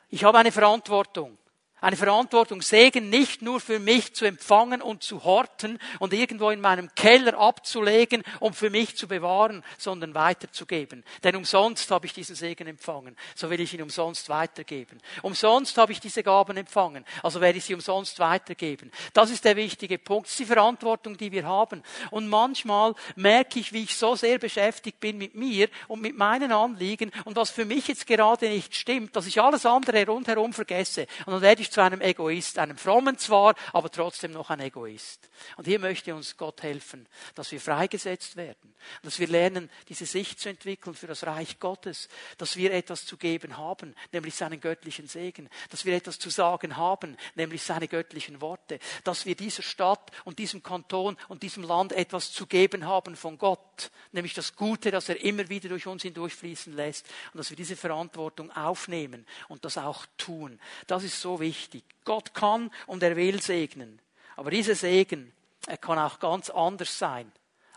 Ich 0.09 0.25
habe 0.25 0.39
eine 0.39 0.53
Verantwortung 0.53 1.37
eine 1.81 1.97
Verantwortung, 1.97 2.63
Segen 2.63 3.11
nicht 3.11 3.43
nur 3.43 3.61
für 3.61 3.79
mich 3.79 4.15
zu 4.15 4.25
empfangen 4.25 4.81
und 4.81 5.03
zu 5.03 5.25
horten 5.25 5.79
und 5.99 6.15
irgendwo 6.15 6.51
in 6.51 6.61
meinem 6.61 6.95
Keller 6.95 7.39
abzulegen, 7.39 8.23
um 8.41 8.55
für 8.55 8.71
mich 8.71 8.97
zu 8.97 9.07
bewahren, 9.07 9.63
sondern 9.77 10.15
weiterzugeben. 10.15 11.05
Denn 11.23 11.37
umsonst 11.37 11.91
habe 11.91 12.07
ich 12.07 12.15
diesen 12.15 12.35
Segen 12.35 12.67
empfangen, 12.67 13.15
so 13.35 13.51
will 13.51 13.61
ich 13.61 13.75
ihn 13.75 13.83
umsonst 13.83 14.29
weitergeben. 14.31 14.99
Umsonst 15.23 15.77
habe 15.77 15.93
ich 15.93 16.01
diese 16.01 16.23
Gaben 16.23 16.57
empfangen, 16.57 17.05
also 17.23 17.41
werde 17.43 17.59
ich 17.59 17.65
sie 17.65 17.75
umsonst 17.75 18.19
weitergeben. 18.19 18.91
Das 19.13 19.31
ist 19.31 19.45
der 19.45 19.57
wichtige 19.57 19.99
Punkt, 19.99 20.27
das 20.27 20.33
ist 20.33 20.41
die 20.41 20.47
Verantwortung, 20.47 21.19
die 21.19 21.31
wir 21.31 21.45
haben. 21.45 21.83
Und 22.11 22.29
manchmal 22.29 22.95
merke 23.17 23.61
ich, 23.61 23.73
wie 23.75 23.85
ich 23.85 23.97
so 23.97 24.15
sehr 24.17 24.39
beschäftigt 24.39 24.99
bin 24.99 25.19
mit 25.19 25.35
mir 25.35 25.69
und 25.89 26.01
mit 26.01 26.17
meinen 26.17 26.53
Anliegen 26.53 27.13
und 27.25 27.37
was 27.37 27.51
für 27.51 27.67
mich 27.67 27.89
jetzt 27.89 28.07
gerade 28.07 28.49
nicht 28.49 28.75
stimmt, 28.75 29.15
dass 29.15 29.27
ich 29.27 29.41
alles 29.41 29.67
andere 29.67 30.07
rundherum 30.07 30.55
vergesse. 30.55 31.07
Und 31.27 31.35
dann 31.35 31.43
werde 31.43 31.63
ich 31.63 31.66
zu 31.71 31.83
einem 31.83 32.01
Egoist, 32.01 32.59
einem 32.59 32.77
frommen 32.77 33.19
zwar, 33.19 33.55
aber 33.73 33.91
trotzdem 33.91 34.33
noch 34.33 34.51
ein 34.51 34.61
Egoist. 34.61 35.29
Und 35.57 35.67
hier 35.67 35.79
möchte 35.79 36.15
uns 36.15 36.37
Gott 36.37 36.63
helfen, 36.63 37.07
dass 37.35 37.53
wir 37.53 37.61
freigesetzt 37.61 38.37
werden, 38.37 38.75
dass 39.03 39.19
wir 39.19 39.27
lernen, 39.27 39.71
diese 39.89 40.07
Sicht 40.07 40.41
zu 40.41 40.49
entwickeln 40.49 40.95
für 40.95 41.07
das 41.07 41.27
Reich 41.27 41.59
Gottes, 41.59 42.09
dass 42.39 42.57
wir 42.57 42.73
etwas 42.73 43.05
zu 43.05 43.17
geben 43.17 43.57
haben, 43.57 43.95
nämlich 44.13 44.35
seinen 44.35 44.61
göttlichen 44.61 45.09
Segen, 45.09 45.49
dass 45.71 45.85
wir 45.85 45.95
etwas 45.97 46.19
zu 46.19 46.31
sagen 46.31 46.77
haben, 46.77 47.17
nämlich 47.35 47.63
seine 47.63 47.89
göttlichen 47.89 48.41
Worte, 48.41 48.79
dass 49.05 49.27
wir 49.27 49.35
dieser 49.35 49.63
Stadt 49.63 50.11
und 50.25 50.39
diesem 50.39 50.63
Kanton 50.63 51.17
und 51.29 51.43
diesem 51.43 51.63
Land 51.63 51.93
etwas 51.93 52.33
zu 52.33 52.47
geben 52.47 52.87
haben 52.87 53.17
von 53.17 53.39
Gott, 53.39 53.91
nämlich 54.13 54.35
das 54.35 54.57
Gute, 54.57 54.91
das 54.91 55.09
er 55.09 55.21
immer 55.23 55.49
wieder 55.49 55.69
durch 55.69 55.87
uns 55.87 56.03
hindurchfließen 56.03 56.73
lässt 56.73 57.07
und 57.33 57.39
dass 57.39 57.51
wir 57.51 57.57
diese 57.57 57.77
Verantwortung 57.77 58.51
aufnehmen 58.53 59.27
und 59.49 59.65
das 59.65 59.79
auch 59.79 60.07
tun. 60.17 60.61
Das 60.87 61.03
ist 61.03 61.21
so 61.21 61.41
wichtig 61.41 61.56
wichtig. 61.57 61.85
Gott 62.05 62.35
kann 62.35 62.71
und 62.87 63.03
er 63.03 63.17
will 63.17 63.41
segnen. 63.41 64.01
Aber 64.37 64.51
dieser 64.51 64.75
Segen, 64.75 65.33
er 65.67 65.79
kann 65.79 65.99
auch 65.99 66.19
ganz 66.19 66.51
anders 66.51 66.99
sein, 66.99 67.31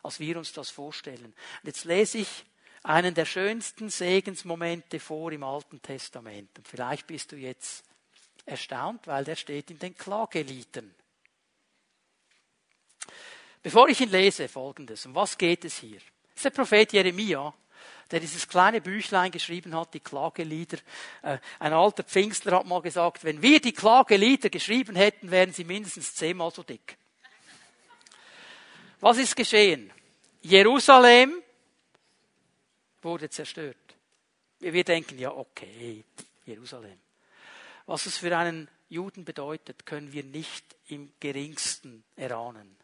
als 0.03 0.19
wir 0.19 0.37
uns 0.37 0.53
das 0.53 0.69
vorstellen. 0.69 1.25
Und 1.25 1.35
jetzt 1.63 1.85
lese 1.85 2.19
ich 2.19 2.45
einen 2.83 3.13
der 3.13 3.25
schönsten 3.25 3.89
Segensmomente 3.89 4.99
vor 4.99 5.31
im 5.31 5.43
Alten 5.43 5.81
Testament. 5.81 6.57
Und 6.57 6.67
vielleicht 6.67 7.07
bist 7.07 7.31
du 7.31 7.35
jetzt 7.35 7.83
erstaunt, 8.45 9.07
weil 9.07 9.23
der 9.23 9.35
steht 9.35 9.71
in 9.71 9.79
den 9.79 9.95
Klageliedern. 9.95 10.93
Bevor 13.61 13.89
ich 13.89 13.99
ihn 13.99 14.09
lese, 14.09 14.47
folgendes. 14.47 15.05
Um 15.05 15.15
was 15.15 15.37
geht 15.37 15.65
es 15.65 15.77
hier? 15.77 15.99
Das 15.99 16.37
ist 16.37 16.45
der 16.45 16.49
Prophet 16.51 16.93
Jeremia 16.93 17.53
der 18.11 18.19
dieses 18.19 18.47
kleine 18.47 18.81
Büchlein 18.81 19.31
geschrieben 19.31 19.75
hat, 19.75 19.93
die 19.93 19.99
Klagelieder. 19.99 20.77
Äh, 21.21 21.37
ein 21.59 21.73
alter 21.73 22.03
Pfingstler 22.03 22.57
hat 22.57 22.65
mal 22.65 22.81
gesagt, 22.81 23.23
wenn 23.23 23.41
wir 23.41 23.59
die 23.59 23.73
Klagelieder 23.73 24.49
geschrieben 24.49 24.95
hätten, 24.95 25.31
wären 25.31 25.53
sie 25.53 25.63
mindestens 25.63 26.15
zehnmal 26.15 26.51
so 26.51 26.63
dick. 26.63 26.97
Was 28.99 29.17
ist 29.17 29.35
geschehen? 29.35 29.91
Jerusalem 30.41 31.41
wurde 33.01 33.29
zerstört. 33.29 33.77
Wir 34.59 34.83
denken 34.83 35.17
ja, 35.17 35.31
okay, 35.31 36.03
Jerusalem. 36.45 36.99
Was 37.85 38.05
es 38.05 38.17
für 38.17 38.37
einen 38.37 38.69
Juden 38.89 39.23
bedeutet, 39.23 39.85
können 39.85 40.11
wir 40.11 40.23
nicht 40.23 40.75
im 40.87 41.13
geringsten 41.19 42.03
erahnen. 42.15 42.77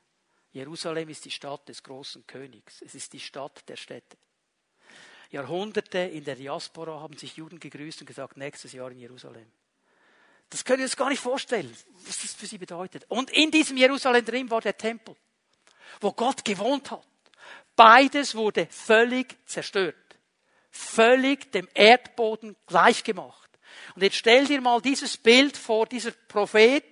Jerusalem 0.53 1.09
ist 1.09 1.25
die 1.25 1.31
Stadt 1.31 1.67
des 1.67 1.83
großen 1.83 2.25
Königs. 2.25 2.81
Es 2.81 2.95
ist 2.95 3.11
die 3.11 3.19
Stadt 3.19 3.67
der 3.67 3.75
Städte. 3.75 4.17
Jahrhunderte 5.35 5.99
in 5.99 6.23
der 6.23 6.35
Diaspora 6.35 7.01
haben 7.01 7.17
sich 7.17 7.35
Juden 7.35 7.59
gegrüßt 7.59 8.01
und 8.01 8.07
gesagt, 8.07 8.37
nächstes 8.37 8.71
Jahr 8.71 8.89
in 8.91 8.99
Jerusalem. 8.99 9.45
Das 10.49 10.63
können 10.63 10.79
wir 10.79 10.85
uns 10.85 10.95
gar 10.95 11.09
nicht 11.09 11.21
vorstellen, 11.21 11.75
was 12.05 12.21
das 12.21 12.33
für 12.33 12.45
sie 12.45 12.57
bedeutet. 12.57 13.05
Und 13.09 13.31
in 13.31 13.51
diesem 13.51 13.75
Jerusalem 13.75 14.23
drin 14.23 14.49
war 14.49 14.61
der 14.61 14.77
Tempel, 14.77 15.15
wo 15.99 16.13
Gott 16.13 16.45
gewohnt 16.45 16.89
hat. 16.91 17.05
Beides 17.75 18.35
wurde 18.35 18.67
völlig 18.69 19.35
zerstört. 19.45 19.95
Völlig 20.71 21.51
dem 21.51 21.67
Erdboden 21.73 22.55
gleichgemacht. 22.67 23.49
Und 23.95 24.03
jetzt 24.03 24.17
stell 24.17 24.45
dir 24.45 24.61
mal 24.61 24.81
dieses 24.81 25.17
Bild 25.17 25.57
vor, 25.57 25.85
dieser 25.85 26.11
Prophet, 26.11 26.85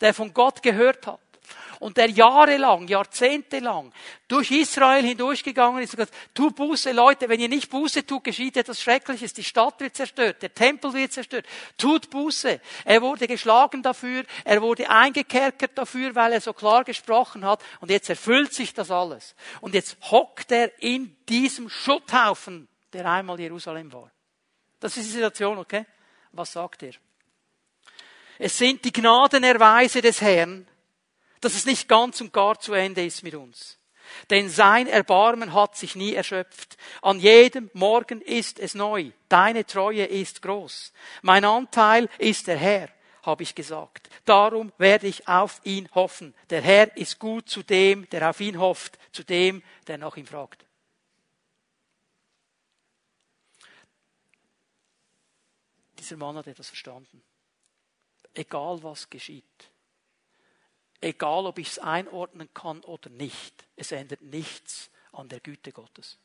der 0.00 0.14
von 0.14 0.32
Gott 0.32 0.62
gehört 0.62 1.06
hat 1.06 1.20
und 1.80 1.96
der 1.96 2.10
jahrelang, 2.10 2.86
jahrzehntelang 2.86 3.92
durch 4.28 4.50
Israel 4.52 5.02
hindurchgegangen 5.02 5.82
ist 5.82 5.94
und 5.94 5.96
gesagt, 5.96 6.14
tu 6.34 6.50
Buße, 6.50 6.92
Leute, 6.92 7.28
wenn 7.28 7.40
ihr 7.40 7.48
nicht 7.48 7.70
Buße 7.70 8.06
tut, 8.06 8.22
geschieht 8.22 8.56
etwas 8.56 8.80
Schreckliches. 8.80 9.32
Die 9.32 9.42
Stadt 9.42 9.80
wird 9.80 9.96
zerstört, 9.96 10.42
der 10.42 10.54
Tempel 10.54 10.92
wird 10.92 11.12
zerstört. 11.12 11.46
Tut 11.78 12.10
Buße. 12.10 12.60
Er 12.84 13.02
wurde 13.02 13.26
geschlagen 13.26 13.82
dafür, 13.82 14.24
er 14.44 14.62
wurde 14.62 14.88
eingekerkert 14.88 15.76
dafür, 15.76 16.14
weil 16.14 16.34
er 16.34 16.40
so 16.40 16.52
klar 16.52 16.84
gesprochen 16.84 17.44
hat 17.44 17.62
und 17.80 17.90
jetzt 17.90 18.10
erfüllt 18.10 18.52
sich 18.52 18.74
das 18.74 18.90
alles. 18.90 19.34
Und 19.62 19.74
jetzt 19.74 19.96
hockt 20.10 20.52
er 20.52 20.70
in 20.82 21.16
diesem 21.28 21.70
Schutthaufen, 21.70 22.68
der 22.92 23.06
einmal 23.06 23.40
Jerusalem 23.40 23.90
war. 23.92 24.10
Das 24.80 24.96
ist 24.98 25.06
die 25.06 25.12
Situation, 25.12 25.56
okay? 25.56 25.86
Was 26.32 26.52
sagt 26.52 26.82
er? 26.82 26.92
Es 28.38 28.56
sind 28.56 28.84
die 28.84 28.92
Gnadenerweise 28.92 30.00
des 30.00 30.20
Herrn, 30.20 30.66
dass 31.40 31.54
es 31.54 31.66
nicht 31.66 31.88
ganz 31.88 32.20
und 32.20 32.32
gar 32.32 32.58
zu 32.60 32.72
Ende 32.72 33.04
ist 33.04 33.22
mit 33.22 33.34
uns. 33.34 33.78
Denn 34.28 34.48
sein 34.48 34.86
Erbarmen 34.86 35.52
hat 35.52 35.76
sich 35.76 35.94
nie 35.94 36.14
erschöpft. 36.14 36.76
An 37.02 37.20
jedem 37.20 37.70
Morgen 37.74 38.20
ist 38.20 38.58
es 38.58 38.74
neu. 38.74 39.12
Deine 39.28 39.64
Treue 39.64 40.04
ist 40.04 40.42
groß. 40.42 40.92
Mein 41.22 41.44
Anteil 41.44 42.08
ist 42.18 42.46
der 42.46 42.56
Herr, 42.56 42.88
habe 43.22 43.42
ich 43.42 43.54
gesagt. 43.54 44.08
Darum 44.24 44.72
werde 44.78 45.06
ich 45.06 45.28
auf 45.28 45.60
ihn 45.64 45.88
hoffen. 45.94 46.34
Der 46.50 46.60
Herr 46.60 46.96
ist 46.96 47.18
gut 47.18 47.48
zu 47.48 47.62
dem, 47.62 48.08
der 48.10 48.28
auf 48.28 48.40
ihn 48.40 48.58
hofft, 48.58 48.98
zu 49.12 49.24
dem, 49.24 49.62
der 49.86 49.98
nach 49.98 50.16
ihm 50.16 50.26
fragt. 50.26 50.66
Dieser 55.98 56.16
Mann 56.16 56.36
hat 56.36 56.46
etwas 56.46 56.68
verstanden. 56.68 57.22
Egal 58.34 58.82
was 58.82 59.08
geschieht. 59.10 59.70
Egal 61.00 61.46
ob 61.46 61.58
ich 61.58 61.68
es 61.68 61.78
einordnen 61.78 62.48
kann 62.52 62.80
oder 62.82 63.08
nicht. 63.10 63.64
Es 63.76 63.92
ändert 63.92 64.22
nichts 64.22 64.90
an 65.12 65.28
der 65.28 65.40
Güte 65.40 65.72
Gottes. 65.72 66.18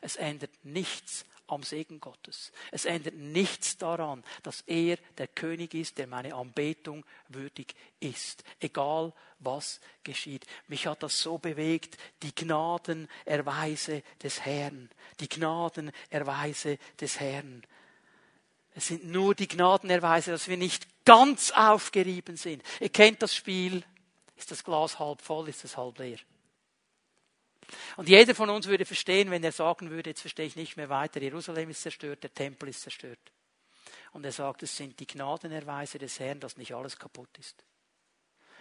Es 0.00 0.16
ändert 0.16 0.52
nichts 0.62 1.24
am 1.46 1.62
Segen 1.62 2.00
Gottes. 2.00 2.52
Es 2.70 2.84
ändert 2.84 3.14
nichts 3.14 3.76
daran, 3.76 4.24
dass 4.42 4.62
er 4.62 4.96
der 5.18 5.28
König 5.28 5.74
ist, 5.74 5.98
der 5.98 6.06
meine 6.06 6.34
Anbetung 6.34 7.04
würdig 7.28 7.74
ist. 8.00 8.44
Egal 8.60 9.12
was 9.40 9.80
geschieht. 10.04 10.46
Mich 10.68 10.86
hat 10.86 11.02
das 11.02 11.20
so 11.20 11.38
bewegt, 11.38 11.98
die 12.22 12.34
Gnadenerweise 12.34 14.02
des 14.22 14.44
Herrn. 14.44 14.88
Die 15.20 15.28
Gnadenerweise 15.28 16.78
des 17.00 17.20
Herrn. 17.20 17.62
Es 18.74 18.88
sind 18.88 19.04
nur 19.04 19.34
die 19.34 19.48
Gnadenerweise, 19.48 20.32
dass 20.32 20.48
wir 20.48 20.56
nicht 20.56 21.04
ganz 21.04 21.50
aufgerieben 21.52 22.36
sind. 22.36 22.62
Ihr 22.80 22.88
kennt 22.88 23.22
das 23.22 23.34
Spiel. 23.34 23.84
Ist 24.44 24.50
das 24.50 24.62
Glas 24.62 24.98
halb 24.98 25.22
voll, 25.22 25.48
ist 25.48 25.64
es 25.64 25.78
halb 25.78 25.98
leer? 25.98 26.18
Und 27.96 28.10
jeder 28.10 28.34
von 28.34 28.50
uns 28.50 28.66
würde 28.66 28.84
verstehen, 28.84 29.30
wenn 29.30 29.42
er 29.42 29.52
sagen 29.52 29.88
würde, 29.88 30.10
jetzt 30.10 30.20
verstehe 30.20 30.44
ich 30.44 30.54
nicht 30.54 30.76
mehr 30.76 30.90
weiter, 30.90 31.22
Jerusalem 31.22 31.70
ist 31.70 31.80
zerstört, 31.80 32.22
der 32.22 32.34
Tempel 32.34 32.68
ist 32.68 32.82
zerstört. 32.82 33.32
Und 34.12 34.22
er 34.22 34.32
sagt, 34.32 34.62
es 34.62 34.76
sind 34.76 35.00
die 35.00 35.06
Gnadenerweise 35.06 35.98
des 35.98 36.20
Herrn, 36.20 36.40
dass 36.40 36.58
nicht 36.58 36.74
alles 36.74 36.98
kaputt 36.98 37.30
ist. 37.38 37.64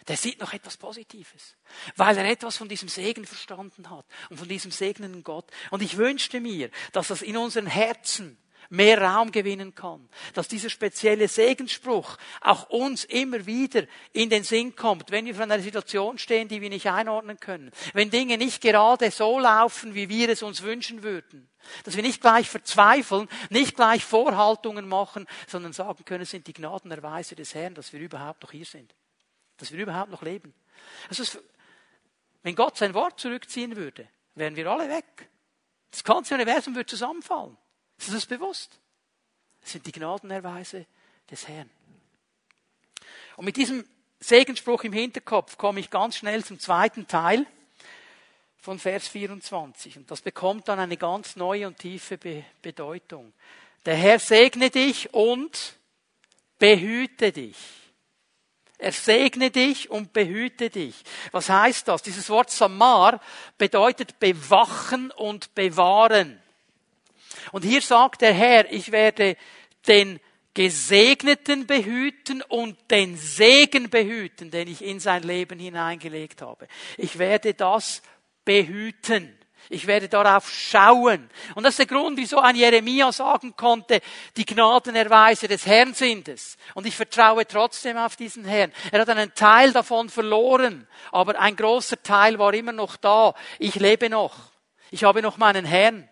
Der 0.07 0.15
sieht 0.15 0.39
noch 0.39 0.53
etwas 0.53 0.77
Positives, 0.77 1.57
weil 1.97 2.17
er 2.17 2.31
etwas 2.31 2.55
von 2.55 2.69
diesem 2.69 2.87
Segen 2.87 3.25
verstanden 3.25 3.89
hat 3.89 4.05
und 4.29 4.37
von 4.37 4.47
diesem 4.47 4.71
segnenden 4.71 5.21
Gott. 5.21 5.51
Und 5.69 5.81
ich 5.81 5.97
wünschte 5.97 6.39
mir, 6.39 6.69
dass 6.93 7.09
das 7.09 7.21
in 7.21 7.35
unseren 7.35 7.67
Herzen 7.67 8.37
mehr 8.69 9.01
Raum 9.01 9.31
gewinnen 9.31 9.75
kann. 9.75 10.07
Dass 10.33 10.47
dieser 10.47 10.69
spezielle 10.69 11.27
Segensspruch 11.27 12.17
auch 12.41 12.69
uns 12.69 13.03
immer 13.05 13.45
wieder 13.45 13.83
in 14.11 14.29
den 14.29 14.43
Sinn 14.43 14.75
kommt, 14.75 15.11
wenn 15.11 15.25
wir 15.25 15.35
vor 15.35 15.43
einer 15.43 15.59
Situation 15.59 16.17
stehen, 16.17 16.47
die 16.47 16.61
wir 16.61 16.69
nicht 16.69 16.89
einordnen 16.89 17.39
können. 17.39 17.71
Wenn 17.93 18.09
Dinge 18.09 18.37
nicht 18.37 18.61
gerade 18.61 19.11
so 19.11 19.39
laufen, 19.39 19.93
wie 19.93 20.09
wir 20.09 20.29
es 20.29 20.43
uns 20.43 20.61
wünschen 20.61 21.03
würden. 21.03 21.49
Dass 21.85 21.95
wir 21.95 22.03
nicht 22.03 22.21
gleich 22.21 22.49
verzweifeln, 22.49 23.29
nicht 23.49 23.75
gleich 23.75 24.03
Vorhaltungen 24.03 24.87
machen, 24.87 25.27
sondern 25.47 25.73
sagen 25.73 26.03
können, 26.05 26.23
es 26.23 26.31
sind 26.31 26.47
die 26.47 26.53
Gnadenerweise 26.53 27.35
des 27.35 27.55
Herrn, 27.55 27.73
dass 27.73 27.93
wir 27.93 27.99
überhaupt 27.99 28.43
noch 28.43 28.51
hier 28.51 28.65
sind. 28.65 28.93
Dass 29.57 29.71
wir 29.71 29.79
überhaupt 29.79 30.11
noch 30.11 30.23
leben. 30.23 30.53
Also, 31.09 31.39
wenn 32.41 32.55
Gott 32.55 32.77
sein 32.77 32.93
Wort 32.93 33.19
zurückziehen 33.19 33.75
würde, 33.75 34.07
wären 34.35 34.55
wir 34.55 34.67
alle 34.69 34.89
weg. 34.89 35.29
Das 35.91 36.03
ganze 36.03 36.33
Universum 36.33 36.75
würde 36.75 36.87
zusammenfallen. 36.87 37.57
Ist 37.97 38.13
das 38.13 38.25
bewusst? 38.25 38.79
Das 39.61 39.71
sind 39.71 39.85
die 39.85 39.91
Gnadenerweise 39.91 40.85
des 41.29 41.47
Herrn. 41.47 41.69
Und 43.37 43.45
mit 43.45 43.57
diesem 43.57 43.87
Segensspruch 44.19 44.83
im 44.83 44.93
Hinterkopf 44.93 45.57
komme 45.57 45.79
ich 45.79 45.89
ganz 45.89 46.17
schnell 46.17 46.43
zum 46.43 46.59
zweiten 46.59 47.07
Teil 47.07 47.45
von 48.57 48.79
Vers 48.79 49.07
24. 49.07 49.97
Und 49.97 50.11
das 50.11 50.21
bekommt 50.21 50.67
dann 50.67 50.79
eine 50.79 50.97
ganz 50.97 51.35
neue 51.35 51.67
und 51.67 51.77
tiefe 51.77 52.17
Be 52.17 52.45
Bedeutung. 52.61 53.33
Der 53.85 53.95
Herr 53.95 54.19
segne 54.19 54.69
dich 54.69 55.13
und 55.13 55.77
behüte 56.57 57.31
dich. 57.33 57.57
Er 58.77 58.91
segne 58.91 59.51
dich 59.51 59.89
und 59.89 60.13
behüte 60.13 60.69
dich. 60.69 61.03
Was 61.31 61.49
heißt 61.49 61.87
das? 61.87 62.01
Dieses 62.03 62.29
Wort 62.29 62.51
Samar 62.51 63.21
bedeutet 63.57 64.19
bewachen 64.19 65.11
und 65.11 65.55
bewahren. 65.55 66.42
Und 67.51 67.63
hier 67.63 67.81
sagt 67.81 68.21
der 68.21 68.33
Herr, 68.33 68.71
ich 68.71 68.91
werde 68.91 69.35
den 69.87 70.19
Gesegneten 70.53 71.65
behüten 71.65 72.43
und 72.43 72.77
den 72.91 73.17
Segen 73.17 73.89
behüten, 73.89 74.51
den 74.51 74.67
ich 74.67 74.83
in 74.83 74.99
sein 74.99 75.23
Leben 75.23 75.59
hineingelegt 75.59 76.41
habe. 76.41 76.67
Ich 76.97 77.17
werde 77.17 77.55
das 77.55 78.03
behüten. 78.45 79.37
Ich 79.69 79.87
werde 79.87 80.09
darauf 80.09 80.51
schauen. 80.51 81.29
Und 81.55 81.63
das 81.63 81.71
ist 81.71 81.79
der 81.79 81.97
Grund, 81.97 82.17
wieso 82.17 82.39
ein 82.39 82.55
Jeremia 82.55 83.11
sagen 83.11 83.55
konnte, 83.55 84.01
die 84.35 84.45
Gnadenerweise 84.45 85.47
des 85.47 85.65
Herrn 85.65 85.93
sind 85.93 86.27
es. 86.27 86.57
Und 86.73 86.85
ich 86.85 86.95
vertraue 86.95 87.47
trotzdem 87.47 87.97
auf 87.97 88.15
diesen 88.15 88.45
Herrn. 88.45 88.73
Er 88.91 89.01
hat 89.01 89.09
einen 89.09 89.33
Teil 89.33 89.71
davon 89.71 90.09
verloren, 90.09 90.87
aber 91.11 91.39
ein 91.39 91.55
großer 91.55 92.03
Teil 92.03 92.37
war 92.39 92.53
immer 92.53 92.73
noch 92.73 92.97
da. 92.97 93.33
Ich 93.57 93.75
lebe 93.75 94.09
noch. 94.09 94.35
Ich 94.91 95.03
habe 95.03 95.21
noch 95.21 95.37
meinen 95.37 95.65
Herrn. 95.65 96.09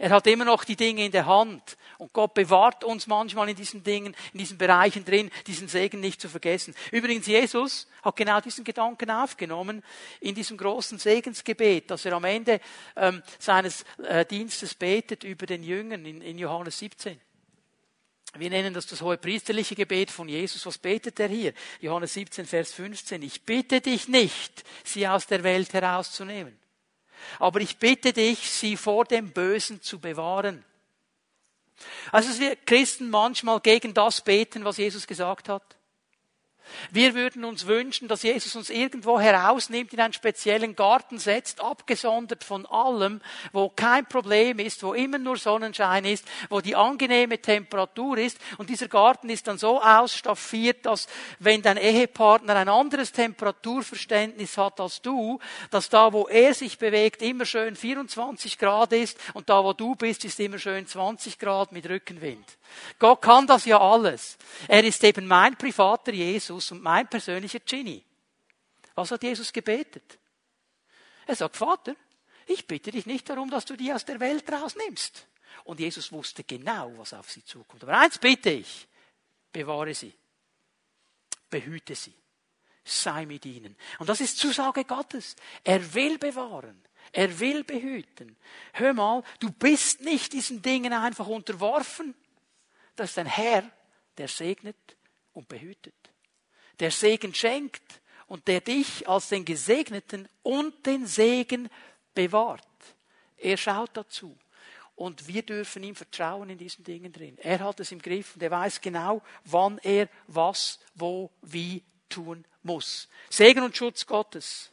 Er 0.00 0.08
hat 0.08 0.26
immer 0.26 0.46
noch 0.46 0.64
die 0.64 0.76
Dinge 0.76 1.04
in 1.04 1.12
der 1.12 1.26
Hand. 1.26 1.76
Und 1.98 2.14
Gott 2.14 2.32
bewahrt 2.32 2.84
uns 2.84 3.06
manchmal 3.06 3.50
in 3.50 3.54
diesen 3.56 3.82
Dingen, 3.82 4.16
in 4.32 4.38
diesen 4.38 4.56
Bereichen 4.56 5.04
drin, 5.04 5.30
diesen 5.46 5.68
Segen 5.68 6.00
nicht 6.00 6.22
zu 6.22 6.30
vergessen. 6.30 6.74
Übrigens, 6.90 7.26
Jesus 7.26 7.86
hat 8.02 8.16
genau 8.16 8.40
diesen 8.40 8.64
Gedanken 8.64 9.10
aufgenommen 9.10 9.82
in 10.20 10.34
diesem 10.34 10.56
großen 10.56 10.98
Segensgebet, 10.98 11.90
dass 11.90 12.06
er 12.06 12.14
am 12.14 12.24
Ende 12.24 12.60
ähm, 12.96 13.22
seines 13.38 13.84
äh, 14.02 14.24
Dienstes 14.24 14.74
betet 14.74 15.22
über 15.22 15.44
den 15.44 15.62
Jüngern 15.62 16.06
in, 16.06 16.22
in 16.22 16.38
Johannes 16.38 16.78
17. 16.78 17.20
Wir 18.38 18.48
nennen 18.48 18.72
das 18.72 18.86
das 18.86 19.02
hohe 19.02 19.18
priesterliche 19.18 19.74
Gebet 19.74 20.10
von 20.10 20.30
Jesus. 20.30 20.64
Was 20.64 20.78
betet 20.78 21.20
er 21.20 21.28
hier? 21.28 21.52
Johannes 21.82 22.14
17, 22.14 22.46
Vers 22.46 22.72
15. 22.72 23.20
Ich 23.20 23.42
bitte 23.42 23.82
dich 23.82 24.08
nicht, 24.08 24.64
sie 24.82 25.06
aus 25.06 25.26
der 25.26 25.42
Welt 25.42 25.74
herauszunehmen 25.74 26.59
aber 27.38 27.60
ich 27.60 27.78
bitte 27.78 28.12
dich, 28.12 28.50
sie 28.50 28.76
vor 28.76 29.04
dem 29.04 29.30
Bösen 29.32 29.82
zu 29.82 29.98
bewahren. 29.98 30.64
Also, 32.12 32.28
dass 32.28 32.40
wir 32.40 32.56
Christen 32.56 33.10
manchmal 33.10 33.60
gegen 33.60 33.94
das 33.94 34.20
beten, 34.20 34.64
was 34.64 34.76
Jesus 34.76 35.06
gesagt 35.06 35.48
hat. 35.48 35.76
Wir 36.90 37.14
würden 37.14 37.44
uns 37.44 37.66
wünschen, 37.66 38.08
dass 38.08 38.22
Jesus 38.22 38.56
uns 38.56 38.70
irgendwo 38.70 39.20
herausnimmt, 39.20 39.92
in 39.92 40.00
einen 40.00 40.12
speziellen 40.12 40.76
Garten 40.76 41.18
setzt, 41.18 41.60
abgesondert 41.60 42.44
von 42.44 42.66
allem, 42.66 43.20
wo 43.52 43.68
kein 43.68 44.06
Problem 44.06 44.58
ist, 44.58 44.82
wo 44.82 44.94
immer 44.94 45.18
nur 45.18 45.36
Sonnenschein 45.36 46.04
ist, 46.04 46.24
wo 46.48 46.60
die 46.60 46.76
angenehme 46.76 47.38
Temperatur 47.38 48.18
ist. 48.18 48.38
Und 48.58 48.70
dieser 48.70 48.88
Garten 48.88 49.28
ist 49.30 49.46
dann 49.46 49.58
so 49.58 49.80
ausstaffiert, 49.80 50.86
dass 50.86 51.06
wenn 51.38 51.62
dein 51.62 51.76
Ehepartner 51.76 52.56
ein 52.56 52.68
anderes 52.68 53.12
Temperaturverständnis 53.12 54.56
hat 54.58 54.80
als 54.80 55.02
du, 55.02 55.38
dass 55.70 55.88
da, 55.88 56.12
wo 56.12 56.28
er 56.28 56.54
sich 56.54 56.78
bewegt, 56.78 57.22
immer 57.22 57.46
schön 57.46 57.76
24 57.76 58.58
Grad 58.58 58.92
ist 58.92 59.18
und 59.34 59.48
da, 59.48 59.64
wo 59.64 59.72
du 59.72 59.94
bist, 59.94 60.24
ist 60.24 60.40
immer 60.40 60.58
schön 60.58 60.86
20 60.86 61.38
Grad 61.38 61.72
mit 61.72 61.88
Rückenwind. 61.88 62.59
Gott 62.98 63.22
kann 63.22 63.46
das 63.46 63.64
ja 63.64 63.80
alles. 63.80 64.36
Er 64.68 64.84
ist 64.84 65.02
eben 65.04 65.26
mein 65.26 65.56
privater 65.56 66.12
Jesus 66.12 66.72
und 66.72 66.82
mein 66.82 67.08
persönlicher 67.08 67.60
Genie. 67.60 68.04
Was 68.94 69.10
hat 69.10 69.22
Jesus 69.22 69.52
gebetet? 69.52 70.18
Er 71.26 71.36
sagt, 71.36 71.56
Vater, 71.56 71.94
ich 72.46 72.66
bitte 72.66 72.90
dich 72.90 73.06
nicht 73.06 73.28
darum, 73.28 73.50
dass 73.50 73.64
du 73.64 73.76
die 73.76 73.92
aus 73.92 74.04
der 74.04 74.20
Welt 74.20 74.50
rausnimmst. 74.50 75.26
Und 75.64 75.80
Jesus 75.80 76.10
wusste 76.12 76.44
genau, 76.44 76.92
was 76.96 77.12
auf 77.12 77.30
sie 77.30 77.44
zukommt. 77.44 77.82
Aber 77.84 77.98
eins 77.98 78.18
bitte 78.18 78.50
ich, 78.50 78.88
bewahre 79.52 79.94
sie, 79.94 80.12
behüte 81.48 81.94
sie, 81.94 82.14
sei 82.84 83.26
mit 83.26 83.44
ihnen. 83.46 83.76
Und 83.98 84.08
das 84.08 84.20
ist 84.20 84.38
Zusage 84.38 84.84
Gottes. 84.84 85.36
Er 85.64 85.94
will 85.94 86.18
bewahren. 86.18 86.82
Er 87.12 87.40
will 87.40 87.64
behüten. 87.64 88.36
Hör 88.72 88.92
mal, 88.92 89.22
du 89.40 89.50
bist 89.50 90.00
nicht 90.02 90.32
diesen 90.32 90.62
Dingen 90.62 90.92
einfach 90.92 91.26
unterworfen. 91.26 92.14
Das 92.96 93.10
ist 93.10 93.18
ein 93.18 93.26
Herr, 93.26 93.70
der 94.18 94.28
segnet 94.28 94.76
und 95.32 95.48
behütet. 95.48 95.94
Der 96.78 96.90
Segen 96.90 97.34
schenkt 97.34 98.00
und 98.26 98.46
der 98.48 98.60
dich 98.60 99.08
als 99.08 99.28
den 99.28 99.44
Gesegneten 99.44 100.28
und 100.42 100.86
den 100.86 101.06
Segen 101.06 101.68
bewahrt. 102.14 102.66
Er 103.36 103.56
schaut 103.56 103.90
dazu. 103.94 104.36
Und 104.94 105.26
wir 105.26 105.42
dürfen 105.42 105.82
ihm 105.82 105.96
vertrauen 105.96 106.50
in 106.50 106.58
diesen 106.58 106.84
Dingen 106.84 107.10
drin. 107.10 107.38
Er 107.38 107.60
hat 107.60 107.80
es 107.80 107.90
im 107.90 108.02
Griff 108.02 108.34
und 108.34 108.42
er 108.42 108.50
weiß 108.50 108.82
genau, 108.82 109.22
wann 109.44 109.78
er 109.78 110.08
was, 110.26 110.78
wo, 110.94 111.30
wie 111.40 111.82
tun 112.10 112.44
muss. 112.62 113.08
Segen 113.30 113.62
und 113.62 113.76
Schutz 113.76 114.06
Gottes 114.06 114.70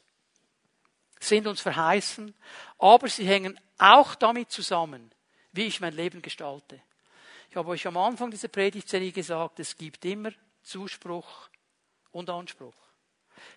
sind 1.20 1.48
uns 1.48 1.62
verheißen, 1.62 2.34
aber 2.78 3.08
sie 3.08 3.26
hängen 3.26 3.58
auch 3.78 4.16
damit 4.16 4.52
zusammen, 4.52 5.12
wie 5.54 5.64
ich 5.66 5.80
mein 5.80 5.96
Leben 5.96 6.22
gestalte. 6.22 6.82
Ich 7.58 7.60
habe 7.60 7.72
euch 7.72 7.88
am 7.88 7.98
Anfang 7.98 8.30
dieser 8.30 8.50
Predigtserie 8.50 9.12
gesagt, 9.12 9.60
es 9.60 9.76
gibt 9.76 10.06
immer 10.06 10.30
Zuspruch 10.62 11.50
und 12.12 12.30
Anspruch. 12.30 12.76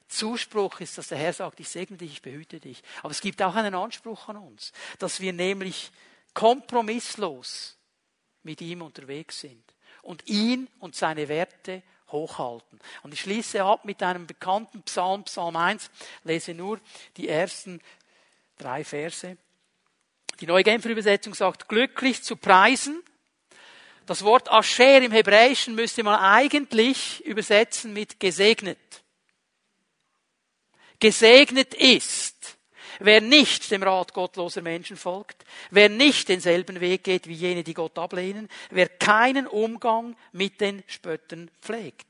Zuspruch 0.09 0.80
ist, 0.80 0.96
dass 0.96 1.09
der 1.09 1.18
Herr 1.18 1.34
sagt, 1.34 1.61
ich 1.61 1.68
segne 1.68 1.98
dich, 1.98 2.12
ich 2.12 2.22
behüte 2.22 2.61
dich. 2.61 2.82
Aber 3.03 3.11
es 3.11 3.20
gibt 3.20 3.42
auch 3.42 3.55
einen 3.55 3.74
Anspruch 3.74 4.30
an 4.30 4.38
uns, 4.38 4.72
dass 4.98 5.20
wir 5.20 5.34
nämlich 5.34 5.90
kompromisslos 6.32 7.76
mit 8.42 8.62
ihm 8.62 8.80
unterwegs 8.80 9.40
sind 9.40 9.62
und 10.01 10.26
ihn 10.26 10.66
und 10.78 10.96
seine 10.96 11.28
Werte 11.28 11.82
hochhalten. 12.09 12.80
Und 13.03 13.12
ich 13.12 13.20
schließe 13.20 13.62
ab 13.62 13.84
mit 13.84 14.03
einem 14.03 14.26
bekannten 14.26 14.82
Psalm, 14.84 15.24
Psalm 15.24 15.57
1, 15.57 15.90
lese 16.24 16.55
nur 16.55 16.80
die 17.18 17.28
ersten 17.28 17.82
drei 18.57 18.82
Verse. 18.82 19.36
Die 20.40 20.46
neue 20.46 20.64
Genfer 20.64 20.88
Übersetzung 20.88 21.34
sagt, 21.34 21.68
glücklich 21.68 22.22
zu 22.22 22.36
preisen. 22.36 23.03
Das 24.11 24.25
Wort 24.25 24.51
Asher 24.51 25.03
im 25.03 25.13
Hebräischen 25.13 25.77
müsste 25.77 26.03
man 26.03 26.19
eigentlich 26.19 27.25
übersetzen 27.25 27.93
mit 27.93 28.19
gesegnet. 28.19 29.05
Gesegnet 30.99 31.75
ist, 31.75 32.59
wer 32.99 33.21
nicht 33.21 33.71
dem 33.71 33.85
Rat 33.85 34.13
gottloser 34.13 34.63
Menschen 34.63 34.97
folgt, 34.97 35.45
wer 35.71 35.89
nicht 35.89 36.29
denselben 36.29 36.81
Weg 36.81 37.05
geht 37.05 37.29
wie 37.29 37.35
jene, 37.35 37.63
die 37.63 37.73
Gott 37.73 37.97
ablehnen, 38.01 38.49
wer 38.71 38.89
keinen 38.89 39.47
Umgang 39.47 40.17
mit 40.33 40.61
den 40.61 40.83
Spöttern 40.89 41.49
pflegt. 41.63 42.09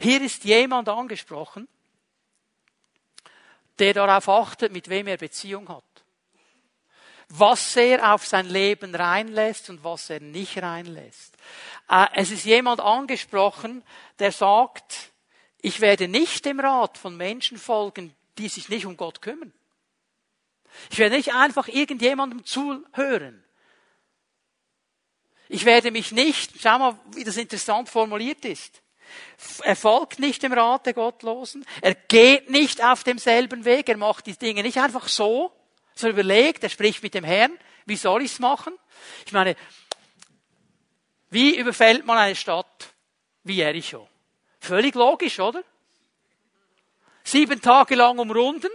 Hier 0.00 0.22
ist 0.22 0.44
jemand 0.44 0.88
angesprochen, 0.88 1.68
der 3.78 3.92
darauf 3.92 4.30
achtet, 4.30 4.72
mit 4.72 4.88
wem 4.88 5.08
er 5.08 5.18
Beziehung 5.18 5.68
hat. 5.68 5.93
Was 7.36 7.74
er 7.74 8.14
auf 8.14 8.24
sein 8.24 8.48
Leben 8.48 8.94
reinlässt 8.94 9.68
und 9.68 9.82
was 9.82 10.08
er 10.08 10.20
nicht 10.20 10.62
reinlässt. 10.62 11.36
Äh, 11.88 12.06
es 12.14 12.30
ist 12.30 12.44
jemand 12.44 12.80
angesprochen, 12.80 13.82
der 14.20 14.30
sagt, 14.30 15.10
ich 15.60 15.80
werde 15.80 16.06
nicht 16.06 16.44
dem 16.44 16.60
Rat 16.60 16.96
von 16.96 17.16
Menschen 17.16 17.58
folgen, 17.58 18.14
die 18.38 18.48
sich 18.48 18.68
nicht 18.68 18.86
um 18.86 18.96
Gott 18.96 19.20
kümmern. 19.20 19.52
Ich 20.90 20.98
werde 20.98 21.16
nicht 21.16 21.34
einfach 21.34 21.66
irgendjemandem 21.66 22.44
zuhören. 22.44 23.42
Ich 25.48 25.64
werde 25.64 25.90
mich 25.90 26.12
nicht, 26.12 26.52
schau 26.60 26.78
mal, 26.78 26.98
wie 27.14 27.24
das 27.24 27.36
interessant 27.36 27.88
formuliert 27.88 28.44
ist. 28.44 28.80
Er 29.62 29.76
folgt 29.76 30.20
nicht 30.20 30.42
dem 30.42 30.52
Rat 30.52 30.86
der 30.86 30.94
Gottlosen. 30.94 31.66
Er 31.80 31.94
geht 31.94 32.48
nicht 32.48 32.82
auf 32.82 33.04
demselben 33.04 33.64
Weg. 33.64 33.88
Er 33.88 33.96
macht 33.96 34.26
die 34.26 34.36
Dinge 34.36 34.62
nicht 34.62 34.78
einfach 34.78 35.08
so, 35.08 35.52
sondern 35.94 36.18
überlegt, 36.18 36.62
er 36.62 36.68
spricht 36.68 37.02
mit 37.02 37.14
dem 37.14 37.24
Herrn. 37.24 37.58
Wie 37.86 37.96
soll 37.96 38.22
ich's 38.22 38.38
machen? 38.38 38.74
Ich 39.26 39.32
meine, 39.32 39.56
wie 41.30 41.56
überfällt 41.58 42.06
man 42.06 42.18
eine 42.18 42.36
Stadt 42.36 42.94
wie 43.42 43.56
Jericho? 43.56 44.08
Völlig 44.60 44.94
logisch, 44.94 45.40
oder? 45.40 45.62
Sieben 47.22 47.60
Tage 47.60 47.94
lang 47.94 48.18
umrunden. 48.18 48.70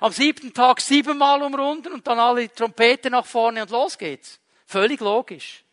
Am 0.00 0.12
siebten 0.12 0.54
Tag 0.54 0.80
siebenmal 0.80 1.42
umrunden 1.42 1.92
und 1.92 2.06
dann 2.06 2.18
alle 2.18 2.52
Trompete 2.52 3.10
nach 3.10 3.26
vorne 3.26 3.62
und 3.62 3.70
los 3.70 3.98
geht's. 3.98 4.38
Völlig 4.66 5.00
logisch. 5.00 5.64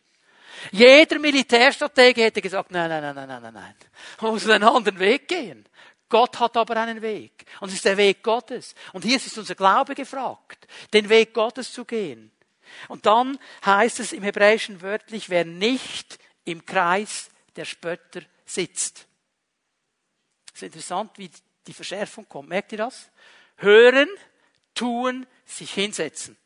Jeder 0.72 1.20
Militärstratege 1.20 2.24
hätte 2.24 2.42
gesagt, 2.42 2.72
nein, 2.72 2.88
nein, 2.88 3.14
nein, 3.14 3.28
nein, 3.28 3.42
nein, 3.42 3.54
nein. 3.54 3.74
Man 4.20 4.32
muss 4.32 4.48
einen 4.48 4.64
anderen 4.64 4.98
Weg 4.98 5.28
gehen. 5.28 5.64
Gott 6.08 6.38
hat 6.40 6.56
aber 6.56 6.76
einen 6.76 7.02
Weg. 7.02 7.44
Und 7.60 7.68
es 7.68 7.74
ist 7.74 7.84
der 7.84 7.96
Weg 7.96 8.22
Gottes. 8.22 8.74
Und 8.92 9.04
hier 9.04 9.16
ist 9.16 9.36
unser 9.36 9.54
Glaube 9.54 9.94
gefragt, 9.94 10.66
den 10.92 11.08
Weg 11.08 11.34
Gottes 11.34 11.72
zu 11.72 11.84
gehen. 11.84 12.30
Und 12.88 13.06
dann 13.06 13.38
heißt 13.64 14.00
es 14.00 14.12
im 14.12 14.22
Hebräischen 14.22 14.80
wörtlich, 14.82 15.28
wer 15.30 15.44
nicht 15.44 16.18
im 16.44 16.64
Kreis 16.64 17.30
der 17.56 17.64
Spötter 17.64 18.22
sitzt. 18.44 19.06
Es 20.48 20.62
ist 20.62 20.62
interessant, 20.62 21.12
wie 21.16 21.30
die 21.66 21.74
Verschärfung 21.74 22.28
kommt. 22.28 22.48
Merkt 22.48 22.72
ihr 22.72 22.78
das? 22.78 23.10
Hören, 23.56 24.08
tun, 24.74 25.26
sich 25.44 25.72
hinsetzen. 25.72 26.36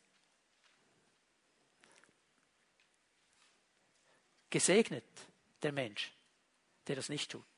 Gesegnet 4.49 5.05
der 5.63 5.71
Mensch, 5.71 6.11
der 6.87 6.95
das 6.95 7.09
nicht 7.09 7.31
tut. 7.31 7.52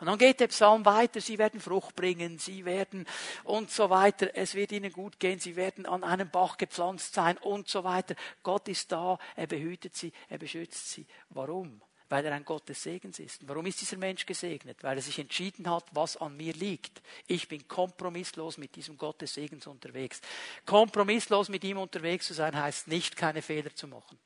Und 0.00 0.06
dann 0.06 0.18
geht 0.18 0.40
der 0.40 0.48
Psalm 0.48 0.84
weiter, 0.84 1.20
sie 1.20 1.38
werden 1.38 1.60
Frucht 1.60 1.94
bringen, 1.96 2.38
sie 2.38 2.64
werden 2.64 3.06
und 3.44 3.70
so 3.70 3.90
weiter, 3.90 4.30
es 4.34 4.54
wird 4.54 4.72
ihnen 4.72 4.92
gut 4.92 5.18
gehen, 5.18 5.38
sie 5.38 5.56
werden 5.56 5.86
an 5.86 6.04
einem 6.04 6.30
Bach 6.30 6.56
gepflanzt 6.56 7.14
sein 7.14 7.38
und 7.38 7.68
so 7.68 7.84
weiter. 7.84 8.14
Gott 8.42 8.68
ist 8.68 8.92
da, 8.92 9.18
er 9.36 9.46
behütet 9.46 9.96
sie, 9.96 10.12
er 10.28 10.38
beschützt 10.38 10.90
sie. 10.90 11.06
Warum? 11.30 11.80
weil 12.08 12.26
er 12.26 12.32
ein 12.32 12.44
Gott 12.44 12.68
des 12.68 12.82
Segens 12.82 13.18
ist. 13.18 13.48
Warum 13.48 13.66
ist 13.66 13.80
dieser 13.80 13.96
Mensch 13.96 14.24
gesegnet? 14.26 14.82
Weil 14.82 14.98
er 14.98 15.02
sich 15.02 15.18
entschieden 15.18 15.68
hat, 15.68 15.84
was 15.92 16.16
an 16.16 16.36
mir 16.36 16.52
liegt. 16.52 17.02
Ich 17.26 17.48
bin 17.48 17.66
kompromisslos 17.66 18.58
mit 18.58 18.76
diesem 18.76 18.96
Gott 18.96 19.20
des 19.20 19.34
Segens 19.34 19.66
unterwegs. 19.66 20.20
Kompromisslos 20.66 21.48
mit 21.48 21.64
ihm 21.64 21.78
unterwegs 21.78 22.26
zu 22.26 22.34
sein, 22.34 22.56
heißt 22.56 22.88
nicht, 22.88 23.16
keine 23.16 23.42
Fehler 23.42 23.74
zu 23.74 23.88
machen. 23.88 24.18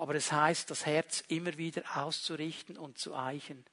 Aber 0.00 0.14
es 0.14 0.32
heißt, 0.32 0.70
das 0.70 0.86
Herz 0.86 1.22
immer 1.28 1.58
wieder 1.58 1.82
auszurichten 1.94 2.78
und 2.78 2.96
zu 2.96 3.14
eichen. 3.14 3.66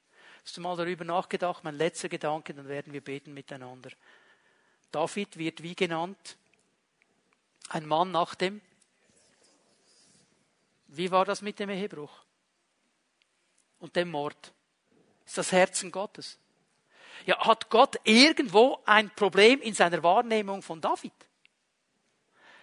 Hast 0.44 0.56
du 0.56 0.60
mal 0.60 0.76
darüber 0.76 1.04
nachgedacht? 1.04 1.64
Mein 1.64 1.76
letzter 1.76 2.10
Gedanke, 2.10 2.52
dann 2.52 2.68
werden 2.68 2.92
wir 2.92 3.00
beten 3.00 3.32
miteinander. 3.32 3.90
David 4.92 5.38
wird 5.38 5.62
wie 5.62 5.74
genannt? 5.74 6.36
Ein 7.70 7.86
Mann 7.86 8.10
nach 8.10 8.34
dem 8.34 8.60
wie 10.88 11.10
war 11.10 11.24
das 11.24 11.42
mit 11.42 11.58
dem 11.58 11.70
Ehebruch? 11.70 12.10
Und 13.78 13.94
dem 13.94 14.10
Mord? 14.10 14.52
Ist 15.26 15.38
das 15.38 15.52
Herzen 15.52 15.92
Gottes? 15.92 16.38
Ja, 17.26 17.38
hat 17.46 17.68
Gott 17.68 18.00
irgendwo 18.04 18.80
ein 18.86 19.10
Problem 19.14 19.60
in 19.60 19.74
seiner 19.74 20.02
Wahrnehmung 20.02 20.62
von 20.62 20.80
David? 20.80 21.12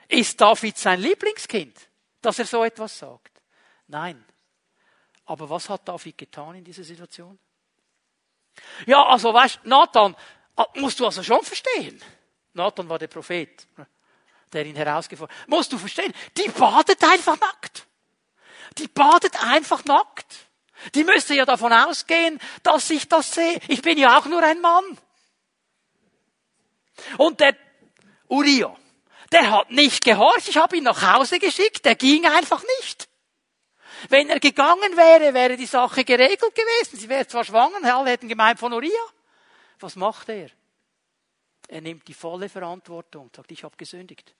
Ist 0.07 0.41
David 0.41 0.77
sein 0.77 0.99
Lieblingskind, 0.99 1.77
dass 2.21 2.39
er 2.39 2.45
so 2.45 2.63
etwas 2.63 2.97
sagt? 2.97 3.34
Nein. 3.87 4.23
Aber 5.25 5.49
was 5.49 5.69
hat 5.69 5.87
David 5.87 6.17
getan 6.17 6.55
in 6.55 6.63
dieser 6.63 6.83
Situation? 6.83 7.39
Ja, 8.85 9.03
also 9.05 9.33
weißt, 9.33 9.65
Nathan, 9.65 10.15
ah, 10.55 10.67
musst 10.75 10.99
du 10.99 11.05
also 11.05 11.23
schon 11.23 11.43
verstehen. 11.43 12.01
Nathan 12.53 12.87
war 12.87 12.99
der 12.99 13.07
Prophet, 13.07 13.67
der 14.53 14.65
ihn 14.65 14.75
herausgefordert 14.75 15.37
hat. 15.37 15.49
Musst 15.49 15.73
du 15.73 15.77
verstehen, 15.77 16.13
die 16.37 16.49
badet 16.49 17.03
einfach 17.03 17.39
nackt. 17.39 17.85
Die 18.77 18.87
badet 18.87 19.43
einfach 19.43 19.83
nackt. 19.85 20.47
Die 20.93 21.03
müsste 21.03 21.35
ja 21.35 21.45
davon 21.45 21.73
ausgehen, 21.73 22.39
dass 22.63 22.89
ich 22.89 23.07
das 23.07 23.33
sehe. 23.33 23.59
Ich 23.67 23.81
bin 23.81 23.97
ja 23.97 24.17
auch 24.17 24.25
nur 24.25 24.43
ein 24.43 24.61
Mann. 24.61 24.97
Und 27.17 27.39
der 27.39 27.55
Uriah, 28.27 28.75
der 29.31 29.51
hat 29.51 29.71
nicht 29.71 30.03
gehorcht. 30.03 30.47
Ich 30.47 30.57
habe 30.57 30.77
ihn 30.77 30.83
nach 30.83 31.01
Hause 31.01 31.39
geschickt. 31.39 31.85
Der 31.85 31.95
ging 31.95 32.25
einfach 32.25 32.63
nicht. 32.79 33.09
Wenn 34.09 34.29
er 34.29 34.39
gegangen 34.39 34.95
wäre, 34.95 35.33
wäre 35.33 35.57
die 35.57 35.65
Sache 35.65 36.03
geregelt 36.03 36.55
gewesen. 36.55 36.97
Sie 36.97 37.09
wäre 37.09 37.27
zwar 37.27 37.43
schwanger, 37.43 37.95
alle 37.95 38.11
hätten 38.11 38.27
gemeint 38.27 38.59
von 38.59 38.73
Uriah. 38.73 39.09
Was 39.79 39.95
macht 39.95 40.29
er? 40.29 40.49
Er 41.67 41.81
nimmt 41.81 42.07
die 42.07 42.13
volle 42.13 42.49
Verantwortung 42.49 43.25
und 43.25 43.35
sagt, 43.35 43.51
ich 43.51 43.63
habe 43.63 43.75
gesündigt. 43.77 44.35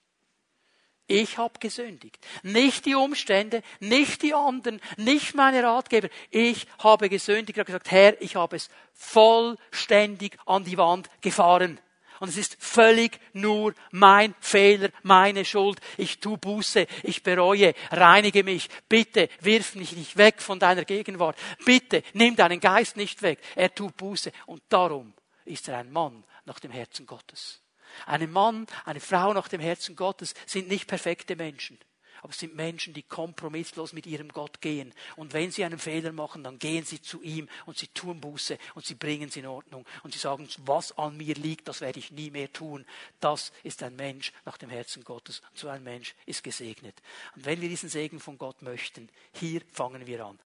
Ich 1.08 1.38
habe 1.38 1.58
gesündigt. 1.60 2.26
Nicht 2.42 2.84
die 2.84 2.96
Umstände, 2.96 3.62
nicht 3.78 4.22
die 4.22 4.34
anderen, 4.34 4.80
nicht 4.96 5.34
meine 5.34 5.62
Ratgeber. 5.62 6.08
Ich 6.30 6.66
habe 6.82 7.08
gesündigt. 7.08 7.50
Ich 7.50 7.58
habe 7.58 7.66
gesagt, 7.66 7.90
Herr, 7.90 8.20
ich 8.20 8.34
habe 8.34 8.56
es 8.56 8.68
vollständig 8.92 10.36
an 10.46 10.64
die 10.64 10.76
Wand 10.78 11.08
gefahren. 11.20 11.78
Und 12.20 12.28
es 12.28 12.36
ist 12.36 12.56
völlig 12.58 13.18
nur 13.32 13.74
mein 13.90 14.34
Fehler, 14.40 14.90
meine 15.02 15.44
Schuld. 15.44 15.80
Ich 15.96 16.20
tu 16.20 16.36
Buße, 16.36 16.86
ich 17.02 17.22
bereue, 17.22 17.74
reinige 17.90 18.44
mich. 18.44 18.68
Bitte 18.88 19.28
wirf 19.40 19.74
mich 19.74 19.92
nicht 19.92 20.16
weg 20.16 20.40
von 20.40 20.58
deiner 20.58 20.84
Gegenwart. 20.84 21.38
Bitte 21.64 22.02
nimm 22.12 22.36
deinen 22.36 22.60
Geist 22.60 22.96
nicht 22.96 23.22
weg. 23.22 23.40
Er 23.54 23.74
tut 23.74 23.96
Buße. 23.96 24.32
Und 24.46 24.62
darum 24.68 25.14
ist 25.44 25.68
er 25.68 25.78
ein 25.78 25.92
Mann 25.92 26.24
nach 26.44 26.60
dem 26.60 26.70
Herzen 26.70 27.06
Gottes. 27.06 27.62
Ein 28.04 28.30
Mann, 28.30 28.66
eine 28.84 29.00
Frau 29.00 29.32
nach 29.32 29.48
dem 29.48 29.60
Herzen 29.60 29.96
Gottes 29.96 30.34
sind 30.46 30.68
nicht 30.68 30.86
perfekte 30.86 31.36
Menschen. 31.36 31.78
Aber 32.26 32.32
es 32.32 32.40
sind 32.40 32.56
Menschen, 32.56 32.92
die 32.92 33.04
kompromisslos 33.04 33.92
mit 33.92 34.04
ihrem 34.04 34.30
Gott 34.30 34.60
gehen. 34.60 34.92
Und 35.14 35.32
wenn 35.32 35.52
sie 35.52 35.62
einen 35.62 35.78
Fehler 35.78 36.10
machen, 36.10 36.42
dann 36.42 36.58
gehen 36.58 36.84
sie 36.84 37.00
zu 37.00 37.22
ihm 37.22 37.48
und 37.66 37.78
sie 37.78 37.86
tun 37.86 38.20
Buße 38.20 38.58
und 38.74 38.84
sie 38.84 38.96
bringen 38.96 39.28
es 39.28 39.36
in 39.36 39.46
Ordnung. 39.46 39.86
Und 40.02 40.12
sie 40.12 40.18
sagen, 40.18 40.48
was 40.64 40.98
an 40.98 41.16
mir 41.16 41.36
liegt, 41.36 41.68
das 41.68 41.80
werde 41.80 42.00
ich 42.00 42.10
nie 42.10 42.32
mehr 42.32 42.52
tun. 42.52 42.84
Das 43.20 43.52
ist 43.62 43.80
ein 43.84 43.94
Mensch 43.94 44.32
nach 44.44 44.58
dem 44.58 44.70
Herzen 44.70 45.04
Gottes. 45.04 45.40
Und 45.50 45.58
so 45.60 45.68
ein 45.68 45.84
Mensch 45.84 46.16
ist 46.26 46.42
gesegnet. 46.42 47.00
Und 47.36 47.44
wenn 47.44 47.60
wir 47.60 47.68
diesen 47.68 47.90
Segen 47.90 48.18
von 48.18 48.38
Gott 48.38 48.60
möchten, 48.60 49.08
hier 49.32 49.60
fangen 49.72 50.04
wir 50.08 50.26
an. 50.26 50.34